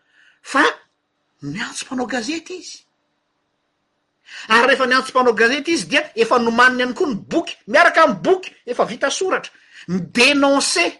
fa 0.51 0.63
ny 1.51 1.57
antso 1.65 1.83
mpanao 1.85 2.07
gazete 2.13 2.53
izy 2.63 2.77
ary 4.53 4.65
rehefa 4.67 4.85
ny 4.87 4.95
antsompanao 4.97 5.33
gazete 5.33 5.69
izy 5.75 5.85
dia 5.91 6.01
efa 6.23 6.39
nomaniny 6.39 6.83
any 6.83 6.93
koa 6.93 7.09
ny 7.11 7.15
boky 7.31 7.53
miaraka 7.67 8.07
my 8.07 8.13
boky 8.15 8.49
efa 8.65 8.85
vita 8.85 9.09
soratra 9.11 9.51
midenoncer 9.91 10.91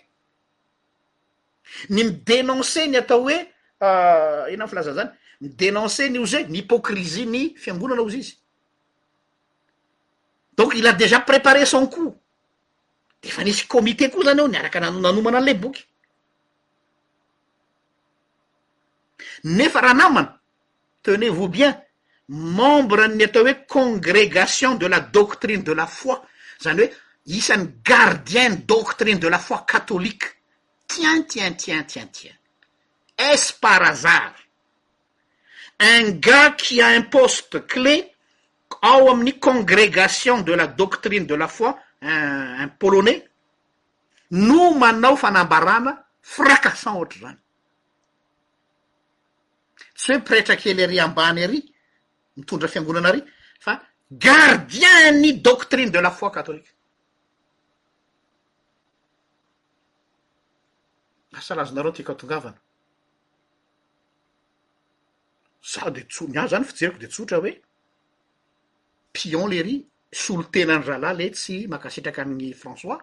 ny 1.96 2.04
midenonce 2.04 2.84
ny 2.88 2.98
atao 3.00 3.22
hoe 3.24 3.38
ina 3.82 3.90
ah, 3.90 4.58
ny 4.58 4.68
filazan 4.70 4.94
zany 4.96 5.12
mydénonce 5.42 6.04
ny 6.10 6.20
oz 6.24 6.34
e 6.38 6.42
mihypocrisie 6.54 7.26
ny 7.34 7.44
fiambonana 7.62 8.02
ozy 8.08 8.20
izy 8.24 8.36
donc 10.58 10.72
il 10.80 10.88
a 10.88 10.94
déjà 10.94 11.20
préparé 11.22 11.66
son 11.66 11.88
cour 11.88 12.14
de 13.24 13.28
efa 13.28 13.44
nisy 13.44 13.66
comité 13.74 14.06
koa 14.12 14.24
zany 14.28 14.40
ao 14.42 14.48
ny 14.52 14.58
araka 14.62 14.78
n 14.80 15.00
nanomana 15.02 15.38
an'le 15.40 15.54
boky 15.62 15.84
nefa 19.58 19.80
raha 19.82 19.94
namana 20.02 20.40
tenezvos 21.04 21.48
bien 21.50 21.74
membre 22.58 23.02
anny 23.06 23.24
atao 23.26 23.44
hoe 23.46 23.56
congrégation 23.76 24.72
de 24.82 24.86
la 24.94 25.00
doctrine 25.00 25.64
de 25.64 25.72
la 25.74 25.88
foi 25.88 26.18
zany 26.64 26.84
hoe 26.84 26.92
isan'ny 27.26 27.68
gardienn 27.90 28.56
doctrine 28.68 29.18
de 29.20 29.28
la 29.28 29.40
foi 29.40 29.60
catholique 29.72 30.28
tien 30.88 31.24
tien 31.24 31.54
tien 31.54 31.84
tien 31.84 32.06
tien 32.08 32.36
parazar 33.60 34.36
un 35.80 36.20
gars 36.20 36.52
qui 36.58 36.80
a 36.82 36.88
un 36.96 37.08
poste 37.10 37.66
cle 37.66 38.10
ao 38.82 39.10
amin'ny 39.12 39.38
congrégation 39.40 40.42
de 40.42 40.54
la 40.56 40.68
doctrine 40.68 41.26
de 41.26 41.36
la 41.36 41.48
foi 41.48 41.74
uun 42.02 42.70
polonais 42.80 43.24
no 44.32 44.74
manao 44.74 45.16
fanambarana 45.16 45.94
fracassant 46.22 46.98
ohatra 46.98 47.20
zany 47.22 47.40
tsy 49.98 50.12
hoe 50.14 50.20
pretra 50.28 50.56
kely 50.56 50.84
ary 50.84 51.00
ambany 51.00 51.44
ary 51.44 51.62
mitondra 52.38 52.68
fiangonana 52.68 53.10
ary 53.10 53.22
fa 53.60 53.82
gardien 54.12 55.14
ny 55.22 55.34
doctrine 55.42 55.92
de 55.92 56.00
la 56.02 56.12
foi 56.12 56.32
catholika 56.32 56.70
asalazonareo 61.40 61.92
tiaka 61.94 62.16
tongavana 62.16 62.60
za 65.64 65.90
de 65.92 66.02
tsony 66.08 66.38
aho 66.38 66.48
zany 66.48 66.66
fijeriko 66.66 67.00
de 67.00 67.08
tsotra 67.08 67.38
hoe 67.38 67.54
pion 69.14 69.48
lerry 69.50 69.86
solo 70.12 70.44
tenany 70.54 70.84
rahalayle 70.86 71.28
tsy 71.36 71.68
mankasitraka 71.68 72.22
amin'ny 72.26 72.54
françois 72.62 73.00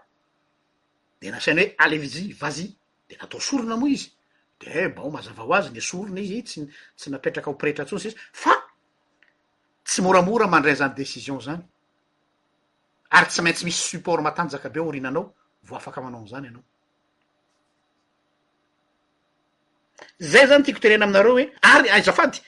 de 1.20 1.28
nasaina 1.30 1.62
hoe 1.62 1.74
alevisi 1.84 2.32
vazy 2.40 2.66
de 3.08 3.14
natao 3.20 3.40
sorona 3.40 3.76
moa 3.76 3.88
izy 3.94 4.10
de 4.60 4.66
eh, 4.80 4.88
bao 4.96 5.10
mazava 5.10 5.42
ho 5.44 5.52
azy 5.56 5.70
ny 5.72 5.80
sorona 5.80 6.20
izy 6.20 6.40
tsy 6.46 6.60
tsy 6.98 7.08
napetraka 7.10 7.50
ho 7.50 7.54
pretra 7.60 7.84
tsosy 7.84 8.08
izy 8.08 8.16
fa 8.42 8.54
tsy 9.88 10.00
moramora 10.02 10.46
mandrayzany 10.46 10.94
desision 10.94 11.40
zany 11.40 11.62
ary 13.16 13.26
tsy 13.28 13.42
maintsy 13.42 13.64
misy 13.64 13.82
support 13.88 14.22
matanjaka 14.22 14.68
be 14.70 14.80
o 14.80 14.90
rinanao 14.90 15.34
vao 15.68 15.76
afaka 15.78 16.00
amanao 16.00 16.20
an'izany 16.20 16.46
ianao 16.46 16.64
zay 20.30 20.44
zany 20.48 20.62
tiakoterena 20.64 21.04
aminareo 21.06 21.32
hoe 21.36 21.46
ary 21.74 21.88
aizafady 21.96 22.38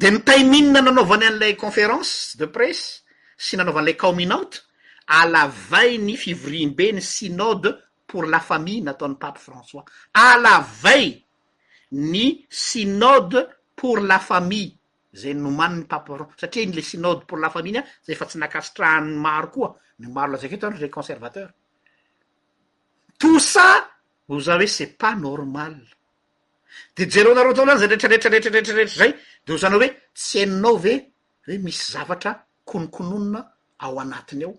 de 0.00 0.08
mitay 0.14 0.42
minina 0.52 0.80
nanaovany 0.80 1.24
an'ilay 1.28 1.54
conférence 1.62 2.10
de 2.40 2.46
presse 2.56 2.88
sy 3.44 3.52
nanaovan'ilay 3.56 3.96
cominate 4.04 4.54
alavay 5.20 5.90
ny 6.06 6.14
fivrilbe 6.24 6.86
ny 6.94 7.02
sinode 7.14 7.70
pour 8.08 8.24
lafamille 8.32 8.82
nataony 8.88 9.16
pape 9.22 9.38
françois 9.46 9.84
alavay 10.28 11.04
ny 11.92 12.24
sinode 12.48 13.40
pour 13.78 13.96
lafamille 14.10 14.72
zay 15.20 15.34
nomaniny 15.34 15.84
papea 15.92 16.26
satria 16.40 16.62
iny 16.64 16.74
le 16.76 16.82
sinode 16.90 17.20
pour 17.28 17.38
lafamille 17.44 17.72
ny 17.80 17.82
a 17.82 17.86
zay 18.06 18.16
fa 18.20 18.26
tsy 18.28 18.38
nakasitrahan'ny 18.38 19.16
maro 19.26 19.48
koa 19.54 19.70
ny 19.98 20.06
maro 20.14 20.32
lazakeo 20.32 20.58
atao 20.58 20.70
le 20.80 20.88
conservateur 20.90 21.48
tousa 23.18 23.68
ho 24.28 24.38
za 24.40 24.54
hoe 24.56 24.66
c'est 24.66 24.96
pas 24.98 25.14
normal 25.14 25.76
de 26.96 27.04
jero 27.10 27.34
nareo 27.34 27.52
tao 27.54 27.66
zany 27.66 27.78
zay 27.78 27.88
retraretrarehtraretrarehetra 27.92 28.96
zay 28.98 29.12
de 29.44 29.52
ho 29.52 29.56
zanao 29.62 29.80
hoe 29.82 29.90
tsy 30.18 30.38
aninao 30.44 30.76
ve 30.84 30.94
hoe 31.46 31.56
misy 31.64 31.86
zavatra 31.92 32.30
konokononona 32.70 33.40
ao 33.84 33.94
anatiny 34.04 34.42
eo 34.44 34.54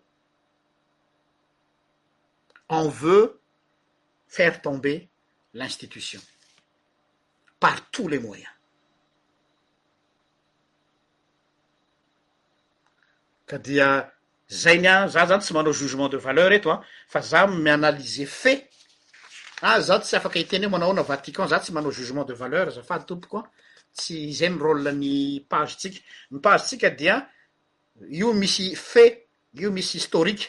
en 2.77 2.87
veu 3.01 3.23
faire 4.35 4.59
tomber 4.65 4.95
l'institution 5.59 6.21
par 7.61 7.77
tous 7.91 8.07
les 8.11 8.19
moyens 8.19 8.53
ka 13.47 13.57
dia 13.57 13.89
zay 14.61 14.77
ny 14.81 14.87
a 14.93 15.07
za 15.13 15.25
zany 15.29 15.41
tsy 15.41 15.53
manao 15.53 15.73
jugement 15.81 16.09
de 16.13 16.17
valeur 16.27 16.51
etoa 16.57 16.77
fa 17.11 17.21
za 17.31 17.39
mi 17.47 17.69
analysefat 17.69 18.66
Ah, 19.61 19.81
zao 19.81 19.99
tsy 19.99 20.15
afaka 20.15 20.39
hiteny 20.39 20.67
o 20.67 20.69
manao 20.69 20.93
na 20.93 21.01
vatikan 21.03 21.47
za 21.47 21.59
tsy 21.59 21.71
manao 21.73 21.91
jugement 21.91 22.23
de 22.25 22.33
valeur 22.33 22.69
zafady 22.71 23.05
tompokoa 23.05 23.43
tsy 23.97 24.31
zay 24.33 24.49
nyrôl 24.49 24.85
ny 24.93 25.41
pagetsika 25.49 25.97
ny 26.31 26.37
pagotsika 26.45 26.89
dia 26.99 27.15
io 28.17 28.27
misy 28.39 28.67
fe 28.75 29.05
io 29.59 29.69
misy 29.71 29.97
historike 29.97 30.45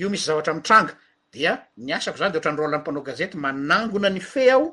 io 0.00 0.08
misy 0.10 0.24
zaatra 0.28 0.54
mitranga 0.54 0.90
dia 1.32 1.52
niasako 1.86 2.18
zany 2.18 2.32
de 2.32 2.38
ohatra 2.38 2.52
nrôla 2.54 2.78
mpanao 2.78 3.02
gazety 3.08 3.36
manangona 3.44 4.08
ny 4.10 4.20
fe 4.20 4.44
aho 4.54 4.66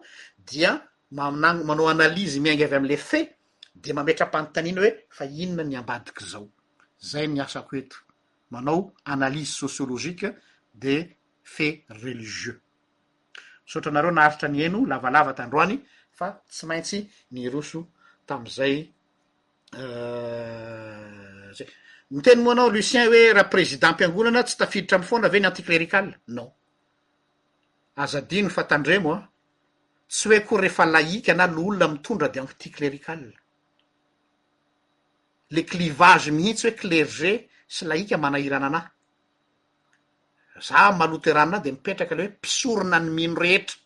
dia 0.50 0.72
-manao 1.16 1.86
analyse 1.94 2.40
miaingavy 2.40 2.76
amle 2.76 2.98
fe 3.10 3.20
de 3.84 3.94
mametram-paytanina 3.98 4.80
hoe 4.82 4.92
fa 5.16 5.24
inona 5.44 5.64
ny 5.70 5.78
ambadiky 5.78 6.24
zao 6.32 6.46
zay 7.10 7.26
niasako 7.28 7.72
eto 7.82 7.98
manao 8.54 8.94
analyse 9.14 9.54
sociologique 9.64 10.28
de 10.74 10.94
fet 11.44 11.86
religieux 11.90 12.60
saotra 13.66 13.90
anareo 13.92 14.12
naharitra 14.12 14.48
ny 14.48 14.62
eno 14.62 14.86
lavalava 14.86 15.34
tandroany 15.34 15.76
fa 16.18 16.28
tsy 16.50 16.66
maintsy 16.70 17.00
nyroso 17.36 17.80
tam'izay 18.30 18.76
euh, 19.82 21.50
zay 21.58 21.70
ny 22.14 22.20
teny 22.26 22.40
moa 22.44 22.54
anao 22.56 22.70
lucien 22.76 23.06
hoe 23.10 23.24
raha 23.36 23.48
président 23.54 23.90
am-piangonana 23.90 24.42
tsy 24.48 24.56
tafiditra 24.60 24.96
am 24.98 25.04
fondra 25.10 25.28
ave 25.30 25.40
ny 25.42 25.48
anti 25.50 25.64
clérikal 25.68 26.08
non 26.36 26.50
azadino 28.04 28.50
fa 28.50 28.64
tandremo 28.72 29.12
a 29.14 29.18
ah. 29.18 29.26
tsy 30.12 30.28
hoe 30.30 30.40
kor 30.48 30.62
rehefa 30.64 30.86
laika 30.86 31.34
na 31.34 31.46
loolona 31.56 31.88
mitondra 31.88 32.28
de 32.30 32.40
anti 32.40 32.70
cléricale 32.70 33.34
le 35.56 35.62
clivage 35.64 36.30
mihitsy 36.32 36.66
hoe 36.68 36.76
clerger 36.82 37.38
sy 37.68 37.84
laika 37.90 38.18
manahirana 38.18 38.68
anahy 38.70 38.95
za 40.60 40.92
maloto 40.92 41.32
raminazy 41.34 41.64
de 41.64 41.72
mipetraka 41.72 42.16
ley 42.16 42.26
hoe 42.28 42.36
mpisorona 42.38 43.00
ny 43.00 43.10
mino 43.12 43.40
rehetra 43.42 43.78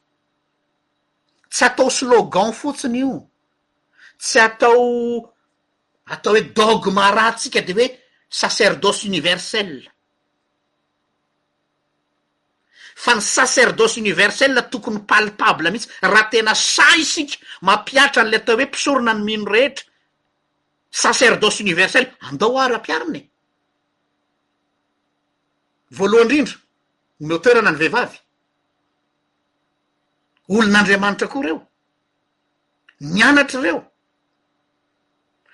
tsy 1.53 1.63
atao 1.65 1.89
slogan 1.89 2.51
fotsiny 2.61 2.99
io 3.03 3.13
tsy 4.21 4.39
atao 4.47 4.93
atao 6.13 6.31
hoe 6.33 6.41
dogma 6.57 7.11
raha 7.17 7.31
tsika 7.37 7.61
de 7.67 7.73
hoe 7.77 7.87
sacerdoce 8.41 9.07
universel 9.11 9.69
fa 13.03 13.11
ny 13.17 13.21
sacerdoce 13.35 13.95
universelle 14.03 14.61
tokony 14.71 14.99
palpable 15.09 15.69
mihitsy 15.71 15.89
raha 16.11 16.25
tena 16.31 16.53
sai 16.55 17.01
sika 17.13 17.37
mampiatran' 17.67 18.29
le 18.31 18.37
atao 18.37 18.55
hoe 18.55 18.65
mpisorona 18.69 19.13
ny 19.13 19.23
mino 19.25 19.51
rehetra 19.55 19.85
sacerdoce 21.03 21.57
universelle 21.65 22.11
andao 22.29 22.57
ary 22.63 22.75
ampiariny 22.75 23.19
e 23.25 23.29
voalohany 25.95 26.31
indrindra 26.31 26.59
ymotoerana 27.23 27.71
ny 27.71 27.77
vehivavy 27.81 28.17
olon'andriamanitra 30.55 31.27
koa 31.31 31.43
ireo 31.43 31.59
mianatra 33.13 33.59
ireo 33.61 33.81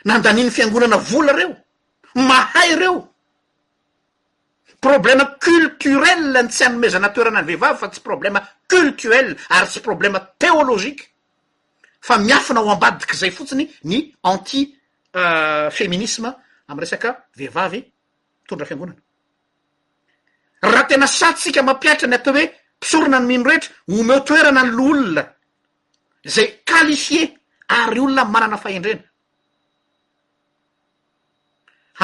nandaniany 0.07 0.49
fiangonana 0.55 0.97
vola 1.11 1.31
ireo 1.39 1.53
mahay 2.29 2.69
ireo 2.75 2.93
problema 4.85 5.23
culturelny 5.45 6.47
tsy 6.51 6.63
anomezana 6.67 7.09
toerana 7.15 7.41
ny 7.41 7.47
vehivavy 7.51 7.77
fa 7.79 7.87
tsy 7.89 8.01
problema 8.07 8.39
culturel 8.73 9.29
ary 9.55 9.67
tsy 9.69 9.79
problema 9.87 10.17
théologique 10.41 11.03
fa 12.07 12.13
miafina 12.17 12.59
ho 12.61 12.69
ambadika 12.73 13.15
zay 13.21 13.31
fotsiny 13.35 13.65
ny 13.89 13.97
anti 14.31 14.61
euh, 15.19 15.67
feminisma 15.77 16.29
am'y 16.67 16.81
resaka 16.83 17.09
vehivavy 17.37 17.79
mitondra 18.43 18.65
fiangonana 18.67 19.01
raha 20.71 20.85
tena 20.89 21.07
sattsika 21.19 21.61
mampiatra 21.67 22.07
ny 22.09 22.15
atao 22.19 22.33
hoe 22.35 22.45
mpisorona 22.77 23.19
ny 23.19 23.27
minorehetra 23.31 23.69
omeotoerana 23.99 24.61
ny 24.65 24.71
loolona 24.77 25.23
zay 26.35 26.47
qualifie 26.69 27.23
ary 27.67 27.99
olona 27.99 28.21
y 28.23 28.27
manana 28.35 28.57
fahendrena 28.57 29.03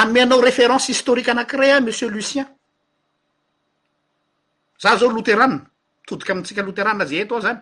ameanao 0.01 0.41
référence 0.41 0.87
historika 0.89 1.31
anakiray 1.31 1.71
a 1.71 1.79
monsieur 1.81 2.11
lucien 2.15 2.47
za 4.81 4.95
zao 4.97 5.09
loteraa 5.15 5.47
mitodika 5.47 6.33
amitsika 6.33 6.61
loterana 6.67 7.05
zay 7.05 7.19
eto 7.21 7.35
ao 7.35 7.41
zany 7.41 7.59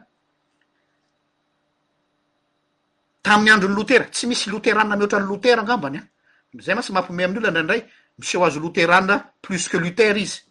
tamin'ny 3.23 3.51
androny 3.53 3.75
lotera 3.75 4.05
tsy 4.13 4.27
misy 4.27 4.47
loterana 4.51 4.95
mihoatra 4.95 5.19
ny 5.19 5.25
lotera 5.29 5.61
angambany 5.61 5.97
an 5.97 6.07
mzay 6.53 6.75
ma 6.75 6.81
sy 6.81 6.91
mampome 6.93 7.23
amin' 7.23 7.37
ona 7.37 7.51
ndraindray 7.51 7.81
miseo 8.17 8.45
azo 8.45 8.59
loteraa 8.59 9.17
plus 9.41 9.69
que 9.69 9.77
loutere 9.79 10.21
izy 10.21 10.48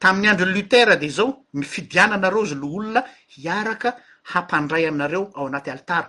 tamin'ny 0.00 0.28
androny 0.30 0.52
lutera 0.54 0.94
de 1.02 1.08
zao 1.16 1.26
mifidiananareo 1.60 2.42
zy 2.48 2.54
loolona 2.62 3.02
hiaraka 3.36 3.90
hampandray 4.32 4.84
aminareo 4.88 5.22
ao 5.36 5.46
anaty 5.46 5.70
alitar 5.70 6.04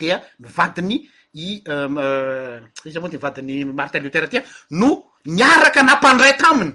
dia 0.00 0.22
nyvadiny 0.40 0.96
i 1.34 1.62
um, 1.68 1.96
uh, 1.96 2.86
izy 2.88 2.98
mvoa 2.98 3.10
ty 3.10 3.16
myvadin'ny 3.18 3.64
marte 3.74 3.96
lutera 4.00 4.28
tyan 4.28 4.44
no 4.70 4.88
miaraka 5.24 5.80
n 5.82 5.88
ampandray 5.94 6.36
taminy 6.36 6.72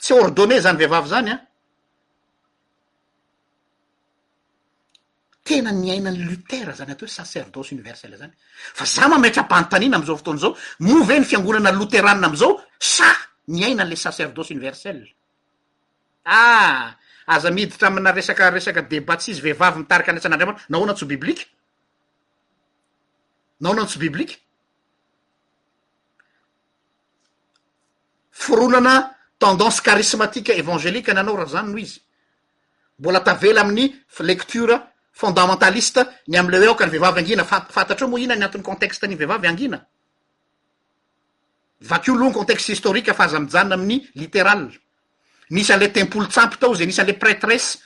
tsy 0.00 0.12
ordonne 0.14 0.60
zany 0.60 0.76
vehivava 0.78 1.06
zany 1.08 1.30
an 1.30 1.34
ah. 1.36 1.46
tena 5.44 5.72
niainany 5.72 6.18
lutera 6.30 6.72
zany 6.72 6.90
atao 6.92 7.06
hoe 7.08 7.12
sacerdocy 7.14 7.74
universell 7.74 8.16
zany 8.16 8.32
fa 8.74 8.84
za 8.86 9.08
mamaitra 9.08 9.42
ambanntanyiana 9.42 9.96
am'izao 9.96 10.16
fotoana 10.16 10.40
zao 10.40 10.56
move 10.78 11.18
ny 11.20 11.24
fiangonana 11.24 11.72
loteranina 11.78 12.26
am'izao 12.28 12.52
sa 12.78 13.19
nyaina 13.50 13.82
an'le 13.82 13.96
sacerdoce 13.96 14.54
universell 14.54 15.06
ah 16.24 16.94
aza 17.26 17.50
mihiditra 17.50 17.86
amina 17.88 18.12
resaka 18.12 18.50
resaka 18.50 18.82
debat 18.92 19.18
tsyizy 19.20 19.40
vehivavy 19.44 19.78
mitarika 19.78 20.10
anaitsan'andriamatro 20.10 20.64
nahoana 20.72 20.94
tsy 20.96 21.04
biblika 21.12 21.44
nahoanany 23.60 23.86
tsy 23.90 23.98
biblika 24.04 24.34
foronana 28.42 28.94
tendanse 29.42 29.80
karismatiqa 29.86 30.52
évangeliua 30.62 31.12
nanao 31.14 31.36
raha 31.40 31.52
zany 31.54 31.68
noho 31.68 31.78
izy 31.86 32.00
mbola 32.98 33.20
tavela 33.26 33.60
amin'ny 33.60 33.84
lecture 34.28 34.76
fondamentaliste 35.20 36.00
ny 36.30 36.36
am'le 36.40 36.56
hoe 36.58 36.68
ao 36.68 36.76
ka 36.78 36.86
ny 36.86 36.92
vehivavy 36.92 37.18
angina 37.20 37.44
fa 37.44 37.60
fantatra 37.76 38.06
ho 38.06 38.10
moa 38.10 38.20
ina 38.20 38.34
ny 38.36 38.44
antin'ny 38.44 38.64
contexteny 38.70 39.14
veivavy 39.16 39.46
angina 39.48 39.86
vako 41.80 42.12
loha 42.16 42.28
nycontete 42.30 42.62
historika 42.62 43.14
fa 43.14 43.24
aza 43.24 43.40
mijanna 43.40 43.74
amin'ny 43.74 44.06
literal 44.14 44.62
nisan'le 45.54 45.88
tempolo 45.96 46.26
tsampy 46.32 46.56
tao 46.60 46.74
zay 46.74 46.86
nisanle 46.86 47.14
prtrese 47.22 47.78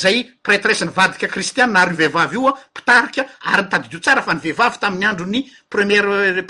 zay 0.00 0.16
prtrese 0.42 0.84
nyvadika 0.84 1.28
kristianaarvehivav 1.28 2.36
oaiti 2.36 3.20
aryntadio 3.52 3.98
tsara 4.00 4.22
fa 4.22 4.34
nyvehivavy 4.34 4.78
taminy 4.80 5.06
androny 5.06 5.40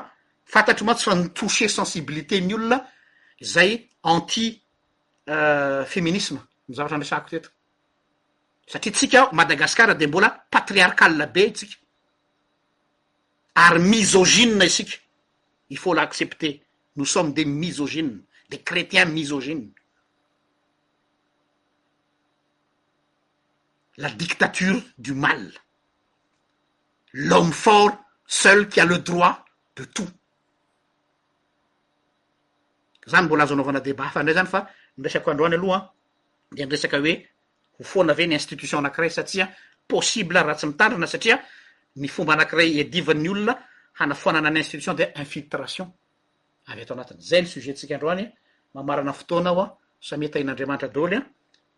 fantatry 0.52 0.84
mantsy 0.86 1.04
fa 1.10 1.14
ny 1.14 1.28
toucher 1.36 1.68
sensibilité 1.70 2.40
ny 2.40 2.54
olona 2.54 2.78
zay 3.42 3.70
anti 4.02 4.62
feminisme 5.92 6.40
ny 6.68 6.74
zavatra 6.74 6.96
andresako 6.96 7.28
tetik 7.30 7.52
satria 8.72 8.92
tsika 8.92 9.20
madagasikar 9.32 9.94
de 9.98 10.06
mbola 10.06 10.28
patriarkal 10.50 11.14
be 11.34 11.42
itsika 11.48 11.76
ary 13.54 13.80
misogene 13.92 14.64
isika 14.64 14.96
i 15.70 15.76
faut 15.76 15.94
la 15.96 16.02
accepter 16.02 16.60
nos 16.96 17.04
sommes 17.12 17.34
de 17.34 17.44
misogenee 17.44 18.24
de 18.50 18.56
cretiens 18.64 19.06
misogenee 19.12 19.75
ladictature 23.96 24.80
du 24.98 25.14
mal 25.14 25.50
l'homme 27.12 27.52
fort 27.52 27.96
seul 28.26 28.68
qui 28.68 28.80
a 28.80 28.84
le 28.84 28.98
droit 28.98 29.42
de 29.74 29.84
tout 29.84 30.08
zany 33.06 33.24
mbola 33.26 33.44
azo 33.44 33.54
anaovana 33.54 33.80
deba 33.80 34.04
afa 34.06 34.20
andray 34.20 34.34
zany 34.34 34.46
fa 34.48 34.66
nresako 34.98 35.30
androany 35.30 35.54
alohaan 35.54 35.88
de 36.56 36.62
nyresaka 36.64 36.98
hoe 37.00 37.14
ho 37.78 37.84
foana 37.84 38.12
ave 38.12 38.26
ny 38.26 38.34
institution 38.34 38.78
anankiray 38.78 39.10
satsia 39.10 39.48
possible 39.88 40.38
raha 40.40 40.54
tsy 40.56 40.66
mitandrina 40.66 41.06
satria 41.06 41.36
ny 41.96 42.08
fomba 42.08 42.32
anakiray 42.36 42.80
adivan'ny 42.80 43.26
e 43.26 43.28
olona 43.30 43.54
hanafoanana 43.98 44.48
any 44.48 44.58
institution 44.58 44.94
de 44.96 45.12
infiltration 45.22 45.86
avy 46.70 46.82
ato 46.82 46.94
anatin' 46.94 47.20
zay 47.28 47.40
ny 47.42 47.46
sujetntsika 47.48 47.94
androany 47.94 48.24
mamarana 48.74 49.12
fotoana 49.12 49.50
ao 49.50 49.60
an 49.60 49.70
sameta 50.00 50.38
ain'andriamanitra 50.38 50.88
doly 50.88 51.16
a 51.16 51.22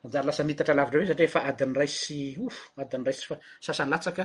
manjary 0.05 0.27
lasa 0.27 0.45
mitatra 0.47 0.75
lavitrh 0.79 1.07
satriafa 1.11 1.41
adin'nyra 1.51 1.87
sy 2.01 2.16
oadin'nyra 2.79 3.12
sy 3.19 3.25
fasasany 3.31 3.91
latsak 3.93 4.19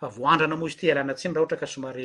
eofvoandrana 0.04 0.56
mo 0.60 0.66
izy 0.68 0.78
ty 0.80 0.88
alana 0.92 1.14
tsiny 1.18 1.34
rah 1.36 1.42
oatra 1.44 1.58
ka 1.62 1.68
omar 1.78 1.96